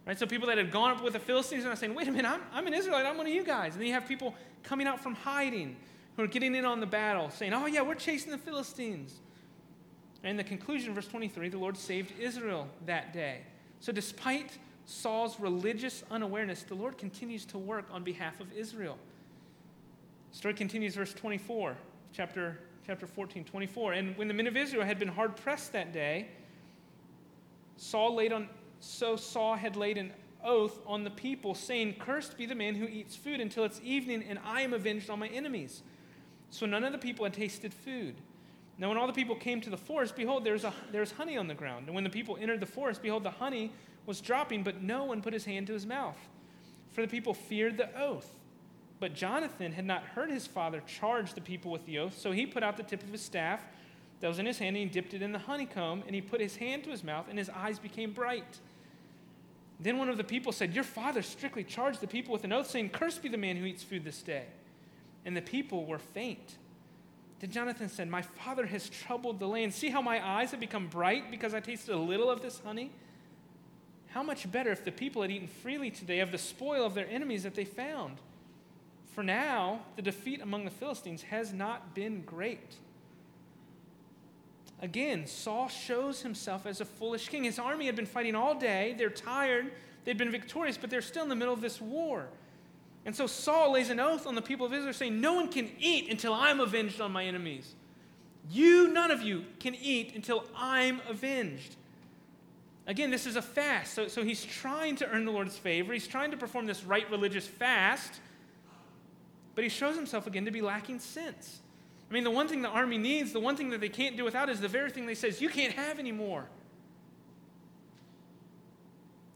Right? 0.07 0.19
So 0.19 0.27
people 0.27 0.47
that 0.49 0.59
had 0.59 0.71
gone 0.71 0.93
up 0.93 1.03
with 1.03 1.15
the 1.15 1.19
Philistines 1.19 1.65
are 1.65 1.75
saying, 1.75 1.95
wait 1.95 2.07
a 2.07 2.13
minute, 2.13 2.31
I'm, 2.31 2.41
I'm 2.53 2.67
an 2.67 2.75
Israelite, 2.75 3.05
I'm 3.07 3.17
one 3.17 3.27
of 3.27 3.33
you 3.33 3.43
guys. 3.43 3.73
And 3.73 3.81
then 3.81 3.89
you 3.89 3.95
have 3.95 4.07
people 4.07 4.35
coming 4.63 4.87
out 4.87 5.01
from 5.01 5.17
hiding 5.17 5.77
who 6.17 6.23
are 6.23 6.29
getting 6.29 6.55
in 6.55 6.65
on 6.65 6.81
the 6.81 6.87
battle, 6.87 7.31
saying, 7.31 7.53
oh 7.53 7.67
yeah, 7.67 7.83
we're 7.83 7.95
chasing 7.95 8.31
the 8.31 8.39
Philistines. 8.39 9.15
And 10.23 10.39
the 10.39 10.45
conclusion, 10.45 10.95
verse 10.95 11.09
23, 11.09 11.49
the 11.49 11.59
Lord 11.59 11.77
saved 11.77 12.13
Israel 12.19 12.69
that 12.87 13.13
day. 13.13 13.41
So 13.81 13.93
despite 13.93 14.59
Saul's 14.87 15.39
religious 15.41 16.05
unawareness, 16.11 16.63
the 16.63 16.75
Lord 16.75 16.97
continues 16.97 17.45
to 17.47 17.59
work 17.59 17.87
on 17.91 18.05
behalf 18.05 18.41
of 18.41 18.53
Israel. 18.53 18.97
Story 20.31 20.55
continues, 20.55 20.95
verse 20.95 21.13
24, 21.13 21.77
chapter, 22.13 22.61
chapter 22.87 23.07
14, 23.07 23.45
24. 23.45 23.93
And 23.95 24.17
when 24.17 24.29
the 24.29 24.35
men 24.35 24.47
of 24.47 24.57
Israel 24.57 24.85
had 24.85 24.99
been 24.99 25.09
hard 25.09 25.37
pressed 25.37 25.73
that 25.73 25.93
day, 25.93 26.29
Saul 27.77 28.15
laid 28.15 28.33
on, 28.33 28.49
so 28.79 29.17
Saul 29.17 29.55
had 29.55 29.75
laid 29.75 29.99
an 29.99 30.13
oath 30.45 30.79
on 30.87 31.03
the 31.03 31.11
people, 31.11 31.55
saying, 31.55 31.97
Cursed 31.99 32.39
be 32.39 32.47
the 32.47 32.55
man 32.55 32.77
who 32.77 32.87
eats 32.87 33.17
food 33.17 33.41
until 33.41 33.65
it's 33.65 33.81
evening, 33.83 34.25
and 34.29 34.39
I 34.45 34.61
am 34.61 34.73
avenged 34.73 35.11
on 35.11 35.19
my 35.19 35.29
enemies. 35.29 35.83
So 36.51 36.65
none 36.65 36.85
of 36.85 36.93
the 36.93 36.99
people 36.99 37.25
had 37.25 37.35
tasted 37.35 37.75
food. 37.75 38.15
Now, 38.79 38.91
when 38.91 38.99
all 38.99 39.07
the 39.07 39.13
people 39.13 39.35
came 39.35 39.61
to 39.63 39.71
the 39.71 39.77
forest, 39.77 40.15
behold, 40.15 40.45
there 40.45 40.53
was, 40.53 40.65
a, 40.65 40.73
there 40.93 41.01
was 41.01 41.11
honey 41.11 41.37
on 41.37 41.49
the 41.49 41.55
ground. 41.55 41.87
And 41.87 41.95
when 41.95 42.05
the 42.05 42.11
people 42.11 42.37
entered 42.41 42.61
the 42.61 42.67
forest, 42.67 43.03
behold, 43.03 43.25
the 43.25 43.31
honey 43.31 43.73
was 44.07 44.21
dropping, 44.21 44.63
but 44.63 44.83
no 44.83 45.05
one 45.05 45.21
put 45.21 45.33
his 45.33 45.45
hand 45.45 45.67
to 45.67 45.73
his 45.73 45.85
mouth. 45.85 46.17
For 46.93 47.03
the 47.03 47.09
people 47.09 47.35
feared 47.35 47.77
the 47.77 47.95
oath. 48.01 48.31
But 48.99 49.15
Jonathan 49.15 49.73
had 49.73 49.85
not 49.85 50.03
heard 50.03 50.31
his 50.31 50.47
father 50.47 50.83
charge 50.87 51.35
the 51.35 51.41
people 51.41 51.71
with 51.71 51.85
the 51.85 51.99
oath, 51.99 52.17
so 52.19 52.33
he 52.33 52.47
put 52.47 52.63
out 52.63 52.77
the 52.77 52.83
tip 52.83 53.03
of 53.03 53.11
his 53.11 53.21
staff 53.21 53.63
that 54.21 54.29
was 54.29 54.39
in 54.39 54.47
his 54.47 54.59
hand, 54.59 54.77
and 54.77 54.89
he 54.89 54.91
dipped 54.91 55.13
it 55.13 55.21
in 55.21 55.33
the 55.33 55.39
honeycomb, 55.39 56.03
and 56.07 56.15
he 56.15 56.23
put 56.23 56.41
his 56.41 56.57
hand 56.57 56.85
to 56.85 56.91
his 56.91 57.05
mouth, 57.05 57.27
and 57.29 57.39
his 57.39 57.51
eyes 57.51 57.79
became 57.79 58.13
bright. 58.13 58.61
Then 59.79 59.99
one 59.99 60.09
of 60.09 60.17
the 60.17 60.25
people 60.25 60.53
said, 60.53 60.75
Your 60.75 60.85
father 60.85 61.21
strictly 61.21 61.63
charged 61.63 62.01
the 62.01 62.07
people 62.07 62.33
with 62.33 62.45
an 62.45 62.53
oath, 62.53 62.71
saying, 62.71 62.91
Cursed 62.91 63.23
be 63.23 63.29
the 63.29 63.37
man 63.37 63.57
who 63.57 63.67
eats 63.67 63.83
food 63.83 64.05
this 64.05 64.23
day. 64.23 64.45
And 65.27 65.37
the 65.37 65.43
people 65.43 65.85
were 65.85 65.99
faint. 65.99 66.57
Then 67.41 67.51
Jonathan 67.51 67.91
said, 67.91 68.09
My 68.09 68.23
father 68.23 68.65
has 68.67 68.89
troubled 68.89 69.39
the 69.39 69.49
land. 69.49 69.75
See 69.75 69.91
how 69.91 70.01
my 70.01 70.27
eyes 70.27 70.53
have 70.53 70.61
become 70.61 70.87
bright 70.87 71.31
because 71.31 71.53
I 71.53 71.61
tasted 71.61 71.95
a 71.95 71.99
little 71.99 72.31
of 72.31 72.41
this 72.41 72.61
honey? 72.65 72.91
How 74.17 74.23
much 74.23 74.51
better 74.51 74.73
if 74.73 74.83
the 74.83 74.93
people 74.93 75.21
had 75.21 75.31
eaten 75.31 75.47
freely 75.47 75.91
today 75.91 76.21
of 76.21 76.33
the 76.33 76.39
spoil 76.39 76.87
of 76.87 76.95
their 76.95 77.07
enemies 77.07 77.43
that 77.43 77.55
they 77.55 77.67
found? 77.67 78.17
For 79.15 79.23
now, 79.23 79.81
the 79.95 80.01
defeat 80.01 80.41
among 80.41 80.65
the 80.65 80.71
Philistines 80.71 81.21
has 81.25 81.53
not 81.53 81.95
been 81.95 82.23
great. 82.23 82.77
Again, 84.81 85.27
Saul 85.27 85.69
shows 85.69 86.23
himself 86.23 86.65
as 86.65 86.81
a 86.81 86.87
foolish 86.87 87.29
king. 87.29 87.45
His 87.45 87.59
army 87.59 87.85
had 87.85 87.95
been 87.95 88.07
fighting 88.07 88.35
all 88.35 88.55
day. 88.55 88.95
They're 88.97 89.11
tired. 89.11 89.71
They'd 90.07 90.17
been 90.17 90.31
victorious, 90.31 90.79
but 90.79 90.89
they're 90.89 91.03
still 91.03 91.25
in 91.25 91.29
the 91.29 91.37
middle 91.37 91.53
of 91.53 91.61
this 91.61 91.79
war. 91.79 92.27
And 93.05 93.15
so 93.15 93.27
Saul 93.27 93.73
lays 93.73 93.91
an 93.91 94.01
oath 94.01 94.27
on 94.27 94.35
the 94.35 94.41
people 94.41 94.65
of 94.65 94.73
Israel 94.73 94.95
saying, 94.95 95.21
No 95.21 95.35
one 95.35 95.53
can 95.53 95.69
eat 95.79 96.11
until 96.11 96.33
I'm 96.33 96.61
avenged 96.61 97.03
on 97.03 97.13
my 97.13 97.27
enemies. 97.27 97.75
You, 98.49 98.89
none 98.89 99.11
of 99.11 99.21
you, 99.21 99.45
can 99.61 99.75
eat 99.75 100.15
until 100.15 100.47
I'm 100.57 101.03
avenged. 101.07 101.77
Again, 102.87 103.11
this 103.11 103.27
is 103.27 103.37
a 103.37 103.43
fast. 103.43 103.95
So, 103.95 104.09
so 104.09 104.23
he's 104.23 104.45
trying 104.45 104.97
to 104.97 105.09
earn 105.09 105.25
the 105.25 105.33
Lord's 105.33 105.57
favor. 105.57 105.93
He's 105.93 106.07
trying 106.07 106.31
to 106.31 106.37
perform 106.37 106.67
this 106.67 106.85
right 106.85 107.11
religious 107.11 107.47
fast. 107.47 108.21
But 109.55 109.65
he 109.65 109.71
shows 109.71 109.97
himself 109.97 110.27
again 110.27 110.45
to 110.45 110.51
be 110.51 110.61
lacking 110.61 111.01
sense. 111.01 111.61
I 112.09 112.15
mean, 112.15 112.23
the 112.23 112.31
one 112.31 112.47
thing 112.47 112.63
the 112.63 112.69
army 112.69 112.99
needs, 112.99 113.33
the 113.33 113.41
one 113.41 113.57
thing 113.57 113.71
that 113.71 113.81
they 113.81 113.89
can't 113.89 114.17
do 114.17 114.25
without 114.25 114.49
is 114.49 114.61
the 114.61 114.69
very 114.69 114.91
thing 114.91 115.07
they 115.07 115.15
says 115.17 115.41
you 115.41 115.49
can't 115.49 115.73
have 115.73 115.99
anymore. 115.99 116.47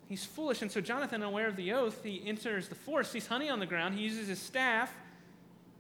He's 0.08 0.24
foolish. 0.24 0.62
And 0.62 0.70
so 0.70 0.80
Jonathan, 0.80 1.22
unaware 1.22 1.48
of 1.48 1.56
the 1.56 1.72
oath, 1.72 2.04
he 2.04 2.22
enters 2.24 2.68
the 2.68 2.74
forest, 2.74 3.12
sees 3.12 3.26
honey 3.26 3.48
on 3.48 3.58
the 3.58 3.66
ground. 3.66 3.96
He 3.96 4.02
uses 4.02 4.28
his 4.28 4.40
staff 4.40 4.92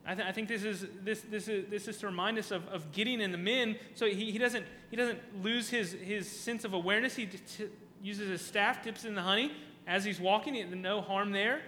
I, 0.06 0.14
th- 0.14 0.26
I, 0.26 0.32
think 0.32 0.48
this 0.48 0.64
is, 0.64 0.86
this, 1.02 1.20
this, 1.20 1.46
is, 1.46 1.68
this 1.68 1.86
is 1.86 1.98
to 1.98 2.06
remind 2.06 2.38
us 2.38 2.50
of, 2.50 2.66
of 2.68 2.90
getting 2.90 3.20
in 3.20 3.32
the 3.32 3.38
men 3.38 3.76
so 3.94 4.06
he, 4.06 4.32
he, 4.32 4.38
doesn't, 4.38 4.64
he 4.90 4.96
doesn't 4.96 5.18
lose 5.42 5.68
his, 5.68 5.92
his 5.92 6.28
sense 6.28 6.64
of 6.64 6.72
awareness. 6.72 7.14
He 7.14 7.26
t- 7.26 7.66
uses 8.02 8.28
his 8.28 8.40
staff, 8.40 8.82
dips 8.82 9.04
in 9.04 9.14
the 9.14 9.22
honey 9.22 9.52
as 9.86 10.04
he's 10.04 10.20
walking, 10.20 10.54
he, 10.54 10.62
no 10.64 11.00
harm 11.00 11.32
there. 11.32 11.62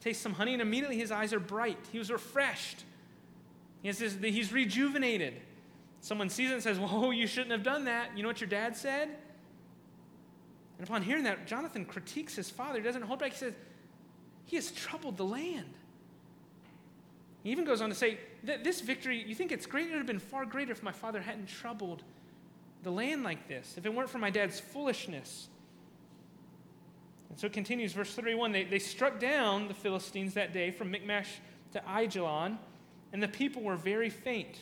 Tastes 0.00 0.22
some 0.22 0.34
honey, 0.34 0.52
and 0.52 0.62
immediately 0.62 0.96
his 0.96 1.10
eyes 1.10 1.32
are 1.32 1.40
bright. 1.40 1.78
He 1.92 1.98
was 1.98 2.10
refreshed. 2.10 2.84
He 3.82 3.90
this, 3.90 4.16
he's 4.20 4.52
rejuvenated. 4.52 5.34
Someone 6.00 6.28
sees 6.28 6.50
it 6.50 6.54
and 6.54 6.62
says, 6.62 6.78
Whoa, 6.80 7.10
you 7.10 7.26
shouldn't 7.26 7.52
have 7.52 7.62
done 7.62 7.84
that. 7.84 8.16
You 8.16 8.22
know 8.22 8.28
what 8.28 8.40
your 8.40 8.50
dad 8.50 8.76
said? 8.76 9.08
And 10.78 10.86
upon 10.86 11.02
hearing 11.02 11.24
that, 11.24 11.46
Jonathan 11.46 11.84
critiques 11.84 12.36
his 12.36 12.50
father. 12.50 12.78
He 12.78 12.84
doesn't 12.84 13.02
hold 13.02 13.18
back. 13.18 13.32
He 13.32 13.38
says, 13.38 13.54
He 14.44 14.56
has 14.56 14.70
troubled 14.70 15.16
the 15.16 15.24
land. 15.24 15.74
He 17.48 17.52
even 17.52 17.64
goes 17.64 17.80
on 17.80 17.88
to 17.88 17.94
say 17.94 18.18
that 18.44 18.62
this 18.62 18.82
victory, 18.82 19.24
you 19.26 19.34
think 19.34 19.52
it's 19.52 19.64
great? 19.64 19.86
It 19.86 19.92
would 19.92 19.96
have 20.00 20.06
been 20.06 20.18
far 20.18 20.44
greater 20.44 20.70
if 20.70 20.82
my 20.82 20.92
father 20.92 21.22
hadn't 21.22 21.46
troubled 21.48 22.02
the 22.82 22.90
land 22.90 23.24
like 23.24 23.48
this, 23.48 23.72
if 23.78 23.86
it 23.86 23.94
weren't 23.94 24.10
for 24.10 24.18
my 24.18 24.28
dad's 24.28 24.60
foolishness. 24.60 25.48
And 27.30 27.40
so 27.40 27.46
it 27.46 27.54
continues, 27.54 27.94
verse 27.94 28.12
31 28.14 28.52
they, 28.52 28.64
they 28.64 28.78
struck 28.78 29.18
down 29.18 29.66
the 29.66 29.72
Philistines 29.72 30.34
that 30.34 30.52
day 30.52 30.70
from 30.70 30.90
Michmash 30.90 31.40
to 31.72 31.80
Ajalon, 31.88 32.58
and 33.14 33.22
the 33.22 33.28
people 33.28 33.62
were 33.62 33.76
very 33.76 34.10
faint. 34.10 34.58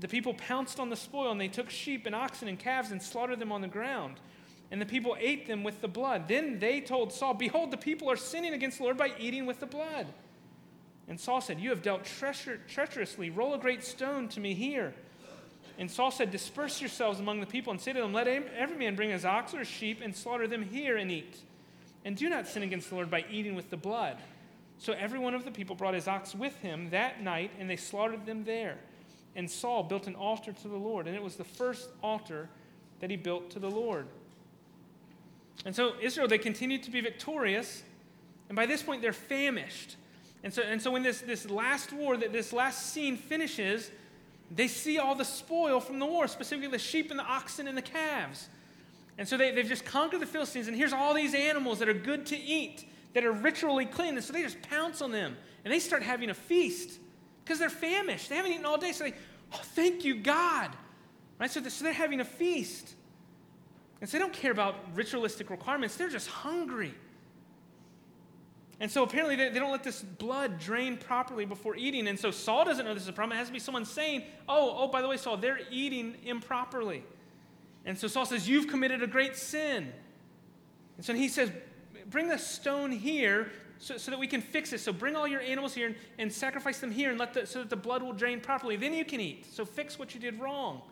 The 0.00 0.08
people 0.08 0.34
pounced 0.34 0.80
on 0.80 0.90
the 0.90 0.96
spoil, 0.96 1.30
and 1.30 1.40
they 1.40 1.46
took 1.46 1.70
sheep 1.70 2.04
and 2.06 2.16
oxen 2.16 2.48
and 2.48 2.58
calves 2.58 2.90
and 2.90 3.00
slaughtered 3.00 3.38
them 3.38 3.52
on 3.52 3.60
the 3.60 3.68
ground. 3.68 4.16
And 4.72 4.82
the 4.82 4.86
people 4.86 5.16
ate 5.20 5.46
them 5.46 5.62
with 5.62 5.80
the 5.80 5.86
blood. 5.86 6.26
Then 6.26 6.58
they 6.58 6.80
told 6.80 7.12
Saul, 7.12 7.34
Behold, 7.34 7.70
the 7.70 7.76
people 7.76 8.10
are 8.10 8.16
sinning 8.16 8.54
against 8.54 8.78
the 8.78 8.82
Lord 8.82 8.96
by 8.96 9.12
eating 9.20 9.46
with 9.46 9.60
the 9.60 9.66
blood. 9.66 10.08
And 11.08 11.18
Saul 11.18 11.40
said, 11.40 11.60
You 11.60 11.70
have 11.70 11.82
dealt 11.82 12.04
treacher- 12.04 12.60
treacherously. 12.68 13.30
Roll 13.30 13.54
a 13.54 13.58
great 13.58 13.84
stone 13.84 14.28
to 14.28 14.40
me 14.40 14.54
here. 14.54 14.94
And 15.78 15.90
Saul 15.90 16.10
said, 16.10 16.30
Disperse 16.30 16.80
yourselves 16.80 17.18
among 17.18 17.40
the 17.40 17.46
people 17.46 17.72
and 17.72 17.80
say 17.80 17.92
to 17.92 18.00
them, 18.00 18.12
Let 18.12 18.28
every 18.28 18.76
man 18.76 18.94
bring 18.94 19.10
his 19.10 19.24
ox 19.24 19.54
or 19.54 19.64
sheep 19.64 20.00
and 20.02 20.14
slaughter 20.14 20.46
them 20.46 20.62
here 20.62 20.96
and 20.96 21.10
eat. 21.10 21.38
And 22.04 22.16
do 22.16 22.28
not 22.28 22.46
sin 22.46 22.62
against 22.62 22.88
the 22.88 22.96
Lord 22.96 23.10
by 23.10 23.24
eating 23.30 23.54
with 23.54 23.70
the 23.70 23.76
blood. 23.76 24.18
So 24.78 24.92
every 24.94 25.18
one 25.18 25.34
of 25.34 25.44
the 25.44 25.50
people 25.50 25.76
brought 25.76 25.94
his 25.94 26.08
ox 26.08 26.34
with 26.34 26.56
him 26.56 26.90
that 26.90 27.22
night, 27.22 27.52
and 27.58 27.70
they 27.70 27.76
slaughtered 27.76 28.26
them 28.26 28.44
there. 28.44 28.78
And 29.36 29.50
Saul 29.50 29.84
built 29.84 30.06
an 30.06 30.14
altar 30.14 30.52
to 30.52 30.68
the 30.68 30.76
Lord, 30.76 31.06
and 31.06 31.16
it 31.16 31.22
was 31.22 31.36
the 31.36 31.44
first 31.44 31.88
altar 32.02 32.48
that 33.00 33.10
he 33.10 33.16
built 33.16 33.50
to 33.50 33.58
the 33.58 33.70
Lord. 33.70 34.06
And 35.64 35.74
so 35.74 35.92
Israel, 36.02 36.28
they 36.28 36.38
continued 36.38 36.82
to 36.84 36.90
be 36.90 37.00
victorious, 37.00 37.82
and 38.48 38.56
by 38.56 38.66
this 38.66 38.82
point 38.82 39.02
they're 39.02 39.12
famished. 39.12 39.96
And 40.44 40.52
so, 40.52 40.62
and 40.62 40.82
so 40.82 40.90
when 40.90 41.02
this, 41.02 41.20
this 41.20 41.48
last 41.48 41.92
war, 41.92 42.16
that 42.16 42.32
this 42.32 42.52
last 42.52 42.92
scene 42.92 43.16
finishes, 43.16 43.90
they 44.50 44.68
see 44.68 44.98
all 44.98 45.14
the 45.14 45.24
spoil 45.24 45.80
from 45.80 45.98
the 45.98 46.06
war, 46.06 46.26
specifically 46.26 46.70
the 46.70 46.78
sheep 46.78 47.10
and 47.10 47.18
the 47.18 47.24
oxen 47.24 47.68
and 47.68 47.76
the 47.76 47.82
calves. 47.82 48.48
And 49.18 49.28
so 49.28 49.36
they, 49.36 49.52
they've 49.52 49.66
just 49.66 49.84
conquered 49.84 50.20
the 50.20 50.26
Philistines, 50.26 50.68
and 50.68 50.76
here's 50.76 50.92
all 50.92 51.14
these 51.14 51.34
animals 51.34 51.78
that 51.78 51.88
are 51.88 51.94
good 51.94 52.26
to 52.26 52.36
eat, 52.36 52.86
that 53.14 53.24
are 53.24 53.32
ritually 53.32 53.86
clean. 53.86 54.14
And 54.14 54.24
so 54.24 54.32
they 54.32 54.42
just 54.42 54.60
pounce 54.62 55.00
on 55.00 55.12
them, 55.12 55.36
and 55.64 55.72
they 55.72 55.78
start 55.78 56.02
having 56.02 56.30
a 56.30 56.34
feast 56.34 56.98
because 57.44 57.58
they're 57.58 57.70
famished. 57.70 58.28
They 58.28 58.36
haven't 58.36 58.52
eaten 58.52 58.66
all 58.66 58.78
day. 58.78 58.92
So 58.92 59.04
they, 59.04 59.14
oh, 59.52 59.60
thank 59.62 60.04
you, 60.04 60.16
God. 60.16 60.70
Right? 61.38 61.50
So, 61.50 61.62
so 61.62 61.84
they're 61.84 61.92
having 61.92 62.20
a 62.20 62.24
feast. 62.24 62.94
And 64.00 64.08
so 64.08 64.16
they 64.16 64.22
don't 64.22 64.32
care 64.32 64.50
about 64.50 64.76
ritualistic 64.94 65.50
requirements, 65.50 65.96
they're 65.96 66.08
just 66.08 66.28
hungry. 66.28 66.94
And 68.82 68.90
so 68.90 69.04
apparently 69.04 69.36
they, 69.36 69.48
they, 69.48 69.60
don't 69.60 69.70
let 69.70 69.84
this 69.84 70.02
blood 70.02 70.58
drain 70.58 70.96
properly 70.96 71.44
before 71.44 71.76
eating. 71.76 72.08
And 72.08 72.18
so 72.18 72.32
Saul 72.32 72.64
doesn't 72.64 72.84
know 72.84 72.94
this 72.94 73.04
is 73.04 73.08
a 73.08 73.12
problem. 73.12 73.36
It 73.36 73.38
has 73.38 73.46
to 73.46 73.52
be 73.52 73.60
someone 73.60 73.84
saying, 73.84 74.24
oh, 74.48 74.74
oh, 74.76 74.88
by 74.88 75.00
the 75.00 75.06
way, 75.06 75.16
Saul, 75.16 75.36
they're 75.36 75.60
eating 75.70 76.16
improperly. 76.24 77.04
And 77.84 77.96
so 77.96 78.08
Saul 78.08 78.26
says, 78.26 78.48
You've 78.48 78.66
committed 78.66 79.00
a 79.00 79.06
great 79.06 79.36
sin. 79.36 79.92
And 80.96 81.06
so 81.06 81.14
he 81.14 81.28
says, 81.28 81.52
bring 82.10 82.26
the 82.26 82.38
stone 82.38 82.90
here 82.90 83.52
so, 83.78 83.98
so 83.98 84.10
that 84.10 84.18
we 84.18 84.26
can 84.26 84.40
fix 84.40 84.70
this. 84.70 84.82
So 84.82 84.92
bring 84.92 85.14
all 85.14 85.28
your 85.28 85.40
animals 85.40 85.74
here 85.74 85.86
and, 85.86 85.96
and 86.18 86.32
sacrifice 86.32 86.80
them 86.80 86.90
here 86.90 87.10
and 87.10 87.20
let 87.20 87.34
the, 87.34 87.46
so 87.46 87.60
that 87.60 87.70
the 87.70 87.76
blood 87.76 88.02
will 88.02 88.12
drain 88.12 88.40
properly. 88.40 88.74
Then 88.74 88.94
you 88.94 89.04
can 89.04 89.20
eat. 89.20 89.46
So 89.52 89.64
fix 89.64 89.96
what 89.96 90.12
you 90.12 90.20
did 90.20 90.40
wrong. 90.40 90.82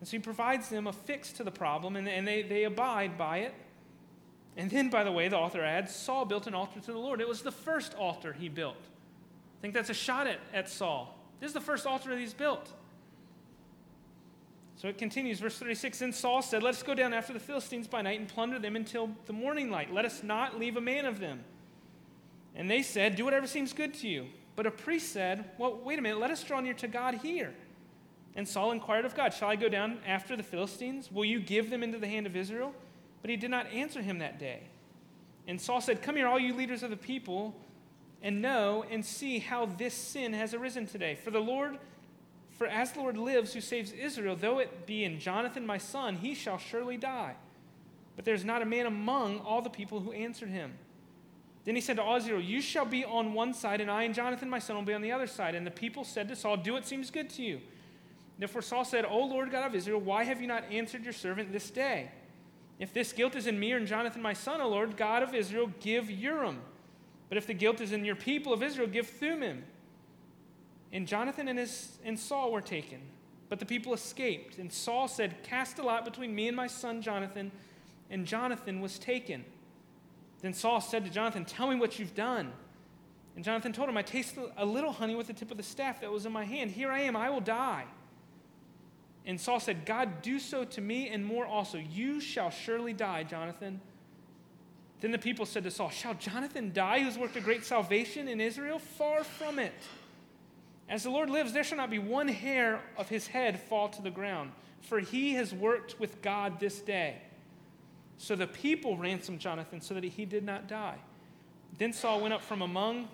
And 0.00 0.08
so 0.08 0.16
he 0.16 0.18
provides 0.20 0.70
them 0.70 0.88
a 0.88 0.92
fix 0.92 1.32
to 1.34 1.44
the 1.44 1.52
problem, 1.52 1.94
and, 1.94 2.08
and 2.08 2.26
they, 2.26 2.42
they 2.42 2.64
abide 2.64 3.16
by 3.16 3.38
it. 3.38 3.54
And 4.56 4.70
then, 4.70 4.88
by 4.88 5.04
the 5.04 5.12
way, 5.12 5.28
the 5.28 5.36
author 5.36 5.62
adds 5.62 5.94
Saul 5.94 6.24
built 6.24 6.46
an 6.46 6.54
altar 6.54 6.80
to 6.80 6.92
the 6.92 6.98
Lord. 6.98 7.20
It 7.20 7.28
was 7.28 7.42
the 7.42 7.52
first 7.52 7.94
altar 7.94 8.32
he 8.32 8.48
built. 8.48 8.76
I 8.78 9.60
think 9.60 9.74
that's 9.74 9.90
a 9.90 9.94
shot 9.94 10.26
at, 10.26 10.38
at 10.54 10.68
Saul. 10.68 11.18
This 11.40 11.48
is 11.48 11.54
the 11.54 11.60
first 11.60 11.86
altar 11.86 12.10
that 12.10 12.18
he's 12.18 12.34
built. 12.34 12.70
So 14.76 14.88
it 14.88 14.98
continues, 14.98 15.40
verse 15.40 15.58
36 15.58 15.98
Then 15.98 16.12
Saul 16.12 16.42
said, 16.42 16.62
Let 16.62 16.74
us 16.74 16.82
go 16.82 16.94
down 16.94 17.12
after 17.12 17.32
the 17.32 17.40
Philistines 17.40 17.86
by 17.86 18.02
night 18.02 18.20
and 18.20 18.28
plunder 18.28 18.58
them 18.58 18.76
until 18.76 19.10
the 19.26 19.32
morning 19.32 19.70
light. 19.70 19.92
Let 19.92 20.04
us 20.04 20.22
not 20.22 20.58
leave 20.58 20.76
a 20.76 20.80
man 20.80 21.04
of 21.06 21.20
them. 21.20 21.44
And 22.54 22.70
they 22.70 22.82
said, 22.82 23.16
Do 23.16 23.24
whatever 23.24 23.46
seems 23.46 23.72
good 23.72 23.94
to 23.94 24.08
you. 24.08 24.26
But 24.54 24.66
a 24.66 24.70
priest 24.70 25.12
said, 25.12 25.50
Well, 25.58 25.78
wait 25.84 25.98
a 25.98 26.02
minute, 26.02 26.18
let 26.18 26.30
us 26.30 26.42
draw 26.42 26.60
near 26.60 26.74
to 26.74 26.88
God 26.88 27.16
here. 27.16 27.52
And 28.34 28.46
Saul 28.46 28.72
inquired 28.72 29.04
of 29.06 29.14
God, 29.14 29.32
Shall 29.32 29.48
I 29.48 29.56
go 29.56 29.68
down 29.68 29.98
after 30.06 30.36
the 30.36 30.42
Philistines? 30.42 31.10
Will 31.10 31.24
you 31.24 31.40
give 31.40 31.70
them 31.70 31.82
into 31.82 31.98
the 31.98 32.08
hand 32.08 32.26
of 32.26 32.36
Israel? 32.36 32.74
But 33.26 33.32
he 33.32 33.36
did 33.36 33.50
not 33.50 33.66
answer 33.72 34.00
him 34.02 34.20
that 34.20 34.38
day. 34.38 34.60
And 35.48 35.60
Saul 35.60 35.80
said, 35.80 36.00
Come 36.00 36.14
here, 36.14 36.28
all 36.28 36.38
you 36.38 36.54
leaders 36.54 36.84
of 36.84 36.90
the 36.90 36.96
people, 36.96 37.56
and 38.22 38.40
know 38.40 38.84
and 38.88 39.04
see 39.04 39.40
how 39.40 39.66
this 39.66 39.94
sin 39.94 40.32
has 40.32 40.54
arisen 40.54 40.86
today. 40.86 41.16
For 41.16 41.32
the 41.32 41.40
Lord 41.40 41.76
for 42.52 42.68
as 42.68 42.92
the 42.92 43.00
Lord 43.00 43.18
lives, 43.18 43.52
who 43.52 43.60
saves 43.60 43.90
Israel, 43.90 44.36
though 44.36 44.60
it 44.60 44.86
be 44.86 45.02
in 45.02 45.18
Jonathan 45.18 45.66
my 45.66 45.76
son, 45.76 46.14
he 46.14 46.36
shall 46.36 46.56
surely 46.56 46.96
die. 46.96 47.34
But 48.14 48.24
there 48.24 48.32
is 48.32 48.44
not 48.44 48.62
a 48.62 48.64
man 48.64 48.86
among 48.86 49.40
all 49.40 49.60
the 49.60 49.70
people 49.70 49.98
who 49.98 50.12
answered 50.12 50.50
him. 50.50 50.74
Then 51.64 51.74
he 51.74 51.80
said 51.80 51.96
to 51.96 52.04
all 52.04 52.18
Israel, 52.18 52.40
You 52.40 52.60
shall 52.60 52.86
be 52.86 53.04
on 53.04 53.34
one 53.34 53.54
side, 53.54 53.80
and 53.80 53.90
I 53.90 54.04
and 54.04 54.14
Jonathan 54.14 54.48
my 54.48 54.60
son 54.60 54.76
will 54.76 54.84
be 54.84 54.94
on 54.94 55.02
the 55.02 55.10
other 55.10 55.26
side. 55.26 55.56
And 55.56 55.66
the 55.66 55.72
people 55.72 56.04
said 56.04 56.28
to 56.28 56.36
Saul, 56.36 56.58
Do 56.58 56.74
what 56.74 56.86
seems 56.86 57.10
good 57.10 57.28
to 57.30 57.42
you. 57.42 57.60
Therefore 58.38 58.62
Saul 58.62 58.84
said, 58.84 59.04
O 59.04 59.24
Lord 59.24 59.50
God 59.50 59.66
of 59.66 59.74
Israel, 59.74 59.98
why 59.98 60.22
have 60.22 60.40
you 60.40 60.46
not 60.46 60.62
answered 60.70 61.02
your 61.02 61.12
servant 61.12 61.52
this 61.52 61.70
day? 61.70 62.12
If 62.78 62.92
this 62.92 63.12
guilt 63.12 63.34
is 63.36 63.46
in 63.46 63.58
me 63.58 63.72
in 63.72 63.86
Jonathan 63.86 64.20
my 64.20 64.34
son, 64.34 64.60
O 64.60 64.68
Lord 64.68 64.96
God 64.96 65.22
of 65.22 65.34
Israel, 65.34 65.70
give 65.80 66.10
Urim. 66.10 66.60
But 67.28 67.38
if 67.38 67.46
the 67.46 67.54
guilt 67.54 67.80
is 67.80 67.92
in 67.92 68.04
your 68.04 68.16
people 68.16 68.52
of 68.52 68.62
Israel, 68.62 68.86
give 68.86 69.08
Thummim. 69.08 69.64
And 70.92 71.06
Jonathan 71.06 71.48
and, 71.48 71.58
his, 71.58 71.98
and 72.04 72.18
Saul 72.18 72.52
were 72.52 72.60
taken, 72.60 73.00
but 73.48 73.58
the 73.58 73.66
people 73.66 73.92
escaped. 73.92 74.58
And 74.58 74.72
Saul 74.72 75.08
said, 75.08 75.42
Cast 75.42 75.78
a 75.78 75.82
lot 75.82 76.04
between 76.04 76.34
me 76.34 76.48
and 76.48 76.56
my 76.56 76.66
son 76.66 77.02
Jonathan. 77.02 77.50
And 78.10 78.24
Jonathan 78.24 78.80
was 78.80 78.98
taken. 78.98 79.44
Then 80.42 80.52
Saul 80.52 80.80
said 80.80 81.04
to 81.04 81.10
Jonathan, 81.10 81.44
Tell 81.44 81.68
me 81.68 81.76
what 81.76 81.98
you've 81.98 82.14
done. 82.14 82.52
And 83.34 83.44
Jonathan 83.44 83.72
told 83.72 83.88
him, 83.88 83.96
I 83.96 84.02
tasted 84.02 84.44
a 84.56 84.64
little 84.64 84.92
honey 84.92 85.14
with 85.14 85.26
the 85.26 85.32
tip 85.32 85.50
of 85.50 85.56
the 85.56 85.62
staff 85.62 86.00
that 86.00 86.10
was 86.10 86.24
in 86.24 86.32
my 86.32 86.44
hand. 86.44 86.70
Here 86.70 86.90
I 86.90 87.00
am, 87.00 87.16
I 87.16 87.30
will 87.30 87.40
die. 87.40 87.84
And 89.26 89.40
Saul 89.40 89.58
said, 89.58 89.84
God, 89.84 90.22
do 90.22 90.38
so 90.38 90.64
to 90.64 90.80
me 90.80 91.08
and 91.08 91.24
more 91.24 91.44
also. 91.44 91.78
You 91.78 92.20
shall 92.20 92.50
surely 92.50 92.92
die, 92.92 93.24
Jonathan. 93.24 93.80
Then 95.00 95.10
the 95.10 95.18
people 95.18 95.44
said 95.44 95.64
to 95.64 95.70
Saul, 95.70 95.90
Shall 95.90 96.14
Jonathan 96.14 96.72
die, 96.72 97.02
who's 97.02 97.18
worked 97.18 97.36
a 97.36 97.40
great 97.40 97.64
salvation 97.64 98.28
in 98.28 98.40
Israel? 98.40 98.78
Far 98.78 99.24
from 99.24 99.58
it. 99.58 99.74
As 100.88 101.02
the 101.02 101.10
Lord 101.10 101.28
lives, 101.28 101.52
there 101.52 101.64
shall 101.64 101.76
not 101.76 101.90
be 101.90 101.98
one 101.98 102.28
hair 102.28 102.80
of 102.96 103.08
his 103.08 103.26
head 103.26 103.60
fall 103.60 103.88
to 103.88 104.02
the 104.02 104.10
ground, 104.10 104.52
for 104.80 105.00
he 105.00 105.34
has 105.34 105.52
worked 105.52 105.98
with 105.98 106.22
God 106.22 106.60
this 106.60 106.78
day. 106.78 107.16
So 108.18 108.36
the 108.36 108.46
people 108.46 108.96
ransomed 108.96 109.40
Jonathan 109.40 109.80
so 109.80 109.94
that 109.94 110.04
he 110.04 110.24
did 110.24 110.44
not 110.44 110.68
die. 110.68 110.98
Then 111.76 111.92
Saul 111.92 112.20
went 112.20 112.32
up 112.32 112.42
from 112.42 112.62
among, 112.62 113.08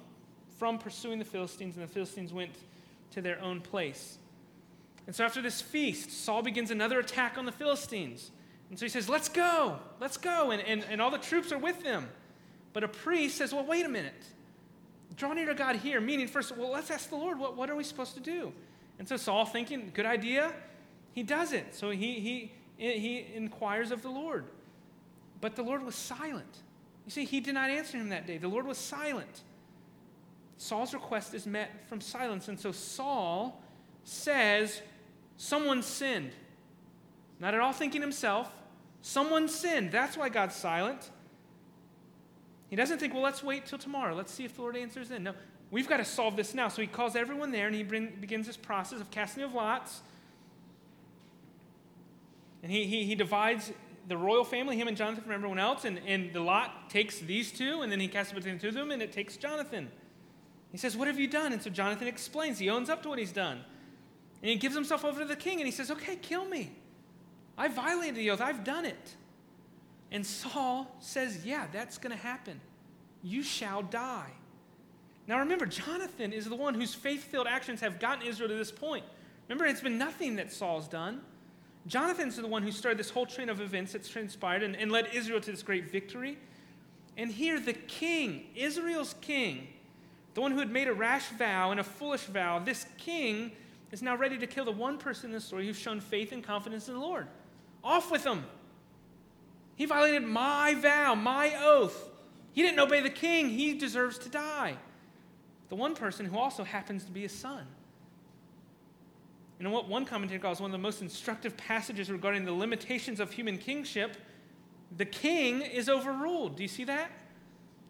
from 0.58 0.78
pursuing 0.78 1.18
the 1.18 1.24
Philistines, 1.24 1.76
and 1.76 1.82
the 1.82 1.92
Philistines 1.92 2.32
went 2.32 2.52
to 3.12 3.22
their 3.22 3.40
own 3.40 3.60
place. 3.60 4.18
And 5.07 5.14
so 5.14 5.24
after 5.24 5.42
this 5.42 5.61
feast, 5.61 6.11
Saul 6.11 6.42
begins 6.42 6.70
another 6.70 6.98
attack 6.98 7.36
on 7.36 7.44
the 7.44 7.53
Philistines. 7.53 8.30
And 8.70 8.78
so 8.78 8.84
he 8.84 8.88
says, 8.88 9.09
Let's 9.09 9.28
go, 9.28 9.78
let's 10.00 10.16
go. 10.16 10.50
And, 10.50 10.62
and, 10.62 10.84
and 10.88 11.03
all 11.03 11.11
the 11.11 11.18
troops 11.18 11.53
are 11.53 11.59
with 11.59 11.82
them. 11.82 12.09
But 12.72 12.84
a 12.84 12.88
priest 12.88 13.36
says, 13.36 13.53
Well, 13.53 13.66
wait 13.66 13.84
a 13.84 13.88
minute 13.88 14.24
draw 15.16 15.32
near 15.32 15.46
to 15.46 15.55
God 15.55 15.76
here, 15.76 16.00
meaning 16.00 16.26
first, 16.26 16.57
well, 16.57 16.70
let's 16.70 16.90
ask 16.90 17.09
the 17.09 17.16
Lord, 17.16 17.38
what, 17.38 17.57
what 17.57 17.70
are 17.70 17.76
we 17.76 17.84
supposed 17.84 18.14
to 18.14 18.20
do? 18.20 18.53
And 18.98 19.09
so 19.09 19.16
Saul, 19.16 19.44
thinking, 19.44 19.90
good 19.94 20.07
idea, 20.07 20.53
he 21.12 21.22
does 21.22 21.53
it. 21.53 21.74
So 21.74 21.90
he, 21.90 22.20
he, 22.20 22.53
he 22.76 23.26
inquires 23.34 23.90
of 23.90 24.03
the 24.03 24.09
Lord. 24.09 24.44
But 25.40 25.57
the 25.57 25.62
Lord 25.62 25.84
was 25.84 25.94
silent. 25.94 26.59
You 27.05 27.11
see, 27.11 27.24
he 27.24 27.40
did 27.40 27.55
not 27.55 27.70
answer 27.70 27.96
him 27.98 28.11
that 28.11 28.26
day. 28.26 28.38
The 28.38 28.48
Lord 28.48 28.66
was 28.66 28.78
silent. 28.78 29.42
Saul's 30.57 30.94
request 30.94 31.34
is 31.34 31.46
met 31.46 31.88
from 31.88 32.00
silence. 32.00 32.48
And 32.48 32.59
so 32.59 32.70
Saul 32.70 33.61
says, 34.05 34.80
Someone 35.43 35.82
sinned. 35.82 36.30
Not 37.40 37.53
at 37.53 37.59
all 37.59 37.72
thinking 37.72 38.01
himself. 38.01 38.49
Someone 39.01 39.49
sinned. 39.49 39.90
That's 39.90 40.16
why 40.16 40.28
God's 40.28 40.55
silent. 40.55 41.11
He 42.70 42.76
doesn't 42.76 43.01
think, 43.01 43.12
well, 43.12 43.24
let's 43.24 43.43
wait 43.43 43.66
till 43.66 43.76
tomorrow. 43.76 44.14
Let's 44.14 44.32
see 44.32 44.45
if 44.45 44.55
the 44.55 44.62
Lord 44.62 44.76
answers 44.76 45.09
then. 45.09 45.24
No, 45.24 45.34
we've 45.72 45.88
got 45.88 45.97
to 45.97 46.05
solve 46.05 46.36
this 46.36 46.55
now. 46.55 46.68
So 46.68 46.80
he 46.80 46.86
calls 46.86 47.16
everyone 47.16 47.51
there 47.51 47.66
and 47.66 47.74
he 47.74 47.82
bring, 47.82 48.16
begins 48.20 48.47
this 48.47 48.57
process 48.57 49.01
of 49.01 49.11
casting 49.11 49.43
of 49.43 49.53
lots. 49.53 50.03
And 52.62 52.70
he, 52.70 52.84
he, 52.84 53.03
he 53.03 53.16
divides 53.16 53.72
the 54.07 54.16
royal 54.16 54.45
family, 54.45 54.76
him 54.76 54.86
and 54.86 54.97
Jonathan, 54.97 55.24
from 55.24 55.32
everyone 55.32 55.59
else. 55.59 55.84
And, 55.84 55.99
and 56.07 56.32
the 56.32 56.40
lot 56.40 56.88
takes 56.88 57.18
these 57.18 57.51
two, 57.51 57.82
and 57.82 57.90
then 57.90 57.99
he 57.99 58.07
casts 58.07 58.30
it 58.30 58.36
between 58.36 58.59
the 58.59 58.61
two 58.61 58.68
of 58.68 58.74
them, 58.74 58.93
and 58.93 59.03
it 59.03 59.11
takes 59.11 59.36
Jonathan. 59.36 59.90
He 60.70 60.78
says, 60.78 60.97
What 60.97 61.09
have 61.09 61.18
you 61.18 61.26
done? 61.26 61.53
And 61.53 61.61
so 61.61 61.68
Jonathan 61.68 62.07
explains. 62.07 62.61
He 62.61 62.70
owns 62.70 62.88
up 62.88 63.03
to 63.03 63.09
what 63.09 63.18
he's 63.18 63.32
done. 63.32 63.64
And 64.43 64.51
he 64.51 64.57
gives 64.57 64.74
himself 64.74 65.05
over 65.05 65.20
to 65.20 65.26
the 65.26 65.36
king, 65.36 65.59
and 65.61 65.66
he 65.66 65.70
says, 65.70 65.90
Okay, 65.90 66.16
kill 66.16 66.45
me. 66.45 66.72
I 67.57 67.68
violated 67.68 68.16
the 68.16 68.30
oath. 68.30 68.40
I've 68.40 68.64
done 68.64 68.84
it. 68.84 69.14
And 70.11 70.26
Saul 70.26 70.95
says, 71.01 71.47
Yeah, 71.47 71.66
that's 71.72 71.97
going 71.99 72.14
to 72.16 72.22
happen. 72.22 72.61
You 73.22 73.43
shall 73.43 73.82
die. 73.82 74.30
Now 75.28 75.38
remember, 75.38 75.66
Jonathan 75.66 76.32
is 76.32 76.47
the 76.47 76.57
one 76.57 76.74
whose 76.74 76.95
faith 76.95 77.24
filled 77.24 77.47
actions 77.47 77.80
have 77.80 78.01
gotten 78.01 78.26
Israel 78.26 78.49
to 78.49 78.57
this 78.57 78.72
point. 78.72 79.05
Remember, 79.49 79.66
it's 79.66 79.80
been 79.80 79.99
nothing 79.99 80.36
that 80.36 80.53
Saul's 80.53 80.88
done. 80.88 81.20
Jonathan's 81.86 82.36
the 82.36 82.47
one 82.47 82.62
who 82.62 82.72
started 82.72 82.99
this 82.99 83.11
whole 83.11 83.26
train 83.26 83.49
of 83.49 83.61
events 83.61 83.93
that's 83.93 84.09
transpired 84.09 84.62
and, 84.62 84.76
and 84.76 84.90
led 84.90 85.09
Israel 85.12 85.40
to 85.40 85.51
this 85.51 85.62
great 85.62 85.90
victory. 85.90 86.38
And 87.16 87.30
here, 87.30 87.61
the 87.61 87.72
king, 87.72 88.47
Israel's 88.55 89.14
king, 89.20 89.68
the 90.34 90.40
one 90.40 90.53
who 90.53 90.59
had 90.59 90.70
made 90.70 90.88
a 90.88 90.93
rash 90.93 91.28
vow 91.30 91.70
and 91.70 91.78
a 91.78 91.84
foolish 91.84 92.22
vow, 92.22 92.59
this 92.59 92.86
king 92.99 93.53
is 93.93 94.03
now 94.03 94.16
ready 94.16 94.38
to 94.38 94.47
kill 94.47 94.64
the 94.64 94.72
one 94.72 94.99
person 94.99 95.26
in 95.26 95.34
the 95.34 95.40
story 95.40 95.66
who's 95.66 95.78
shown 95.78 96.01
faith 96.01 96.32
and 96.32 96.43
confidence 96.43 96.88
in 96.88 96.95
the 96.95 97.01
Lord. 97.01 97.28
Off 97.84 98.11
with 98.11 98.24
him. 98.24 98.45
He 99.76 99.86
violated 99.86 100.24
my 100.24 100.74
vow, 100.74 101.14
my 101.14 101.55
oath. 101.62 102.11
He 102.53 102.62
didn't 102.62 102.80
obey 102.80 103.01
the 103.01 103.11
king. 103.11 103.49
He 103.49 103.74
deserves 103.74 104.18
to 104.18 104.28
die. 104.28 104.76
The 105.68 105.76
one 105.76 105.95
person 105.95 106.26
who 106.26 106.38
also 106.38 106.64
happens 106.64 107.05
to 107.05 107.11
be 107.11 107.22
his 107.22 107.32
son. 107.32 107.66
Know 109.62 109.70
what 109.70 109.88
one 109.88 110.05
commentator 110.05 110.40
calls 110.40 110.61
one 110.61 110.70
of 110.70 110.72
the 110.72 110.78
most 110.78 111.03
instructive 111.03 111.57
passages 111.57 112.11
regarding 112.11 112.45
the 112.45 112.53
limitations 112.53 113.20
of 113.20 113.30
human 113.30 113.59
kingship? 113.59 114.16
The 114.97 115.05
king 115.05 115.62
is 115.62 115.88
overruled. 115.88 116.57
Do 116.57 116.64
you 116.64 116.68
see 116.68 116.82
that? 116.84 117.12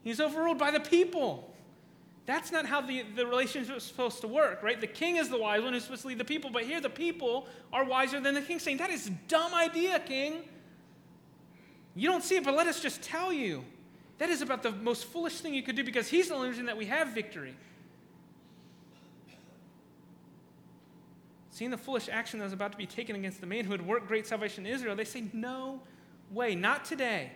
He's 0.05 0.21
overruled 0.21 0.59
by 0.59 0.71
the 0.71 0.81
people. 0.81 1.52
That's 2.25 2.53
not 2.53 2.67
how 2.67 2.81
the, 2.81 3.03
the 3.17 3.27
relationship 3.27 3.77
is 3.77 3.83
supposed 3.83 4.21
to 4.21 4.29
work, 4.29 4.63
right? 4.63 4.81
The 4.81 4.87
king 4.87 5.17
is 5.17 5.29
the 5.29 5.39
wise 5.39 5.63
one 5.63 5.73
who's 5.73 5.85
supposed 5.85 6.03
to 6.03 6.09
lead 6.09 6.19
the 6.19 6.25
people, 6.25 6.51
but 6.51 6.63
here 6.63 6.81
the 6.81 6.91
people 6.91 7.47
are 7.73 7.85
wiser 7.85 8.21
than 8.21 8.35
the 8.35 8.41
king, 8.43 8.59
saying, 8.59 8.77
That 8.77 8.91
is 8.91 9.09
a 9.09 9.11
dumb 9.29 9.53
idea, 9.55 9.99
king. 9.99 10.43
You 11.95 12.09
don't 12.09 12.23
see 12.23 12.37
it, 12.37 12.45
but 12.45 12.55
let 12.55 12.67
us 12.67 12.81
just 12.81 13.03
tell 13.03 13.33
you. 13.33 13.65
That 14.19 14.31
is 14.31 14.41
about 14.41 14.63
the 14.63 14.71
most 14.71 15.07
foolish 15.07 15.41
thing 15.41 15.53
you 15.53 15.65
could 15.65 15.75
do 15.75 15.83
because 15.83 16.09
he's 16.09 16.29
the 16.29 16.35
only 16.35 16.49
reason 16.49 16.67
that 16.67 16.77
we 16.77 16.87
have 16.87 17.09
victory. 17.09 17.57
Seeing 21.51 21.73
the 21.73 21.77
foolish 21.77 22.09
action 22.09 22.39
that 22.39 22.45
was 22.45 22.53
about 22.53 22.71
to 22.73 22.79
be 22.79 22.87
taken 22.87 23.17
against 23.17 23.41
the 23.41 23.47
man 23.47 23.65
who 23.65 23.73
had 23.73 23.85
worked 23.85 24.07
great 24.07 24.27
salvation 24.27 24.65
in 24.65 24.73
Israel, 24.73 24.95
they 24.95 25.05
say, 25.05 25.25
No 25.33 25.81
way, 26.31 26.55
not 26.55 26.85
today. 26.85 27.33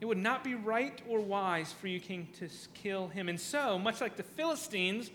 It 0.00 0.06
would 0.06 0.18
not 0.18 0.44
be 0.44 0.54
right 0.54 1.00
or 1.08 1.20
wise 1.20 1.72
for 1.72 1.88
you, 1.88 1.98
king, 1.98 2.28
to 2.38 2.48
kill 2.74 3.08
him. 3.08 3.28
And 3.28 3.40
so, 3.40 3.78
much 3.78 4.00
like 4.00 4.16
the 4.16 4.22
Philistines, 4.22 5.10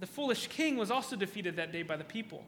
the 0.00 0.06
foolish 0.06 0.48
king 0.48 0.76
was 0.76 0.90
also 0.90 1.16
defeated 1.16 1.56
that 1.56 1.72
day 1.72 1.82
by 1.82 1.96
the 1.96 2.04
people. 2.04 2.44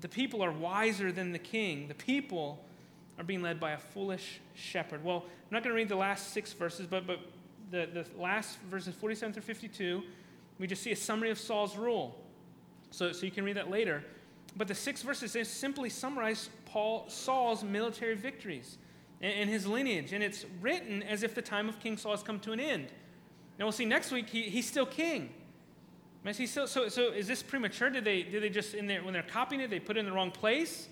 The 0.00 0.08
people 0.08 0.42
are 0.42 0.50
wiser 0.50 1.12
than 1.12 1.32
the 1.32 1.38
king. 1.38 1.88
The 1.88 1.94
people 1.94 2.64
are 3.18 3.24
being 3.24 3.42
led 3.42 3.60
by 3.60 3.72
a 3.72 3.78
foolish 3.78 4.40
shepherd. 4.54 5.04
Well, 5.04 5.24
I'm 5.26 5.48
not 5.50 5.62
going 5.62 5.74
to 5.74 5.76
read 5.76 5.88
the 5.88 5.96
last 5.96 6.32
six 6.32 6.52
verses, 6.52 6.86
but, 6.86 7.06
but 7.06 7.20
the, 7.70 7.88
the 7.92 8.06
last 8.20 8.58
verses 8.70 8.94
47 8.94 9.34
through 9.34 9.42
52, 9.42 10.02
we 10.58 10.66
just 10.66 10.82
see 10.82 10.92
a 10.92 10.96
summary 10.96 11.30
of 11.30 11.38
Saul's 11.38 11.76
rule. 11.76 12.18
So, 12.90 13.12
so 13.12 13.26
you 13.26 13.32
can 13.32 13.44
read 13.44 13.56
that 13.56 13.70
later. 13.70 14.04
But 14.56 14.68
the 14.68 14.74
six 14.74 15.02
verses 15.02 15.48
simply 15.48 15.88
summarize 15.88 16.50
Paul, 16.66 17.06
Saul's 17.08 17.62
military 17.62 18.14
victories. 18.14 18.78
And, 19.22 19.48
his 19.48 19.66
lineage. 19.66 20.12
And 20.12 20.22
it's 20.22 20.44
written 20.60 21.02
as 21.02 21.22
if 21.22 21.34
the 21.34 21.42
time 21.42 21.68
of 21.68 21.78
King 21.80 21.96
Saul 21.96 22.12
has 22.12 22.22
come 22.22 22.40
to 22.40 22.52
an 22.52 22.60
end. 22.60 22.88
Now 23.58 23.66
we'll 23.66 23.72
see 23.72 23.84
next 23.84 24.10
week, 24.10 24.28
he, 24.28 24.42
he's 24.42 24.66
still 24.66 24.86
king. 24.86 25.30
He 26.24 26.46
still, 26.46 26.66
so, 26.66 26.88
so 26.88 27.12
is 27.12 27.26
this 27.26 27.42
premature? 27.42 27.90
Did 27.90 28.04
they, 28.04 28.22
did 28.22 28.42
they 28.42 28.48
just, 28.48 28.74
in 28.74 28.86
there, 28.86 29.02
when 29.02 29.12
they're 29.12 29.22
copying 29.22 29.60
it, 29.60 29.70
they 29.70 29.80
put 29.80 29.96
it 29.96 30.00
in 30.00 30.06
the 30.06 30.12
wrong 30.12 30.30
place? 30.30 30.88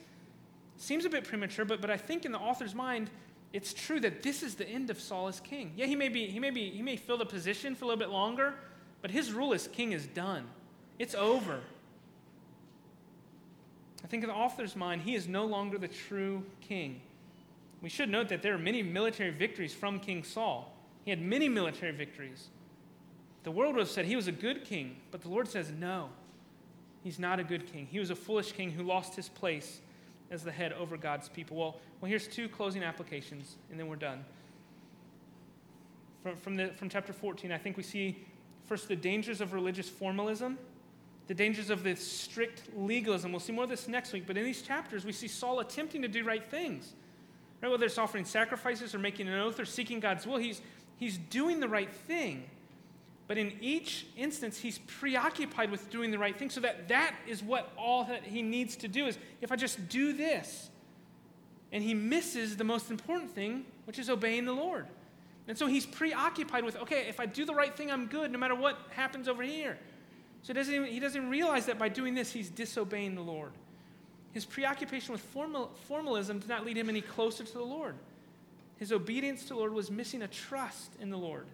Seems 0.77 1.05
a 1.05 1.11
bit 1.11 1.25
premature, 1.25 1.65
but, 1.65 1.81
but 1.81 1.91
I 1.91 1.97
think 1.97 2.25
in 2.25 2.33
the 2.33 2.39
author's 2.39 2.75
mind, 2.75 3.11
it's 3.53 3.73
true 3.73 4.01
that 4.01 4.23
this 4.23 4.43
is 4.43 4.55
the 4.55 4.69
end 4.69 4.91
of 4.91 5.01
Saul 5.01 5.29
as 5.29 5.41
king. 5.41 5.73
Yeah, 5.77 5.87
he 5.87 5.95
may, 5.95 6.09
be, 6.09 6.27
he, 6.27 6.41
may 6.41 6.51
be, 6.51 6.71
he 6.71 6.83
may 6.83 6.97
fill 6.97 7.19
the 7.19 7.27
position 7.27 7.75
for 7.75 7.85
a 7.85 7.89
little 7.89 7.99
bit 7.99 8.11
longer, 8.11 8.55
but 9.03 9.11
his 9.11 9.33
rule 9.33 9.55
as 9.55 9.69
king 9.69 9.93
is 9.93 10.07
done. 10.07 10.47
It's 10.99 11.15
over. 11.15 11.61
I 14.03 14.07
think 14.07 14.25
in 14.25 14.29
the 14.29 14.35
author's 14.35 14.75
mind, 14.75 15.03
he 15.03 15.15
is 15.15 15.29
no 15.29 15.45
longer 15.45 15.79
the 15.79 15.89
true 15.89 16.45
king. 16.61 17.01
We 17.83 17.89
should 17.89 18.09
note 18.09 18.29
that 18.29 18.43
there 18.43 18.55
are 18.55 18.59
many 18.59 18.83
military 18.83 19.31
victories 19.31 19.73
from 19.73 20.01
King 20.01 20.23
Saul. 20.23 20.77
He 21.05 21.11
had 21.11 21.21
many 21.21 21.49
military 21.49 21.93
victories. 21.93 22.49
The 23.43 23.51
world 23.51 23.75
would 23.75 23.81
have 23.81 23.89
said 23.89 24.05
he 24.05 24.17
was 24.17 24.29
a 24.29 24.33
good 24.33 24.65
king, 24.65 24.97
but 25.11 25.23
the 25.23 25.29
Lord 25.29 25.49
says 25.49 25.71
no. 25.71 26.11
He's 27.03 27.19
not 27.19 27.41
a 27.41 27.45
good 27.45 27.67
king. 27.67 27.87
He 27.91 27.99
was 27.99 28.11
a 28.11 28.15
foolish 28.15 28.53
king 28.53 28.71
who 28.71 28.83
lost 28.83 29.17
his 29.17 29.29
place 29.29 29.81
as 30.31 30.45
the 30.45 30.53
head 30.53 30.73
over 30.75 30.97
God's 30.97 31.29
people. 31.29 31.57
Well, 31.57 31.77
well 32.01 32.09
here's 32.09 32.29
two 32.29 32.49
closing 32.49 32.83
applications, 32.83 33.57
and 33.71 33.81
then 33.81 33.89
we're 33.89 33.97
done. 33.97 34.25
From, 36.23 36.37
from, 36.37 36.57
the, 36.57 36.69
from 36.69 36.91
chapter 36.91 37.15
14, 37.15 37.51
I 37.51 37.57
think 37.57 37.79
we 37.79 37.83
see 37.83 38.23
first 38.67 38.89
the 38.89 38.97
dangers 38.97 39.41
of 39.41 39.55
religious 39.55 39.89
formalism, 39.89 40.59
the 41.29 41.35
dangers 41.35 41.71
of 41.71 41.83
this 41.83 42.07
strict 42.07 42.63
legalism. 42.77 43.33
We'll 43.33 43.41
see 43.41 43.53
more 43.53 43.65
of 43.65 43.71
this 43.71 43.89
next 43.89 44.13
week, 44.13 44.25
but 44.27 44.37
in 44.37 44.45
these 44.45 44.61
chapters, 44.61 45.07
we 45.07 45.13
see 45.13 45.29
Saul 45.29 45.61
attempting 45.61 46.03
to 46.03 46.09
do 46.09 46.25
right 46.25 46.45
things. 46.51 46.93
Right? 47.63 47.71
Whether 47.71 47.87
it's 47.87 47.99
offering 47.99 48.25
sacrifices 48.25 48.95
or 48.95 48.99
making 48.99 49.29
an 49.29 49.35
oath 49.35 49.61
or 49.61 49.65
seeking 49.65 50.01
God's 50.01 50.27
will, 50.27 50.39
he's, 50.39 50.61
he's 50.97 51.19
doing 51.19 51.61
the 51.61 51.69
right 51.69 51.93
thing. 51.93 52.45
But 53.29 53.39
in 53.39 53.53
each 53.61 54.07
instance, 54.17 54.59
he's 54.59 54.79
preoccupied 54.79 55.71
with 55.71 55.89
doing 55.91 56.11
the 56.11 56.19
right 56.19 56.37
thing. 56.37 56.51
So 56.51 56.61
that 56.63 56.89
that 56.89 57.15
is 57.29 57.43
what 57.43 57.73
all 57.79 58.05
that 58.05 58.25
he 58.25 58.43
needs 58.43 58.75
to 58.77 58.89
do 58.89 59.07
is 59.07 59.19
if 59.41 59.53
I 59.53 59.57
just 59.57 59.89
do 59.89 60.13
this. 60.13 60.69
And 61.71 61.85
he 61.85 61.95
misses 61.95 62.57
the 62.57 62.65
most 62.65 62.91
important 62.91 63.31
thing, 63.31 63.65
which 63.85 64.01
is 64.01 64.11
obeying 64.11 64.47
the 64.47 64.53
Lord. 64.53 64.87
And 65.47 65.57
so 65.57 65.67
he's 65.67 65.87
preoccupied 65.87 66.65
with, 66.65 66.77
okay, 66.77 67.07
if 67.09 67.21
I 67.21 67.27
do 67.27 67.45
the 67.45 67.55
right 67.55 67.77
thing, 67.77 67.91
I'm 67.91 68.07
good, 68.07 68.33
no 68.33 68.39
matter 68.39 68.55
what 68.55 68.79
happens 68.91 69.29
over 69.29 69.43
here. 69.43 69.79
So 70.43 70.49
he 70.49 70.55
doesn't, 70.55 70.75
even, 70.75 70.89
he 70.89 71.01
doesn't 71.01 71.29
realize 71.29 71.67
that 71.67 71.79
by 71.79 71.89
doing 71.89 72.15
this, 72.15 72.33
he's 72.33 72.51
disobeying 72.51 73.15
the 73.15 73.21
Lord. 73.21 73.53
His 74.33 74.45
preoccupation 74.45 75.13
with 75.13 75.21
formal, 75.21 75.71
formalism 75.89 76.39
did 76.39 76.49
not 76.49 76.65
lead 76.65 76.77
him 76.77 76.89
any 76.89 77.01
closer 77.01 77.45
to 77.45 77.53
the 77.53 77.63
Lord. 77.63 77.97
His 78.77 78.93
obedience 78.93 79.43
to 79.43 79.49
the 79.49 79.57
Lord 79.57 79.75
was 79.75 79.91
missing 79.91 80.23
a 80.23 80.29
trust 80.29 80.95
in 81.01 81.11
the 81.11 81.19
Lord. 81.19 81.47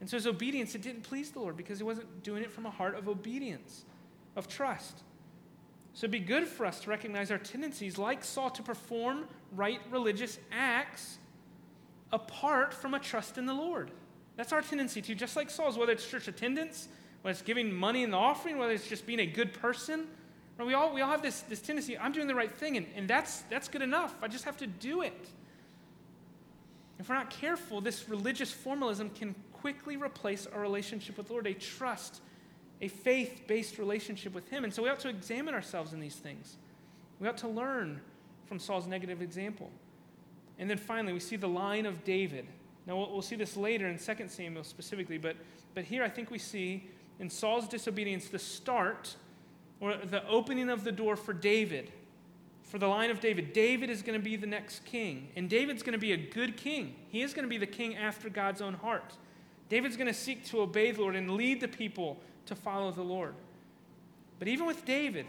And 0.00 0.10
so 0.10 0.16
his 0.16 0.26
obedience, 0.26 0.74
it 0.74 0.82
didn't 0.82 1.02
please 1.02 1.30
the 1.30 1.38
Lord 1.38 1.56
because 1.56 1.78
he 1.78 1.84
wasn't 1.84 2.22
doing 2.22 2.42
it 2.42 2.50
from 2.50 2.66
a 2.66 2.70
heart 2.70 2.96
of 2.96 3.08
obedience, 3.08 3.84
of 4.36 4.48
trust. 4.48 4.98
So 5.94 6.04
it'd 6.04 6.10
be 6.10 6.20
good 6.20 6.46
for 6.46 6.66
us 6.66 6.80
to 6.80 6.90
recognize 6.90 7.30
our 7.30 7.38
tendencies, 7.38 7.98
like 7.98 8.24
Saul, 8.24 8.50
to 8.50 8.62
perform 8.62 9.26
right 9.52 9.80
religious 9.90 10.38
acts 10.50 11.18
apart 12.12 12.74
from 12.74 12.94
a 12.94 12.98
trust 12.98 13.38
in 13.38 13.46
the 13.46 13.54
Lord. 13.54 13.90
That's 14.36 14.52
our 14.52 14.62
tendency 14.62 15.02
to, 15.02 15.14
just 15.14 15.36
like 15.36 15.50
Saul's, 15.50 15.76
whether 15.76 15.92
it's 15.92 16.08
church 16.08 16.28
attendance, 16.28 16.88
whether 17.22 17.32
it's 17.32 17.42
giving 17.42 17.72
money 17.72 18.02
in 18.02 18.10
the 18.10 18.16
offering, 18.16 18.58
whether 18.58 18.72
it's 18.72 18.88
just 18.88 19.06
being 19.06 19.20
a 19.20 19.26
good 19.26 19.52
person. 19.52 20.06
We 20.58 20.74
all, 20.74 20.94
we 20.94 21.00
all 21.00 21.10
have 21.10 21.22
this, 21.22 21.40
this 21.40 21.60
tendency, 21.60 21.98
I'm 21.98 22.12
doing 22.12 22.28
the 22.28 22.34
right 22.34 22.52
thing, 22.52 22.76
and, 22.76 22.86
and 22.94 23.08
that's, 23.08 23.40
that's 23.50 23.68
good 23.68 23.82
enough. 23.82 24.14
I 24.22 24.28
just 24.28 24.44
have 24.44 24.56
to 24.58 24.66
do 24.66 25.02
it. 25.02 25.28
If 27.00 27.08
we're 27.08 27.16
not 27.16 27.30
careful, 27.30 27.80
this 27.80 28.08
religious 28.08 28.52
formalism 28.52 29.10
can 29.10 29.34
quickly 29.54 29.96
replace 29.96 30.46
our 30.46 30.60
relationship 30.60 31.16
with 31.16 31.26
the 31.26 31.32
Lord, 31.32 31.46
a 31.48 31.54
trust, 31.54 32.20
a 32.80 32.88
faith 32.88 33.42
based 33.48 33.78
relationship 33.78 34.34
with 34.34 34.48
Him. 34.50 34.62
And 34.62 34.72
so 34.72 34.82
we 34.82 34.88
ought 34.88 35.00
to 35.00 35.08
examine 35.08 35.54
ourselves 35.54 35.92
in 35.92 36.00
these 36.00 36.16
things. 36.16 36.56
We 37.18 37.28
ought 37.28 37.38
to 37.38 37.48
learn 37.48 38.00
from 38.46 38.58
Saul's 38.58 38.86
negative 38.86 39.20
example. 39.20 39.70
And 40.58 40.68
then 40.68 40.78
finally, 40.78 41.12
we 41.12 41.20
see 41.20 41.36
the 41.36 41.48
line 41.48 41.86
of 41.86 42.04
David. 42.04 42.46
Now, 42.86 42.96
we'll, 42.96 43.10
we'll 43.10 43.22
see 43.22 43.36
this 43.36 43.56
later 43.56 43.88
in 43.88 43.98
2 43.98 44.28
Samuel 44.28 44.64
specifically, 44.64 45.18
but, 45.18 45.36
but 45.74 45.84
here 45.84 46.04
I 46.04 46.08
think 46.08 46.30
we 46.30 46.38
see 46.38 46.88
in 47.18 47.30
Saul's 47.30 47.68
disobedience 47.68 48.28
the 48.28 48.38
start 48.38 49.16
or 49.82 49.96
the 49.96 50.26
opening 50.28 50.70
of 50.70 50.84
the 50.84 50.92
door 50.92 51.16
for 51.16 51.34
David 51.34 51.90
for 52.62 52.78
the 52.78 52.86
line 52.86 53.10
of 53.10 53.20
David. 53.20 53.52
David 53.52 53.90
is 53.90 54.00
going 54.00 54.18
to 54.18 54.24
be 54.24 54.36
the 54.36 54.46
next 54.46 54.86
king, 54.86 55.28
and 55.36 55.50
David's 55.50 55.82
going 55.82 55.92
to 55.92 55.98
be 55.98 56.12
a 56.12 56.16
good 56.16 56.56
king. 56.56 56.94
He 57.10 57.20
is 57.20 57.34
going 57.34 57.42
to 57.42 57.50
be 57.50 57.58
the 57.58 57.66
king 57.66 57.96
after 57.96 58.30
God's 58.30 58.62
own 58.62 58.72
heart. 58.72 59.12
David's 59.68 59.98
going 59.98 60.06
to 60.06 60.14
seek 60.14 60.46
to 60.46 60.62
obey 60.62 60.90
the 60.90 61.02
Lord 61.02 61.14
and 61.14 61.32
lead 61.32 61.60
the 61.60 61.68
people 61.68 62.18
to 62.46 62.54
follow 62.54 62.90
the 62.90 63.02
Lord. 63.02 63.34
But 64.38 64.48
even 64.48 64.64
with 64.64 64.86
David, 64.86 65.26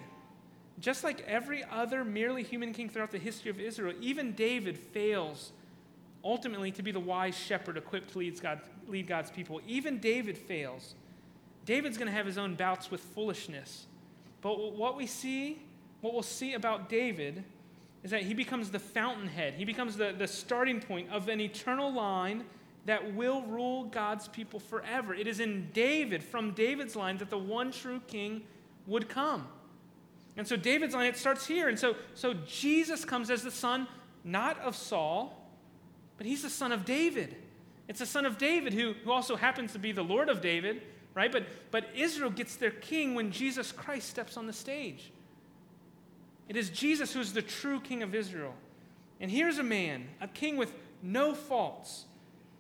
just 0.80 1.04
like 1.04 1.20
every 1.28 1.66
other 1.66 2.06
merely 2.06 2.44
human 2.44 2.72
king 2.74 2.88
throughout 2.88 3.12
the 3.12 3.18
history 3.18 3.52
of 3.52 3.60
Israel, 3.60 3.94
even 4.00 4.32
David 4.32 4.78
fails 4.78 5.52
ultimately 6.24 6.72
to 6.72 6.82
be 6.82 6.92
the 6.92 7.00
wise 7.00 7.38
shepherd 7.38 7.76
equipped 7.76 8.14
to 8.14 8.20
lead, 8.20 8.40
God, 8.42 8.62
lead 8.88 9.08
God's 9.08 9.32
people. 9.32 9.60
Even 9.68 10.00
David 10.00 10.38
fails. 10.38 10.96
David's 11.66 11.98
going 11.98 12.08
to 12.08 12.14
have 12.14 12.26
his 12.26 12.38
own 12.38 12.56
bouts 12.56 12.90
with 12.90 13.02
foolishness. 13.02 13.88
But 14.44 14.74
what 14.74 14.98
we 14.98 15.08
see, 15.08 15.60
what 16.02 16.14
we'll 16.14 16.22
see 16.22 16.54
about 16.54 16.90
David, 16.90 17.44
is 18.04 18.12
that 18.12 18.24
he 18.24 18.34
becomes 18.34 18.70
the 18.70 18.80
fountainhead. 18.80 19.54
He 19.56 19.64
becomes 19.64 19.96
the, 19.96 20.14
the 20.16 20.28
starting 20.28 20.82
point 20.82 21.10
of 21.10 21.30
an 21.30 21.40
eternal 21.40 21.92
line 21.92 22.44
that 22.86 23.16
will 23.16 23.44
rule 23.44 23.86
God's 23.86 24.28
people 24.28 24.60
forever. 24.60 25.16
It 25.16 25.26
is 25.26 25.40
in 25.40 25.70
David, 25.74 26.22
from 26.22 26.52
David's 26.52 26.98
line, 26.98 27.18
that 27.20 27.30
the 27.30 27.38
one 27.38 27.72
true 27.72 28.02
king 28.08 28.44
would 28.86 29.08
come. 29.08 29.48
And 30.36 30.46
so 30.46 30.58
David's 30.58 30.94
line, 30.94 31.08
it 31.08 31.16
starts 31.16 31.48
here. 31.48 31.70
And 31.70 31.80
so, 31.80 31.96
so 32.14 32.34
Jesus 32.46 33.06
comes 33.06 33.30
as 33.30 33.44
the 33.44 33.52
son, 33.52 33.88
not 34.26 34.60
of 34.60 34.76
Saul, 34.76 35.50
but 36.18 36.28
he's 36.28 36.44
the 36.44 36.50
son 36.50 36.74
of 36.74 36.84
David. 36.84 37.38
It's 37.88 38.00
the 38.00 38.06
son 38.06 38.26
of 38.26 38.38
David 38.38 38.74
who, 38.74 38.94
who 39.06 39.12
also 39.12 39.38
happens 39.38 39.72
to 39.72 39.80
be 39.80 39.94
the 39.94 40.04
Lord 40.04 40.28
of 40.28 40.42
David, 40.42 40.82
right? 41.16 41.32
But, 41.32 41.46
but 41.72 41.86
Israel 41.96 42.30
gets 42.30 42.56
their 42.56 42.72
king 42.72 43.16
when 43.16 43.32
Jesus 43.32 43.72
Christ 43.72 44.10
steps 44.10 44.38
on 44.38 44.48
the 44.48 44.54
stage. 44.54 45.12
It 46.50 46.56
is 46.56 46.70
Jesus 46.70 47.14
who 47.14 47.20
is 47.20 47.34
the 47.34 47.42
true 47.42 47.80
king 47.80 48.04
of 48.04 48.14
Israel. 48.14 48.54
And 49.20 49.32
here's 49.32 49.58
a 49.58 49.64
man, 49.64 50.08
a 50.20 50.28
king 50.28 50.58
with 50.58 50.74
no 51.02 51.34
faults, 51.34 52.06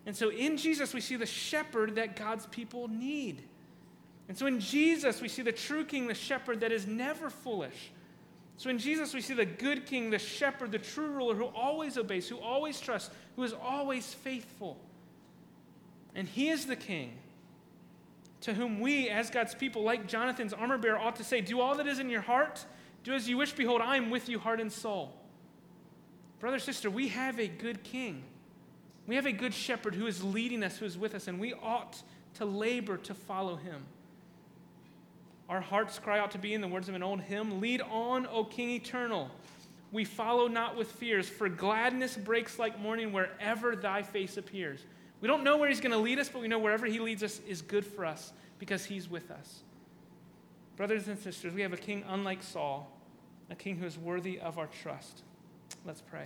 and 0.06 0.16
so 0.16 0.30
in 0.30 0.58
Jesus, 0.58 0.94
we 0.94 1.02
see 1.02 1.16
the 1.16 1.26
shepherd 1.26 1.96
that 1.96 2.16
God's 2.16 2.46
people 2.48 2.88
need. 2.88 3.44
And 4.28 4.38
so 4.38 4.46
in 4.46 4.60
Jesus, 4.60 5.22
we 5.22 5.28
see 5.28 5.42
the 5.42 5.52
true 5.52 5.86
king, 5.86 6.08
the 6.08 6.14
shepherd 6.14 6.62
that 6.62 6.72
is 6.72 6.88
never 6.88 7.30
foolish. 7.30 7.92
So 8.58 8.70
in 8.70 8.78
Jesus, 8.78 9.14
we 9.14 9.22
see 9.22 9.34
the 9.34 9.46
good 9.46 9.86
king, 9.86 10.10
the 10.10 10.20
shepherd, 10.20 10.72
the 10.72 10.80
true 10.80 11.08
ruler 11.08 11.36
who 11.36 11.46
always 11.46 11.98
obeys, 11.98 12.28
who 12.28 12.38
always 12.38 12.80
trusts, 12.80 13.10
who 13.36 13.44
is 13.44 13.54
always 13.54 14.14
faithful. 14.14 14.78
And 16.16 16.28
he 16.28 16.50
is 16.50 16.66
the 16.66 16.76
king 16.76 17.14
to 18.44 18.54
whom 18.54 18.82
we, 18.82 19.10
as 19.10 19.30
God's 19.30 19.56
people, 19.56 19.84
like 19.84 20.06
Jonathan's 20.06 20.52
armor 20.52 20.78
bearer, 20.78 21.00
ought 21.00 21.16
to 21.16 21.24
say, 21.24 21.40
Do 21.40 21.62
all 21.62 21.76
that 21.78 21.88
is 21.88 22.00
in 22.00 22.10
your 22.10 22.22
heart, 22.22 22.66
do 23.04 23.14
as 23.14 23.28
you 23.28 23.38
wish. 23.38 23.54
Behold, 23.54 23.82
I 23.82 23.96
am 23.96 24.10
with 24.10 24.28
you, 24.28 24.38
heart 24.38 24.60
and 24.60 24.72
soul. 24.72 25.14
Brother, 26.40 26.60
sister, 26.60 26.90
we 26.90 27.08
have 27.08 27.40
a 27.40 27.48
good 27.48 27.84
king. 27.84 28.24
We 29.08 29.16
have 29.16 29.26
a 29.26 29.32
good 29.32 29.54
shepherd 29.54 29.96
who 29.96 30.08
is 30.08 30.24
leading 30.24 30.62
us, 30.62 30.78
who 30.78 30.86
is 30.86 30.98
with 30.98 31.16
us, 31.16 31.30
and 31.30 31.40
we 31.40 31.54
ought 31.54 32.02
to 32.36 32.46
labor 32.46 32.98
to 32.98 33.14
follow 33.14 33.56
him. 33.56 33.86
Our 35.48 35.62
hearts 35.62 35.98
cry 35.98 36.20
out 36.20 36.32
to 36.32 36.38
be, 36.38 36.54
in 36.54 36.60
the 36.60 36.68
words 36.68 36.90
of 36.90 36.96
an 36.96 37.04
old 37.04 37.22
hymn, 37.22 37.62
Lead 37.62 37.82
on, 37.82 38.28
O 38.28 38.44
King 38.44 38.72
eternal. 38.72 39.32
We 39.94 40.04
follow 40.04 40.50
not 40.50 40.76
with 40.76 40.92
fears, 40.92 41.30
for 41.30 41.48
gladness 41.48 42.18
breaks 42.18 42.60
like 42.60 42.78
morning 42.78 43.14
wherever 43.14 43.76
thy 43.76 44.02
face 44.02 44.36
appears. 44.36 44.82
We 45.24 45.30
don't 45.30 45.46
know 45.46 45.56
where 45.56 45.70
he's 45.70 45.80
going 45.80 45.94
to 45.94 45.98
lead 45.98 46.20
us, 46.20 46.28
but 46.28 46.42
we 46.42 46.50
know 46.50 46.60
wherever 46.60 46.86
he 46.86 47.00
leads 47.00 47.24
us 47.24 47.40
is 47.48 47.62
good 47.62 47.86
for 47.86 48.04
us 48.04 48.34
because 48.60 48.84
he's 48.84 49.10
with 49.10 49.32
us. 49.32 49.62
Brothers 50.76 51.08
and 51.08 51.18
sisters, 51.18 51.54
we 51.54 51.62
have 51.62 51.72
a 51.72 51.78
king 51.78 52.04
unlike 52.10 52.44
Saul, 52.44 52.92
a 53.50 53.56
king 53.56 53.78
who 53.78 53.86
is 53.86 53.98
worthy 53.98 54.38
of 54.38 54.58
our 54.58 54.68
trust. 54.68 55.22
Let's 55.86 56.02
pray. 56.02 56.26